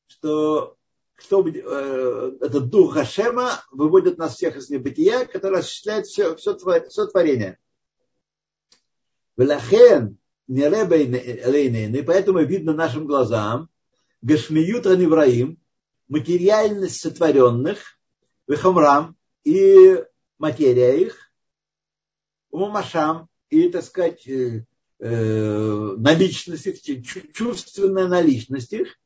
Что 0.07 0.76
кто, 1.17 1.45
э, 1.47 2.31
этот 2.41 2.69
дух 2.69 2.93
Хашема 2.93 3.63
выводит 3.71 4.17
нас 4.17 4.35
всех 4.35 4.55
из 4.55 4.69
небытия, 4.69 5.25
который 5.25 5.59
осуществляет 5.59 6.05
все, 6.05 6.35
все, 6.35 6.55
все 6.55 7.05
творение. 7.07 7.57
Велахен 9.35 10.17
и 10.47 12.01
поэтому 12.03 12.39
видно 12.39 12.73
нашим 12.73 13.05
глазам 13.05 13.69
Гашмиют 14.21 14.87
Анивраим, 14.87 15.59
материальность 16.07 17.01
сотворенных, 17.01 17.99
Вехамрам 18.47 19.17
и 19.43 20.01
материя 20.37 21.01
их, 21.01 21.31
Умамашам 22.49 23.27
и, 23.49 23.67
так 23.69 23.83
сказать, 23.83 24.25
э, 24.27 24.65
э, 24.99 25.95
наличность 25.97 26.67
их, 26.67 26.81
чувственная 27.33 28.07
наличность 28.07 28.71
их, 28.71 28.97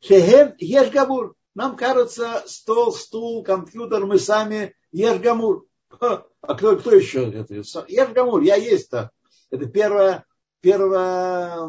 Шехем 0.00 0.54
Ешгамур. 0.58 1.34
Нам 1.54 1.76
кажется, 1.76 2.42
стол, 2.46 2.92
стул, 2.92 3.44
компьютер, 3.44 4.06
мы 4.06 4.18
сами 4.18 4.74
Ешгамур. 4.90 5.66
А 6.00 6.54
кто, 6.54 6.76
кто 6.76 6.94
еще? 6.94 7.22
Ешгамур, 7.88 8.42
я 8.42 8.56
есть-то. 8.56 9.10
Это 9.50 9.66
первая, 9.66 10.24
первая 10.60 11.68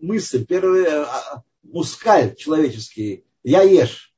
мысль, 0.00 0.46
первый 0.46 0.86
а, 0.86 1.42
мускаль 1.62 2.34
человеческий. 2.36 3.24
Я 3.42 3.62
ешь. 3.62 4.14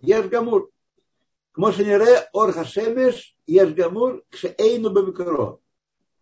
Ешгамур. 0.00 0.70
Кмошенере 1.52 2.28
ор 2.32 2.52
хашемеш 2.52 3.36
ешгамур 3.46 4.22
кшеэйну 4.30 4.90
бамикро. 4.90 5.58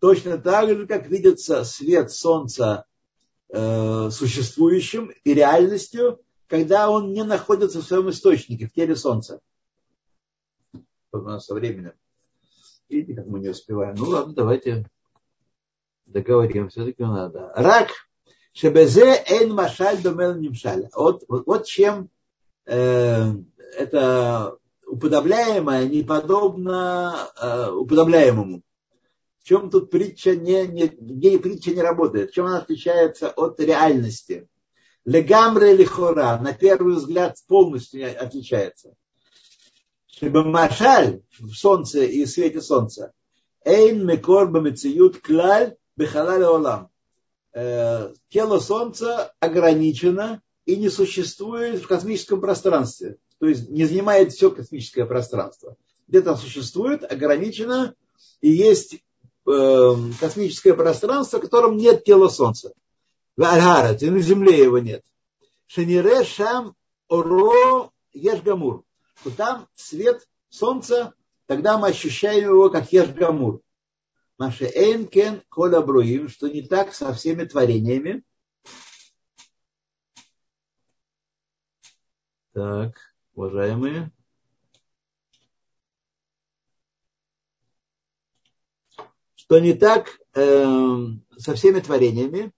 Точно 0.01 0.39
так 0.39 0.69
же, 0.69 0.87
как 0.87 1.07
видится 1.07 1.63
свет 1.65 2.11
солнца 2.11 2.85
э, 3.49 4.11
существующим 4.11 5.13
и 5.25 5.35
реальностью, 5.35 6.21
когда 6.51 6.91
он 6.91 7.13
не 7.13 7.23
находится 7.23 7.81
в 7.81 7.85
своем 7.85 8.11
источнике, 8.11 8.67
в 8.67 8.73
теле 8.73 8.97
солнца. 8.97 9.41
У 11.13 11.19
нас 11.19 11.47
со 11.47 11.55
временем. 11.55 11.93
Видите, 12.89 13.15
как 13.15 13.27
мы 13.29 13.39
не 13.39 13.51
успеваем. 13.51 13.95
Ну 13.97 14.07
ладно, 14.07 14.35
давайте 14.35 14.91
договорим. 16.07 16.69
Все-таки 16.69 17.05
надо. 17.05 17.53
Рак. 17.55 17.91
Шебезе 18.53 19.23
эйн 19.29 19.55
машаль 19.55 20.03
домел 20.03 20.35
нимшаль. 20.35 20.89
Вот, 20.93 21.23
вот, 21.29 21.47
вот 21.47 21.67
чем 21.67 22.11
э, 22.67 23.33
это 23.79 24.59
уподобляемое 24.89 25.87
не 25.87 26.03
подобно 26.03 27.31
э, 27.41 27.71
уподобляемому. 27.71 28.63
В 29.39 29.45
чем 29.45 29.71
тут 29.71 29.89
притча 29.89 30.35
не, 30.35 30.67
не, 30.67 30.89
где 30.89 31.39
притча 31.39 31.71
не 31.71 31.81
работает? 31.81 32.31
В 32.31 32.35
чем 32.35 32.47
она 32.47 32.59
отличается 32.59 33.31
от 33.31 33.61
реальности? 33.61 34.50
Легамре 35.05 35.75
лихора, 35.75 36.39
на 36.39 36.53
первый 36.53 36.97
взгляд, 36.97 37.37
полностью 37.47 38.23
отличается. 38.23 38.95
Чтобы 40.07 40.45
машаль 40.45 41.23
в 41.39 41.53
солнце 41.55 42.05
и 42.05 42.27
свете 42.27 42.61
солнца. 42.61 43.13
Эйн 43.65 44.07
мекор 44.07 44.51
бамециют 44.51 45.19
клаль 45.19 45.77
бехалаль 45.97 46.45
олам. 46.45 46.91
Э, 47.53 48.13
тело 48.29 48.59
солнца 48.59 49.33
ограничено 49.41 50.43
и 50.67 50.77
не 50.77 50.89
существует 50.89 51.83
в 51.83 51.87
космическом 51.87 52.41
пространстве. 52.41 53.17
То 53.39 53.47
есть 53.47 53.69
не 53.71 53.87
занимает 53.87 54.33
все 54.33 54.51
космическое 54.51 55.07
пространство. 55.07 55.77
Где-то 56.09 56.37
существует, 56.37 57.11
ограничено, 57.11 57.95
и 58.41 58.51
есть 58.51 59.01
Эм, 59.47 60.15
космическое 60.21 60.75
пространство, 60.75 61.39
в 61.39 61.43
котором 61.43 61.77
нет 61.77 62.05
тела 62.05 62.29
Солнца. 62.29 62.73
В 63.37 63.43
Альгарат, 63.43 64.03
и 64.03 64.11
на 64.11 64.21
Земле 64.21 64.59
его 64.59 64.79
нет. 64.79 65.05
Шенире 65.67 66.25
Шам 66.25 66.75
Оро 67.09 67.93
Ешгамур. 68.13 68.85
То 69.25 69.31
там 69.31 69.69
свет 69.75 70.29
Солнца, 70.49 71.15
тогда 71.47 71.79
мы 71.79 71.89
ощущаем 71.89 72.51
его 72.51 72.71
как 72.71 72.93
Ешгамур. 72.93 73.61
Наши 74.39 74.65
Энкен 74.65 75.43
Коля 75.49 75.81
Бруим, 75.81 76.29
что 76.29 76.49
не 76.49 76.63
так 76.63 76.95
со 76.95 77.13
всеми 77.13 77.45
творениями. 77.45 78.25
Так, 82.53 82.97
уважаемые. 83.35 84.11
что 89.51 89.59
не 89.59 89.73
так 89.73 90.21
э, 90.35 90.97
со 91.37 91.55
всеми 91.57 91.81
творениями. 91.81 92.53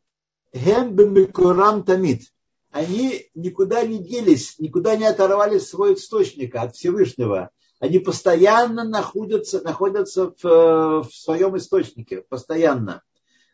Хем 0.54 0.94
бемикурам 0.94 1.84
тамид. 1.84 2.22
Они 2.70 3.30
никуда 3.34 3.84
не 3.84 3.98
делись, 3.98 4.58
никуда 4.58 4.96
не 4.96 5.04
оторвали 5.04 5.58
свой 5.58 5.94
источник 5.94 6.54
от 6.56 6.74
Всевышнего. 6.74 7.50
Они 7.80 7.98
постоянно 7.98 8.84
находятся, 8.84 9.60
находятся 9.60 10.32
в, 10.42 10.42
в 10.42 11.08
своем 11.12 11.56
источнике, 11.56 12.22
постоянно. 12.22 13.02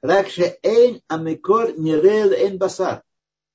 Ракше 0.02 0.58
эйн 0.62 1.00
амикор 1.08 1.76
нирел 1.78 2.30
эйн 2.30 2.58
басар. 2.58 3.02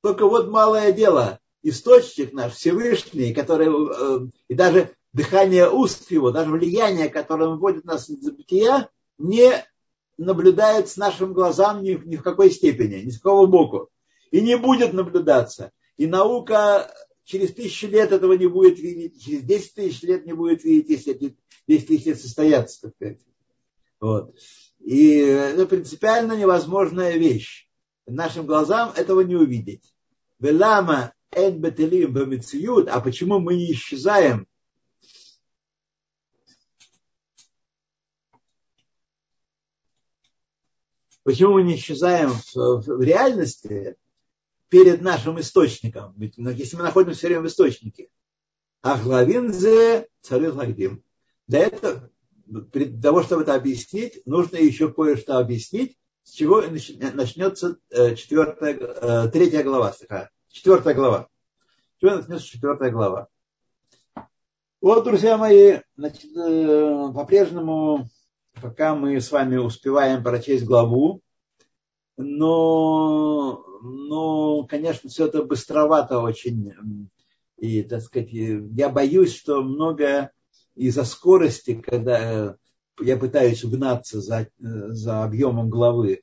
Только 0.02 0.28
вот 0.28 0.50
малое 0.50 0.92
дело, 0.92 1.40
источник 1.62 2.34
наш 2.34 2.54
Всевышний, 2.54 3.34
который, 3.34 3.70
э, 3.70 4.28
и 4.50 4.54
даже 4.54 4.96
дыхание 5.14 5.70
уст 5.70 6.12
его, 6.12 6.32
даже 6.32 6.52
влияние, 6.52 7.08
которое 7.08 7.50
вводит 7.50 7.86
нас 7.86 8.10
из 8.10 8.22
забытия, 8.22 8.90
не 9.18 9.66
наблюдает 10.18 10.90
с 10.90 10.98
нашим 10.98 11.34
глазам 11.34 11.84
ни, 11.84 11.92
ни 12.06 12.16
в 12.16 12.24
какой 12.24 12.52
степени, 12.52 13.02
ни 13.02 13.10
с 13.10 13.20
какого 13.20 13.46
боку. 13.46 13.90
И 14.32 14.42
не 14.42 14.58
будет 14.58 14.94
наблюдаться. 14.94 15.72
И 15.98 16.08
наука 16.08 16.92
через 17.24 17.54
тысячу 17.54 17.88
лет 17.88 18.12
этого 18.12 18.34
не 18.34 18.48
будет 18.48 18.80
видеть, 18.80 19.24
через 19.24 19.44
десять 19.44 19.76
тысяч 19.76 20.02
лет 20.04 20.26
не 20.26 20.34
будет 20.34 20.64
видеть, 20.64 20.90
если 20.90 21.14
эти 21.14 21.38
десять 21.68 21.88
тысяч 21.88 22.06
лет 22.06 22.20
состоятся, 22.20 22.92
так. 23.00 23.18
Вот. 24.00 24.36
И 24.80 25.18
это 25.18 25.66
принципиально 25.66 26.34
невозможная 26.34 27.14
вещь. 27.18 27.70
Нашим 28.06 28.46
глазам 28.46 28.92
этого 28.96 29.22
не 29.22 29.36
увидеть. 29.36 29.94
Велама 30.40 31.14
эн 31.32 31.60
бетелим 31.62 32.18
а 32.90 33.00
почему 33.00 33.40
мы 33.40 33.56
не 33.56 33.72
исчезаем 33.72 34.46
Почему 41.24 41.54
мы 41.54 41.64
не 41.64 41.76
исчезаем 41.76 42.32
в, 42.54 43.02
реальности 43.02 43.96
перед 44.70 45.02
нашим 45.02 45.40
источником? 45.40 46.14
Ведь 46.18 46.36
если 46.38 46.76
мы 46.76 46.84
находимся 46.84 47.18
все 47.18 47.28
время 47.28 47.44
в 47.44 47.48
источнике. 47.48 48.10
Ахлавинзе 48.82 50.08
царил 50.22 50.58
Лагдим. 50.58 51.04
Для 51.48 51.60
этого, 51.60 52.10
для 52.46 53.02
того, 53.02 53.24
чтобы 53.24 53.44
это 53.44 53.56
объяснить, 53.56 54.22
нужно 54.26 54.58
еще 54.58 54.92
кое-что 54.92 55.38
объяснить, 55.38 55.98
с 56.24 56.32
чего 56.32 56.62
начнется 56.62 57.78
э, 57.90 58.16
четвертая, 58.16 58.76
э, 58.76 59.30
третья 59.30 59.64
глава, 59.64 59.94
четвертая 60.50 60.94
глава. 60.94 61.30
С 61.96 62.02
чего 62.02 62.16
начнется 62.18 62.46
четвертая 62.46 62.92
глава? 62.92 63.28
Вот, 64.82 65.06
друзья 65.06 65.38
мои, 65.38 65.80
значит, 65.96 66.36
э, 66.36 67.12
по-прежнему, 67.16 68.10
пока 68.62 68.96
мы 68.96 69.20
с 69.20 69.32
вами 69.32 69.58
успеваем 69.58 70.24
прочесть 70.24 70.66
главу, 70.66 71.22
но, 72.18 73.66
но, 73.82 74.64
конечно, 74.64 75.10
все 75.10 75.28
это 75.28 75.44
быстровато 75.44 76.20
очень. 76.20 76.74
И, 77.58 77.82
так 77.84 78.02
сказать, 78.02 78.30
я 78.32 78.90
боюсь, 78.90 79.36
что 79.36 79.64
много 79.64 80.32
из-за 80.76 81.04
скорости, 81.04 81.76
когда 81.76 82.56
я 83.00 83.18
пытаюсь 83.18 83.64
угнаться 83.64 84.22
за, 84.22 84.48
за 84.60 85.24
объемом 85.24 85.70
главы, 85.70 86.22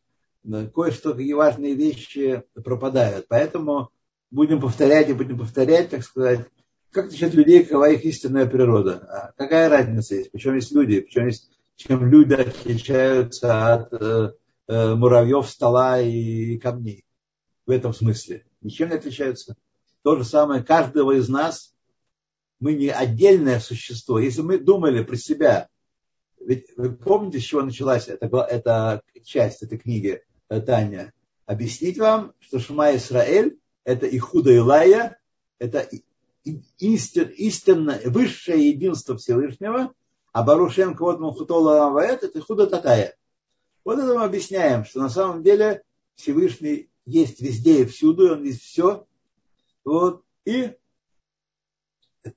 кое-что, 0.74 1.12
какие 1.12 1.32
важные 1.32 1.74
вещи 1.74 2.44
пропадают. 2.54 3.26
Поэтому 3.28 3.90
будем 4.30 4.60
повторять 4.60 5.08
и 5.08 5.14
будем 5.14 5.38
повторять, 5.38 5.90
так 5.90 6.02
сказать, 6.02 6.46
как 6.92 7.06
насчет 7.06 7.34
людей, 7.34 7.64
какова 7.64 7.90
их 7.90 8.04
истинная 8.04 8.46
природа? 8.46 8.98
А 9.08 9.32
какая 9.36 9.68
разница 9.68 10.16
есть? 10.16 10.32
Причем 10.32 10.54
есть 10.56 10.72
люди, 10.72 11.00
причем 11.00 11.26
есть, 11.26 11.50
чем 11.80 12.04
люди 12.04 12.34
отличаются 12.34 13.74
от 13.74 13.92
э, 13.94 14.32
э, 14.68 14.94
муравьев, 14.94 15.48
стола 15.48 15.98
и 15.98 16.58
камней. 16.58 17.06
В 17.64 17.70
этом 17.70 17.94
смысле. 17.94 18.44
Ничем 18.60 18.90
не 18.90 18.96
отличаются. 18.96 19.56
То 20.02 20.16
же 20.16 20.24
самое 20.24 20.62
каждого 20.62 21.12
из 21.12 21.30
нас. 21.30 21.74
Мы 22.58 22.74
не 22.74 22.88
отдельное 22.88 23.60
существо. 23.60 24.18
Если 24.18 24.42
мы 24.42 24.58
думали 24.58 25.02
про 25.02 25.16
себя, 25.16 25.68
ведь 26.38 26.66
вы 26.76 26.92
помните, 26.92 27.40
с 27.40 27.44
чего 27.44 27.62
началась 27.62 28.08
эта, 28.08 28.26
эта 28.26 29.02
часть 29.24 29.62
этой 29.62 29.78
книги, 29.78 30.22
э, 30.50 30.60
Таня? 30.60 31.14
Объяснить 31.46 31.96
вам, 31.96 32.34
что 32.40 32.58
Шма 32.58 32.94
Исраэль– 32.94 33.56
это 33.84 34.06
Ихуда 34.06 34.52
Илая, 34.52 35.18
это 35.58 35.88
истин, 36.44 37.28
истинно 37.28 37.98
высшее 38.04 38.68
единство 38.68 39.16
Всевышнего, 39.16 39.94
а 40.32 40.42
Барушен 40.42 40.94
Квот 40.94 41.20
Мухутола 41.20 41.86
Аваэт– 41.86 42.22
это 42.24 42.40
Худа 42.40 42.66
Татая. 42.66 43.16
Вот 43.84 43.98
это 43.98 44.14
мы 44.14 44.24
объясняем, 44.24 44.84
что 44.84 45.00
на 45.00 45.08
самом 45.08 45.42
деле 45.42 45.82
Всевышний 46.14 46.90
есть 47.06 47.40
везде 47.40 47.82
и 47.82 47.86
всюду, 47.86 48.32
он 48.32 48.44
есть 48.44 48.62
все. 48.62 49.06
Вот, 49.84 50.22
и 50.44 50.76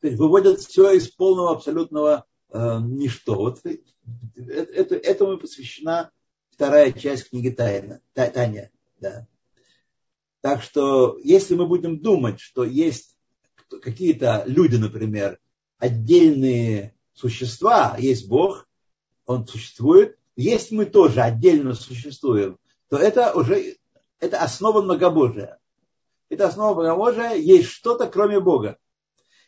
выводят 0.01 0.61
все 0.61 0.93
из 0.93 1.09
полного 1.09 1.51
абсолютного 1.51 2.25
э, 2.49 2.79
ничто. 2.79 3.35
Вот 3.35 3.61
это, 4.35 4.95
этому 4.95 5.37
посвящена 5.37 6.11
вторая 6.51 6.91
часть 6.93 7.29
книги 7.29 7.49
Тайна, 7.49 8.01
Таня. 8.13 8.71
Да. 8.99 9.27
Так 10.41 10.61
что, 10.61 11.19
если 11.23 11.55
мы 11.55 11.67
будем 11.67 11.99
думать, 11.99 12.39
что 12.39 12.63
есть 12.63 13.17
какие-то 13.81 14.43
люди, 14.45 14.75
например, 14.75 15.39
отдельные 15.77 16.95
существа, 17.13 17.95
есть 17.97 18.27
Бог, 18.27 18.67
Он 19.25 19.47
существует, 19.47 20.17
есть 20.35 20.71
мы 20.71 20.85
тоже 20.85 21.21
отдельно 21.21 21.73
существуем, 21.73 22.57
то 22.89 22.97
это 22.97 23.33
уже 23.33 23.77
это 24.19 24.41
основа 24.41 24.81
многобожия. 24.81 25.59
Это 26.29 26.47
основа 26.47 26.73
многобожия, 26.79 27.33
есть 27.33 27.67
что-то 27.67 28.07
кроме 28.07 28.39
Бога. 28.39 28.77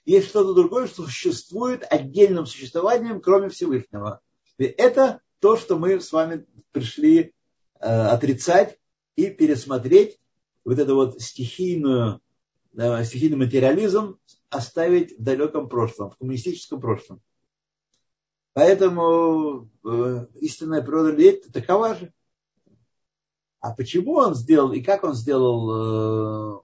Есть 0.03 0.30
что-то 0.30 0.53
другое, 0.53 0.88
что 0.88 1.03
существует 1.03 1.84
отдельным 1.89 2.45
существованием, 2.45 3.22
кроме 3.22 3.49
Всевышнего. 3.49 4.22
И 4.57 4.66
это 4.66 5.22
то, 5.39 5.57
что 5.57 5.78
мы 5.78 5.99
с 5.99 6.11
вами 6.11 6.45
пришли 6.72 7.34
э, 7.80 7.88
отрицать 7.88 8.78
и 9.16 9.30
пересмотреть 9.30 10.20
вот 10.63 10.78
эту 10.78 10.95
вот 10.95 11.22
стихийную, 11.22 12.22
э, 12.78 13.03
стихийный 13.05 13.38
материализм 13.38 14.20
оставить 14.49 15.18
в 15.18 15.24
далеком 15.24 15.70
прошлом, 15.70 16.11
в 16.11 16.18
коммунистическом 16.18 16.82
прошлом. 16.82 17.22
Поэтому 18.56 19.70
э, 19.84 20.28
истинная 20.39 20.82
природа 20.82 21.12
людей 21.12 21.43
такова 21.51 21.93
же. 21.93 22.14
А 23.60 23.74
почему 23.76 24.14
он 24.14 24.34
сделал 24.34 24.72
и 24.72 24.82
как 24.82 25.03
он 25.03 25.14
сделал 25.14 26.62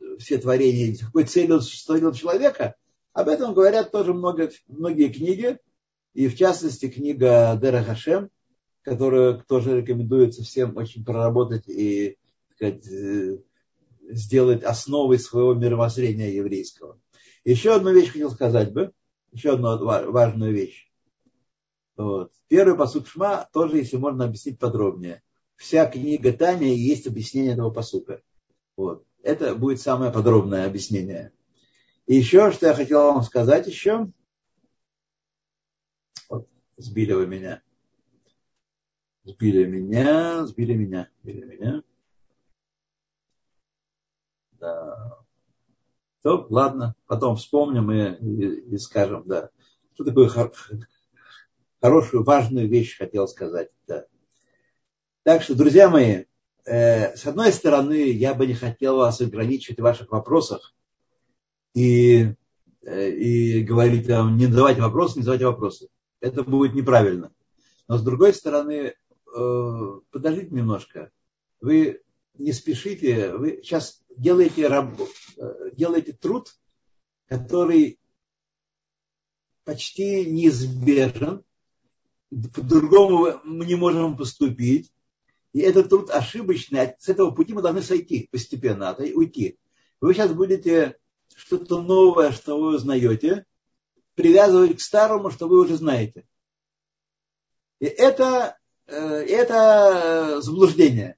э, 0.00 0.18
все 0.20 0.38
творения, 0.38 0.96
какой 0.96 1.24
целью 1.24 1.60
сотворил 1.60 2.14
человека, 2.14 2.76
об 3.12 3.28
этом 3.28 3.52
говорят 3.52 3.92
тоже 3.92 4.14
много, 4.14 4.50
многие 4.68 5.12
книги, 5.12 5.58
и 6.14 6.28
в 6.28 6.34
частности 6.34 6.88
книга 6.88 7.58
Дера 7.60 7.82
Хашем, 7.82 8.30
которую 8.80 9.44
тоже 9.46 9.82
рекомендуется 9.82 10.42
всем 10.42 10.78
очень 10.78 11.04
проработать 11.04 11.68
и 11.68 12.16
сказать, 12.54 12.88
э, 12.88 13.36
сделать 14.08 14.62
основой 14.62 15.18
своего 15.18 15.52
мировоззрения 15.52 16.34
еврейского. 16.34 16.98
Еще 17.44 17.74
одну 17.74 17.92
вещь 17.92 18.12
хотел 18.12 18.30
сказать 18.30 18.72
бы, 18.72 18.92
еще 19.30 19.52
одну 19.52 19.76
важную 19.84 20.54
вещь. 20.54 20.87
Вот. 21.98 22.32
Первый 22.48 22.78
посуд 22.78 23.06
Шма 23.06 23.46
тоже, 23.52 23.76
если 23.76 23.98
можно 23.98 24.24
объяснить 24.24 24.58
подробнее. 24.58 25.22
Вся 25.56 25.84
книга 25.84 26.32
Таня 26.32 26.72
есть 26.72 27.06
объяснение 27.06 27.52
этого 27.52 27.70
посука. 27.70 28.22
Вот. 28.76 29.04
Это 29.22 29.54
будет 29.54 29.82
самое 29.82 30.10
подробное 30.10 30.64
объяснение. 30.64 31.32
И 32.06 32.14
еще, 32.14 32.50
что 32.52 32.68
я 32.68 32.74
хотел 32.74 33.12
вам 33.12 33.22
сказать 33.22 33.66
еще, 33.66 34.10
Сбили 36.78 37.12
вы 37.12 37.26
меня. 37.26 37.60
Сбили 39.24 39.64
меня, 39.64 40.46
сбили 40.46 40.74
меня, 40.74 41.10
сбили 41.20 41.44
меня. 41.44 41.82
Да. 44.52 45.18
То, 46.22 46.46
ладно, 46.50 46.94
потом 47.06 47.34
вспомним 47.34 47.90
и, 47.90 48.14
и, 48.14 48.74
и 48.74 48.78
скажем, 48.78 49.24
да. 49.26 49.50
Что 49.94 50.04
такое 50.04 50.28
хорошую, 51.80 52.24
важную 52.24 52.68
вещь 52.68 52.96
хотел 52.96 53.28
сказать, 53.28 53.70
да. 53.86 54.06
Так 55.24 55.42
что, 55.42 55.54
друзья 55.54 55.88
мои, 55.88 56.24
э, 56.64 57.16
с 57.16 57.26
одной 57.26 57.52
стороны, 57.52 58.10
я 58.10 58.34
бы 58.34 58.46
не 58.46 58.54
хотел 58.54 58.96
вас 58.96 59.20
ограничивать 59.20 59.78
в 59.78 59.82
ваших 59.82 60.10
вопросах 60.10 60.74
и, 61.74 62.34
э, 62.82 63.10
и 63.10 63.62
говорить 63.62 64.08
вам, 64.08 64.36
не 64.36 64.46
задавайте 64.46 64.80
вопросы, 64.80 65.18
не 65.18 65.22
задавайте 65.22 65.46
вопросы 65.46 65.88
это 66.20 66.42
будет 66.42 66.74
неправильно. 66.74 67.32
Но 67.86 67.98
с 67.98 68.02
другой 68.02 68.34
стороны, 68.34 68.94
э, 68.94 70.00
подождите 70.10 70.54
немножко. 70.54 71.10
Вы 71.60 72.02
не 72.34 72.52
спешите, 72.52 73.34
вы 73.34 73.60
сейчас 73.62 74.02
делаете, 74.16 74.68
работу, 74.68 75.08
э, 75.36 75.70
делаете 75.72 76.12
труд, 76.12 76.54
который 77.26 77.98
почти 79.64 80.30
неизбежен, 80.30 81.44
по-другому 82.30 83.40
мы 83.44 83.66
не 83.66 83.74
можем 83.74 84.16
поступить. 84.16 84.92
И 85.52 85.60
этот 85.60 85.88
труд 85.88 86.10
ошибочный, 86.10 86.94
с 86.98 87.08
этого 87.08 87.30
пути 87.30 87.54
мы 87.54 87.62
должны 87.62 87.82
сойти 87.82 88.28
постепенно, 88.30 88.94
уйти. 89.14 89.58
Вы 90.00 90.14
сейчас 90.14 90.32
будете 90.32 90.96
что-то 91.34 91.80
новое, 91.80 92.32
что 92.32 92.60
вы 92.60 92.76
узнаете, 92.76 93.46
привязывать 94.14 94.76
к 94.76 94.80
старому, 94.80 95.30
что 95.30 95.48
вы 95.48 95.60
уже 95.60 95.76
знаете. 95.76 96.24
И 97.80 97.86
это, 97.86 98.58
э, 98.86 98.96
это 98.96 100.40
заблуждение. 100.40 101.16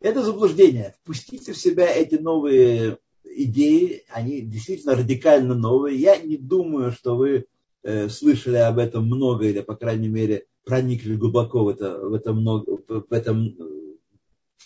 Это 0.00 0.22
заблуждение. 0.22 0.94
Впустите 1.00 1.52
в 1.52 1.58
себя 1.58 1.86
эти 1.86 2.16
новые 2.16 2.98
идеи, 3.24 4.04
они 4.08 4.40
действительно 4.40 4.94
радикально 4.96 5.54
новые. 5.54 5.98
Я 5.98 6.16
не 6.16 6.36
думаю, 6.36 6.92
что 6.92 7.16
вы 7.16 7.30
э, 7.30 7.44
Э, 7.86 8.08
слышали 8.08 8.56
об 8.56 8.78
этом 8.78 9.04
много 9.04 9.44
или, 9.44 9.60
по 9.60 9.76
крайней 9.76 10.08
мере, 10.08 10.46
проникли 10.64 11.16
глубоко 11.16 11.64
в 11.64 11.68
это, 11.68 11.98
в 11.98 12.14
это, 12.14 12.32
много, 12.32 12.78
в, 12.88 13.12
этом, 13.12 13.54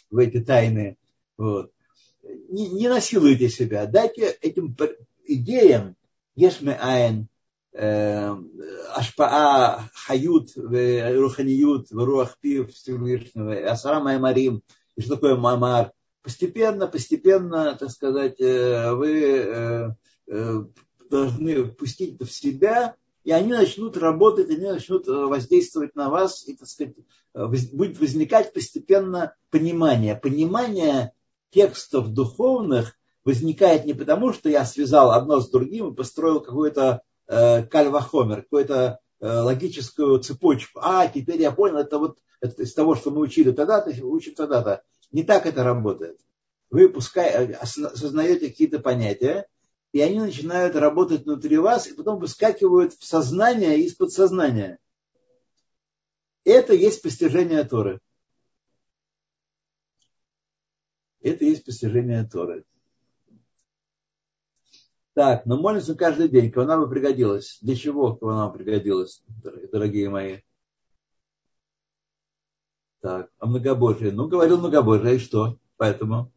в 0.09 0.19
эти 0.19 0.41
тайны. 0.41 0.97
Вот. 1.37 1.73
Не, 2.49 2.69
не 2.69 2.89
насилуйте 2.89 3.49
себя, 3.49 3.87
дайте 3.87 4.39
этим 4.41 4.77
идеям 5.25 5.97
Ешме 6.37 6.79
Айн, 6.81 7.27
э, 7.73 8.37
Ашпаа 8.95 9.91
Хают, 9.95 10.57
э, 10.57 11.17
Руханиют, 11.17 11.91
Руах 11.91 12.39
Пив 12.39 12.73
Всевышнего, 12.73 13.69
Асара 13.69 13.99
Маймарим, 13.99 14.63
и 14.95 15.01
что 15.01 15.17
такое 15.17 15.35
Мамар. 15.35 15.91
Постепенно, 16.23 16.87
постепенно, 16.87 17.75
так 17.75 17.91
сказать, 17.91 18.39
вы 18.39 19.97
должны 21.11 21.65
впустить 21.65 22.21
в 22.21 22.31
себя 22.31 22.95
и 23.29 23.33
они 23.33 23.53
начнут 23.53 23.97
работать, 23.97 24.51
они 24.51 24.67
начнут 24.67 25.07
воздействовать 25.07 25.95
на 25.95 26.11
вас, 26.11 26.47
и, 26.49 26.57
так 26.57 26.69
сказать, 26.69 26.95
будет 27.35 28.01
возникать 28.01 28.53
постепенно 28.53 29.35
понимание. 29.51 30.17
Понимание 30.17 31.13
текстов 31.51 32.09
духовных 32.09 32.95
возникает 33.25 33.85
не 33.85 33.95
потому, 33.95 34.33
что 34.33 34.49
я 34.49 34.65
связал 34.65 35.11
одно 35.11 35.41
с 35.41 35.51
другим 35.51 35.93
и 35.93 35.95
построил 35.95 36.41
какую-то 36.41 37.03
Э, 37.29 37.63
кальвахомер, 37.63 38.43
какую-то 38.43 39.01
э, 39.21 39.27
логическую 39.27 40.19
цепочку. 40.21 40.81
А, 40.83 41.07
теперь 41.09 41.43
я 41.43 41.53
понял, 41.53 41.77
это 41.77 41.99
вот 41.99 42.19
это 42.41 42.63
из 42.63 42.73
того, 42.73 42.95
что 42.95 43.11
мы 43.11 43.21
учили 43.21 43.51
тогда-то, 43.51 43.91
учим 44.03 44.35
тогда-то. 44.35 44.83
Не 45.13 45.25
так 45.25 45.45
это 45.45 45.63
работает. 45.63 46.19
Вы 46.71 46.89
пускай 46.89 47.29
э, 47.29 47.53
осознаете 47.53 48.49
какие-то 48.49 48.79
понятия, 48.79 49.47
и 49.93 50.01
они 50.01 50.21
начинают 50.21 50.77
работать 50.77 51.25
внутри 51.25 51.59
вас, 51.59 51.87
и 51.87 51.95
потом 51.95 52.19
выскакивают 52.19 52.95
в 52.95 53.05
сознание 53.05 53.81
из 53.81 53.95
подсознания. 53.95 54.79
Это 56.45 56.75
есть 56.75 57.03
постижение 57.03 57.65
Торы. 57.65 58.01
Это 61.21 61.45
есть 61.45 61.65
постижение 61.65 62.25
Торы. 62.25 62.65
Так, 65.15 65.47
но 65.47 65.61
молимся 65.61 65.95
каждый 65.95 66.29
день. 66.29 66.53
Кого 66.53 66.67
нам 66.67 66.89
пригодилось? 66.89 67.59
Для 67.61 67.75
чего 67.75 68.15
кого 68.15 68.35
нам 68.35 68.53
пригодилось, 68.53 69.23
дорогие 69.73 70.09
мои? 70.11 70.43
Так, 73.01 73.31
а 73.39 73.47
многобожие. 73.47 74.13
Ну, 74.13 74.29
говорил 74.29 74.59
многобожие, 74.59 75.17
и 75.17 75.19
что? 75.19 75.59
Поэтому. 75.77 76.33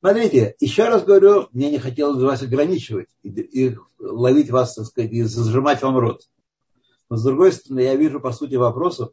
Смотрите, 0.00 0.56
еще 0.58 0.88
раз 0.88 1.04
говорю, 1.04 1.48
мне 1.52 1.70
не 1.70 1.78
хотелось 1.78 2.20
вас 2.20 2.42
ограничивать 2.42 3.08
и, 3.22 3.28
и 3.28 3.76
ловить 4.00 4.50
вас, 4.50 4.74
так 4.74 4.86
сказать, 4.86 5.12
и 5.12 5.22
зажимать 5.22 5.80
вам 5.82 5.96
рот. 5.96 6.28
Но 7.08 7.16
с 7.16 7.22
другой 7.22 7.52
стороны, 7.52 7.80
я 7.80 7.94
вижу 7.94 8.20
по 8.20 8.32
сути 8.32 8.56
вопросов, 8.56 9.12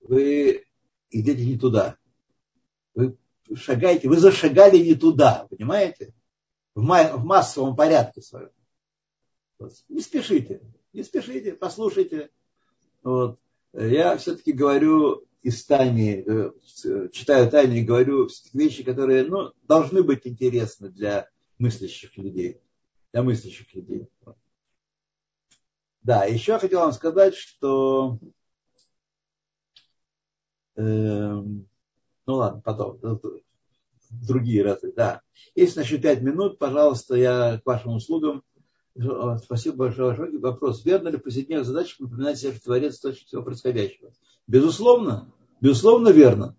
вы 0.00 0.64
идете 1.10 1.44
не 1.44 1.58
туда. 1.58 1.96
Вы 2.94 3.16
шагаете, 3.54 4.08
вы 4.08 4.18
зашагали 4.18 4.78
не 4.78 4.94
туда, 4.94 5.46
понимаете? 5.50 6.14
В, 6.74 6.82
в 6.82 7.24
массовом 7.24 7.74
порядке 7.74 8.22
своем. 8.22 8.50
Вот. 9.58 9.72
Не 9.88 10.00
спешите, 10.00 10.60
не 10.92 11.02
спешите, 11.02 11.54
послушайте. 11.54 12.30
Вот. 13.02 13.38
Я 13.72 14.16
все-таки 14.16 14.52
говорю 14.52 15.24
из 15.42 15.64
Тани, 15.64 16.24
э, 16.26 16.52
читаю 17.12 17.50
Тани 17.50 17.80
и 17.80 17.84
говорю 17.84 18.28
вещи, 18.52 18.82
которые 18.82 19.24
ну, 19.24 19.52
должны 19.62 20.02
быть 20.02 20.26
интересны 20.26 20.88
для 20.88 21.28
мыслящих 21.58 22.16
людей. 22.16 22.60
Для 23.12 23.22
мыслящих 23.22 23.74
людей. 23.74 24.08
Да, 26.02 26.24
еще 26.24 26.58
хотел 26.58 26.80
вам 26.80 26.92
сказать, 26.92 27.34
что 27.34 28.18
э, 30.76 30.82
ну 32.26 32.34
ладно, 32.34 32.60
потом, 32.60 32.98
другие 34.10 34.62
разы, 34.62 34.92
да. 34.92 35.22
Если 35.54 35.82
счет 35.82 36.02
пять 36.02 36.22
минут, 36.22 36.58
пожалуйста, 36.58 37.14
я 37.16 37.60
к 37.62 37.66
вашим 37.66 37.94
услугам. 37.94 38.42
Спасибо 39.44 39.76
большое. 39.76 40.38
Вопрос. 40.38 40.84
Верно 40.84 41.08
ли 41.08 41.16
в 41.16 41.22
повседневных 41.22 41.66
задачах 41.66 42.00
напоминать 42.00 42.38
себе, 42.38 42.52
что 42.52 42.64
Творец 42.64 42.98
точно 42.98 43.26
всего 43.26 43.42
происходящего? 43.42 44.12
Безусловно, 44.46 45.32
безусловно 45.60 46.10
верно. 46.10 46.56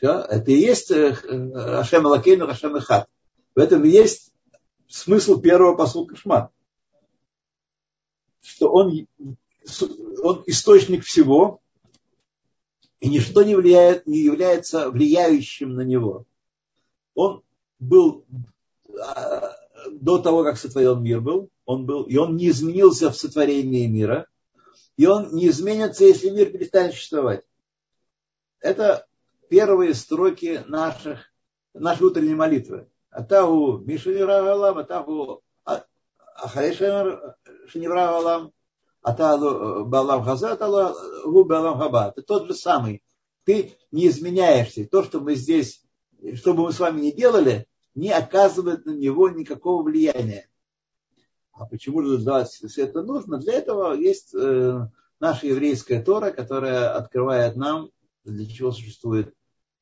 Это 0.00 0.50
и 0.50 0.54
есть 0.54 0.90
э, 0.90 1.10
Ашем 1.10 2.06
Алакейну, 2.06 2.46
Ашем 2.46 2.76
Эхат. 2.76 3.08
В 3.54 3.58
этом 3.58 3.84
и 3.84 3.88
есть 3.88 4.32
смысл 4.88 5.40
первого 5.40 5.74
посылка 5.74 6.16
Шма. 6.16 6.50
Что 8.42 8.70
он, 8.70 9.06
он 10.22 10.44
источник 10.46 11.04
всего, 11.04 11.60
и 13.00 13.08
ничто 13.08 13.42
не, 13.42 13.56
влияет, 13.56 14.06
не 14.06 14.18
является 14.18 14.90
влияющим 14.90 15.74
на 15.74 15.80
него. 15.80 16.26
Он 17.14 17.42
был 17.78 18.24
а, 19.00 19.55
до 20.00 20.18
того, 20.18 20.44
как 20.44 20.58
сотворен 20.58 21.02
мир 21.02 21.20
был, 21.20 21.50
он 21.64 21.86
был, 21.86 22.02
и 22.02 22.16
он 22.16 22.36
не 22.36 22.48
изменился 22.48 23.10
в 23.10 23.16
сотворении 23.16 23.86
мира, 23.86 24.26
и 24.96 25.06
он 25.06 25.34
не 25.34 25.48
изменится, 25.48 26.04
если 26.04 26.30
мир 26.30 26.50
перестанет 26.50 26.94
существовать. 26.94 27.44
Это 28.60 29.06
первые 29.48 29.94
строки 29.94 30.62
наших, 30.66 31.20
нашей 31.74 32.04
утренней 32.04 32.34
молитвы. 32.34 32.88
Атаху 33.10 33.78
Мишаниралам, 33.78 34.78
Атаху 34.78 35.42
Ахарешемар 36.36 37.36
Шинивралам, 37.68 38.52
Атаху 39.02 39.84
Балам 39.84 40.22
Хаза, 40.22 40.52
Атаху 40.52 41.44
Балам 41.44 41.78
Хаба. 41.78 42.08
Это 42.08 42.22
тот 42.22 42.46
же 42.46 42.54
самый. 42.54 43.02
Ты 43.44 43.76
не 43.92 44.08
изменяешься. 44.08 44.86
То, 44.86 45.02
что 45.04 45.20
мы 45.20 45.34
здесь, 45.34 45.82
что 46.34 46.52
бы 46.54 46.64
мы 46.64 46.72
с 46.72 46.80
вами 46.80 47.00
не 47.00 47.12
делали, 47.12 47.68
не 47.96 48.12
оказывает 48.12 48.84
на 48.84 48.92
него 48.92 49.30
никакого 49.30 49.82
влияния. 49.82 50.48
А 51.52 51.64
почему 51.64 52.02
же 52.02 52.18
все 52.68 52.82
это 52.82 53.02
нужно? 53.02 53.38
Для 53.38 53.54
этого 53.54 53.94
есть 53.94 54.34
э, 54.34 54.88
наша 55.18 55.46
еврейская 55.46 56.02
Тора, 56.02 56.30
которая 56.30 56.94
открывает 56.94 57.56
нам, 57.56 57.90
для 58.24 58.46
чего 58.46 58.70
существует 58.70 59.34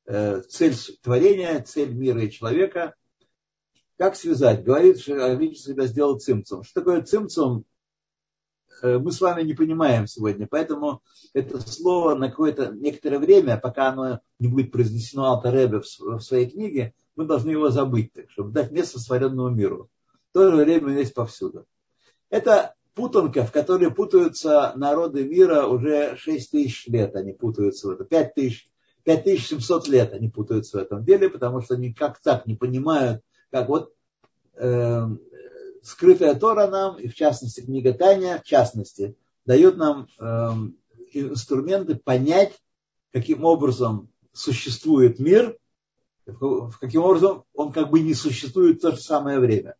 э, 0.06 0.42
цель 0.42 0.76
творения, 1.02 1.60
цель 1.62 1.92
мира 1.92 2.22
и 2.22 2.30
человека. 2.30 2.94
Как 3.98 4.14
связать? 4.14 4.62
Говорит, 4.62 5.00
что 5.00 5.26
Авич 5.26 5.58
всегда 5.58 5.86
сделал 5.86 6.20
цимцум. 6.20 6.62
Что 6.62 6.80
такое 6.80 7.02
цимцум? 7.02 7.64
Э, 8.80 8.98
мы 8.98 9.10
с 9.10 9.20
вами 9.20 9.42
не 9.42 9.54
понимаем 9.54 10.06
сегодня, 10.06 10.46
поэтому 10.46 11.02
это 11.32 11.58
слово 11.58 12.14
на 12.14 12.30
какое-то 12.30 12.70
некоторое 12.70 13.18
время, 13.18 13.56
пока 13.56 13.88
оно 13.88 14.20
не 14.38 14.46
будет 14.46 14.70
произнесено 14.70 15.24
Алтаребе 15.24 15.80
в 15.80 16.20
своей 16.20 16.48
книге, 16.48 16.94
мы 17.16 17.24
должны 17.24 17.50
его 17.50 17.70
забыть, 17.70 18.12
чтобы 18.28 18.52
дать 18.52 18.70
место 18.70 18.98
сотворенному 18.98 19.50
миру. 19.50 19.90
В 20.30 20.34
то 20.34 20.50
же 20.50 20.56
время 20.56 20.86
он 20.88 20.96
есть 20.96 21.14
повсюду. 21.14 21.66
Это 22.30 22.74
путанка, 22.94 23.44
в 23.44 23.52
которой 23.52 23.90
путаются 23.90 24.72
народы 24.76 25.24
мира 25.24 25.66
уже 25.66 26.16
6 26.16 26.50
тысяч 26.50 26.86
лет. 26.86 27.14
Они 27.14 27.32
путаются 27.32 27.88
в 27.88 27.90
этом. 27.92 28.06
5 28.06 28.34
тысяч 28.34 28.68
5700 29.04 29.88
лет 29.88 30.12
они 30.14 30.28
путаются 30.28 30.78
в 30.78 30.80
этом 30.80 31.04
деле, 31.04 31.28
потому 31.28 31.60
что 31.60 31.74
они 31.74 31.92
как 31.92 32.20
так 32.20 32.46
не 32.46 32.54
понимают, 32.54 33.22
как 33.50 33.68
вот 33.68 33.92
э, 34.56 35.06
скрытая 35.82 36.34
Тора 36.34 36.66
нам, 36.68 36.98
и 36.98 37.08
в 37.08 37.14
частности 37.14 37.60
книга 37.60 37.92
Таня, 37.92 38.40
в 38.42 38.48
частности, 38.48 39.16
дает 39.44 39.76
нам 39.76 40.08
э, 40.18 40.50
инструменты 41.12 41.96
понять, 41.96 42.54
каким 43.12 43.44
образом 43.44 44.08
существует 44.32 45.18
мир 45.18 45.56
каким 46.80 47.02
образом 47.02 47.44
он 47.52 47.72
как 47.72 47.90
бы 47.90 48.00
не 48.00 48.14
существует 48.14 48.78
в 48.78 48.80
то 48.80 48.92
же 48.92 49.00
самое 49.00 49.38
время. 49.38 49.76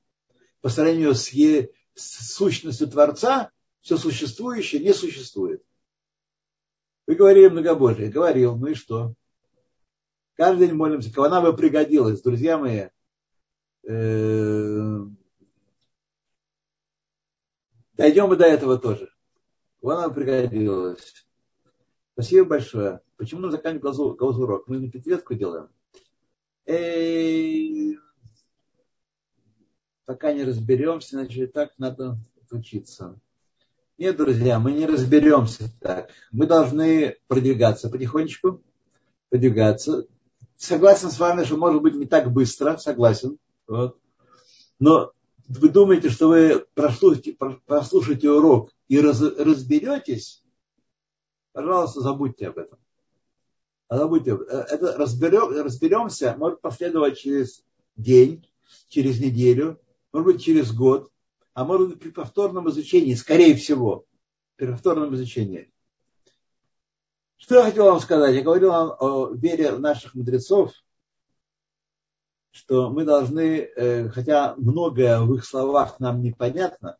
По 0.60 0.68
сравнению 0.68 1.14
с, 1.14 1.30
е, 1.30 1.70
с 1.94 2.34
сущностью 2.34 2.88
Творца, 2.88 3.50
все 3.80 3.96
существующее 3.96 4.82
не 4.82 4.94
существует. 4.94 5.62
Вы 7.06 7.16
говорили 7.16 7.48
многобожие. 7.48 8.10
Говорил, 8.10 8.56
ну 8.56 8.68
и 8.68 8.74
что? 8.74 9.14
Каждый 10.36 10.68
день 10.68 10.76
молимся. 10.76 11.12
Кавана 11.12 11.42
бы 11.42 11.56
пригодилась, 11.56 12.22
друзья 12.22 12.58
мои. 12.58 12.88
Э, 13.86 15.00
дойдем 17.92 18.28
мы 18.28 18.36
до 18.36 18.46
этого 18.46 18.78
тоже. 18.78 19.10
Кавана 19.80 20.08
бы 20.08 20.14
пригодилась. 20.14 21.26
Спасибо 22.14 22.46
большое. 22.46 23.00
Почему 23.16 23.42
мы 23.42 23.50
заканчиваем 23.50 24.16
глазурок? 24.16 24.66
Мы 24.66 24.78
на 24.78 24.90
пятилетку 24.90 25.34
делаем. 25.34 25.68
Пока 30.06 30.32
не 30.32 30.44
разберемся, 30.44 31.16
значит, 31.16 31.52
так 31.52 31.72
надо 31.78 32.18
учиться. 32.50 33.18
Нет, 33.96 34.16
друзья, 34.16 34.58
мы 34.58 34.72
не 34.72 34.86
разберемся 34.86 35.70
так. 35.80 36.10
Мы 36.32 36.46
должны 36.46 37.16
продвигаться 37.28 37.88
потихонечку, 37.88 38.62
продвигаться. 39.28 40.06
Согласен 40.56 41.10
с 41.10 41.18
вами, 41.18 41.44
что 41.44 41.56
может 41.56 41.82
быть 41.82 41.94
не 41.94 42.06
так 42.06 42.32
быстро, 42.32 42.76
согласен. 42.76 43.38
Вот. 43.66 43.98
Но 44.78 45.12
вы 45.48 45.68
думаете, 45.68 46.10
что 46.10 46.28
вы 46.28 46.66
прослушаете, 46.74 47.36
прослушаете 47.66 48.30
урок 48.30 48.72
и 48.88 49.00
раз, 49.00 49.20
разберетесь, 49.20 50.42
пожалуйста, 51.52 52.00
забудьте 52.00 52.48
об 52.48 52.58
этом. 52.58 52.78
А 53.94 53.98
забудьте, 53.98 54.32
э, 54.32 54.64
это 54.70 54.96
разберем, 54.96 55.50
разберемся, 55.50 56.34
может 56.36 56.60
последовать 56.60 57.16
через 57.16 57.64
день, 57.94 58.44
через 58.88 59.20
неделю, 59.20 59.80
может 60.12 60.26
быть 60.26 60.42
через 60.42 60.74
год, 60.74 61.12
а 61.52 61.64
может 61.64 61.90
быть 61.90 62.00
при 62.00 62.10
повторном 62.10 62.68
изучении, 62.70 63.14
скорее 63.14 63.54
всего, 63.54 64.04
при 64.56 64.66
повторном 64.66 65.14
изучении. 65.14 65.72
Что 67.36 67.54
я 67.54 67.62
хотел 67.62 67.84
вам 67.84 68.00
сказать? 68.00 68.34
Я 68.34 68.42
говорил 68.42 68.70
вам 68.70 68.96
о 68.98 69.32
вере 69.32 69.78
наших 69.78 70.16
мудрецов, 70.16 70.72
что 72.50 72.90
мы 72.90 73.04
должны, 73.04 73.60
э, 73.60 74.08
хотя 74.08 74.56
многое 74.56 75.20
в 75.20 75.32
их 75.36 75.44
словах 75.44 76.00
нам 76.00 76.20
непонятно, 76.20 76.98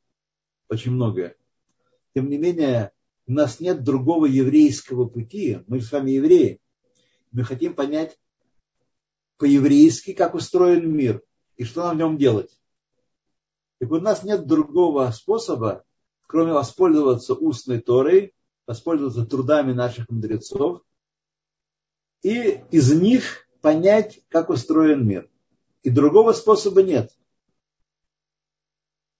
очень 0.69 0.93
многое, 0.93 1.35
тем 2.15 2.29
не 2.29 2.39
менее, 2.39 2.93
у 3.27 3.33
нас 3.33 3.59
нет 3.59 3.83
другого 3.83 4.27
еврейского 4.27 5.07
пути. 5.07 5.59
Мы 5.67 5.81
с 5.81 5.91
вами 5.91 6.13
евреи. 6.13 6.61
Мы 7.35 7.43
хотим 7.43 7.75
понять 7.75 8.17
по-еврейски, 9.39 10.13
как 10.13 10.35
устроен 10.35 10.89
мир 10.91 11.21
и 11.57 11.65
что 11.65 11.83
нам 11.83 11.97
в 11.97 11.99
нем 11.99 12.17
делать. 12.17 12.59
Так 13.81 13.91
у 13.91 13.99
нас 13.99 14.23
нет 14.23 14.47
другого 14.47 15.11
способа, 15.11 15.85
кроме 16.29 16.53
воспользоваться 16.53 17.35
устной 17.35 17.81
Торой, 17.81 18.35
воспользоваться 18.69 19.27
трудами 19.27 19.73
наших 19.73 20.09
мудрецов 20.09 20.83
и 22.23 22.63
из 22.71 22.93
них 22.93 23.49
понять, 23.61 24.21
как 24.29 24.49
устроен 24.49 25.05
мир. 25.05 25.29
И 25.83 25.91
другого 25.91 26.33
способа 26.33 26.85
нет. 26.85 27.11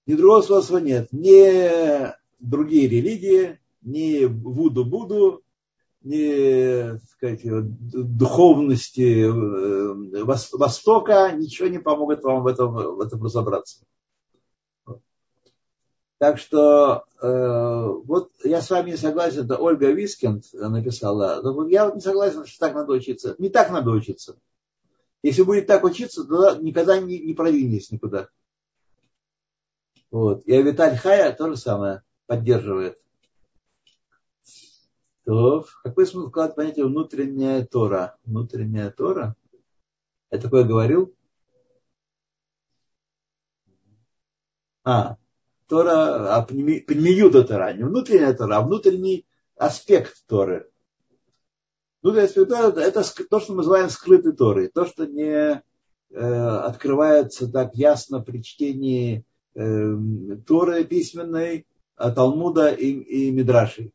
Ни 0.07 0.15
другого 0.15 0.43
способа 0.43 0.81
нет. 0.81 1.09
Ни 1.11 2.13
другие 2.39 2.89
религии, 2.89 3.59
ни 3.83 4.25
Вуду-Буду, 4.25 5.44
ни 6.05 6.99
сказать, 7.09 7.41
духовности 7.45 9.25
э, 9.25 10.25
Востока, 10.25 11.33
ничего 11.33 11.69
не 11.69 11.79
помогут 11.79 12.23
вам 12.23 12.43
в 12.43 12.47
этом, 12.47 12.73
в 12.73 13.01
этом 13.01 13.23
разобраться. 13.23 13.85
Так 16.19 16.39
что 16.39 17.05
э, 17.21 17.87
вот 18.05 18.31
я 18.45 18.61
с 18.61 18.71
вами 18.71 18.91
не 18.91 18.97
согласен, 18.97 19.45
это 19.45 19.57
Ольга 19.57 19.91
Вискинд 19.91 20.45
написала. 20.53 21.43
Я 21.69 21.87
вот 21.87 21.97
не 21.97 22.01
согласен, 22.01 22.47
что 22.47 22.67
так 22.67 22.75
надо 22.75 22.93
учиться. 22.93 23.35
Не 23.39 23.49
так 23.49 23.71
надо 23.71 23.91
учиться. 23.91 24.37
Если 25.23 25.43
будет 25.43 25.67
так 25.67 25.85
учиться, 25.85 26.25
то 26.25 26.57
никогда 26.57 26.99
не, 26.99 27.19
не 27.19 27.35
продвинешь 27.35 27.91
никуда. 27.91 28.29
Вот. 30.11 30.47
И 30.47 30.55
Авиталь 30.55 30.97
Хая 30.97 31.33
то 31.33 31.49
же 31.49 31.57
самое 31.57 32.03
поддерживает. 32.27 32.99
То, 35.25 35.67
какой 35.83 36.07
смысл 36.07 36.29
вкладывать 36.29 36.57
понятие 36.57 36.87
внутренняя 36.87 37.65
Тора? 37.65 38.17
Внутренняя 38.25 38.91
Тора? 38.91 39.35
Я 40.31 40.39
такое 40.39 40.65
говорил? 40.65 41.15
А, 44.85 45.17
Тора, 45.67 46.37
а 46.37 46.43
пнемиюда 46.43 47.45
Тора, 47.45 47.73
не 47.73 47.85
внутренняя 47.85 48.35
Тора, 48.35 48.59
а 48.59 48.63
внутренний 48.63 49.27
аспект 49.57 50.27
Торы. 50.27 50.71
Внутренний 52.03 52.27
аспект 52.27 52.51
Торы 52.51 52.83
это 52.83 53.03
то, 53.31 53.41
что 53.41 53.53
мы 53.53 53.59
называем 53.59 53.89
скрытой 53.89 54.33
Торой, 54.33 54.69
то, 54.69 54.85
что 54.85 55.07
не 55.07 55.25
э, 55.25 55.63
открывается 56.11 57.51
так 57.51 57.75
ясно 57.75 58.21
при 58.21 58.43
чтении 58.43 59.25
э, 59.55 59.97
Торы 60.47 60.85
письменной, 60.85 61.67
а 61.97 62.11
Талмуда 62.11 62.71
и, 62.71 62.91
и 62.91 63.31
Мидрашей. 63.31 63.95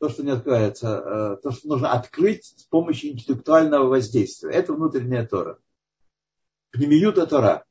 То, 0.00 0.08
что 0.08 0.22
не 0.22 0.32
открывается, 0.32 0.88
э, 0.88 1.36
то, 1.42 1.50
что 1.50 1.68
нужно 1.68 1.92
открыть 1.92 2.44
с 2.44 2.64
помощью 2.64 3.12
интеллектуального 3.12 3.86
воздействия. 3.88 4.50
Это 4.50 4.74
внутренняя 4.74 5.26
Тора. 5.26 5.58
Пнемиюта 6.72 7.26
Тора. 7.26 7.63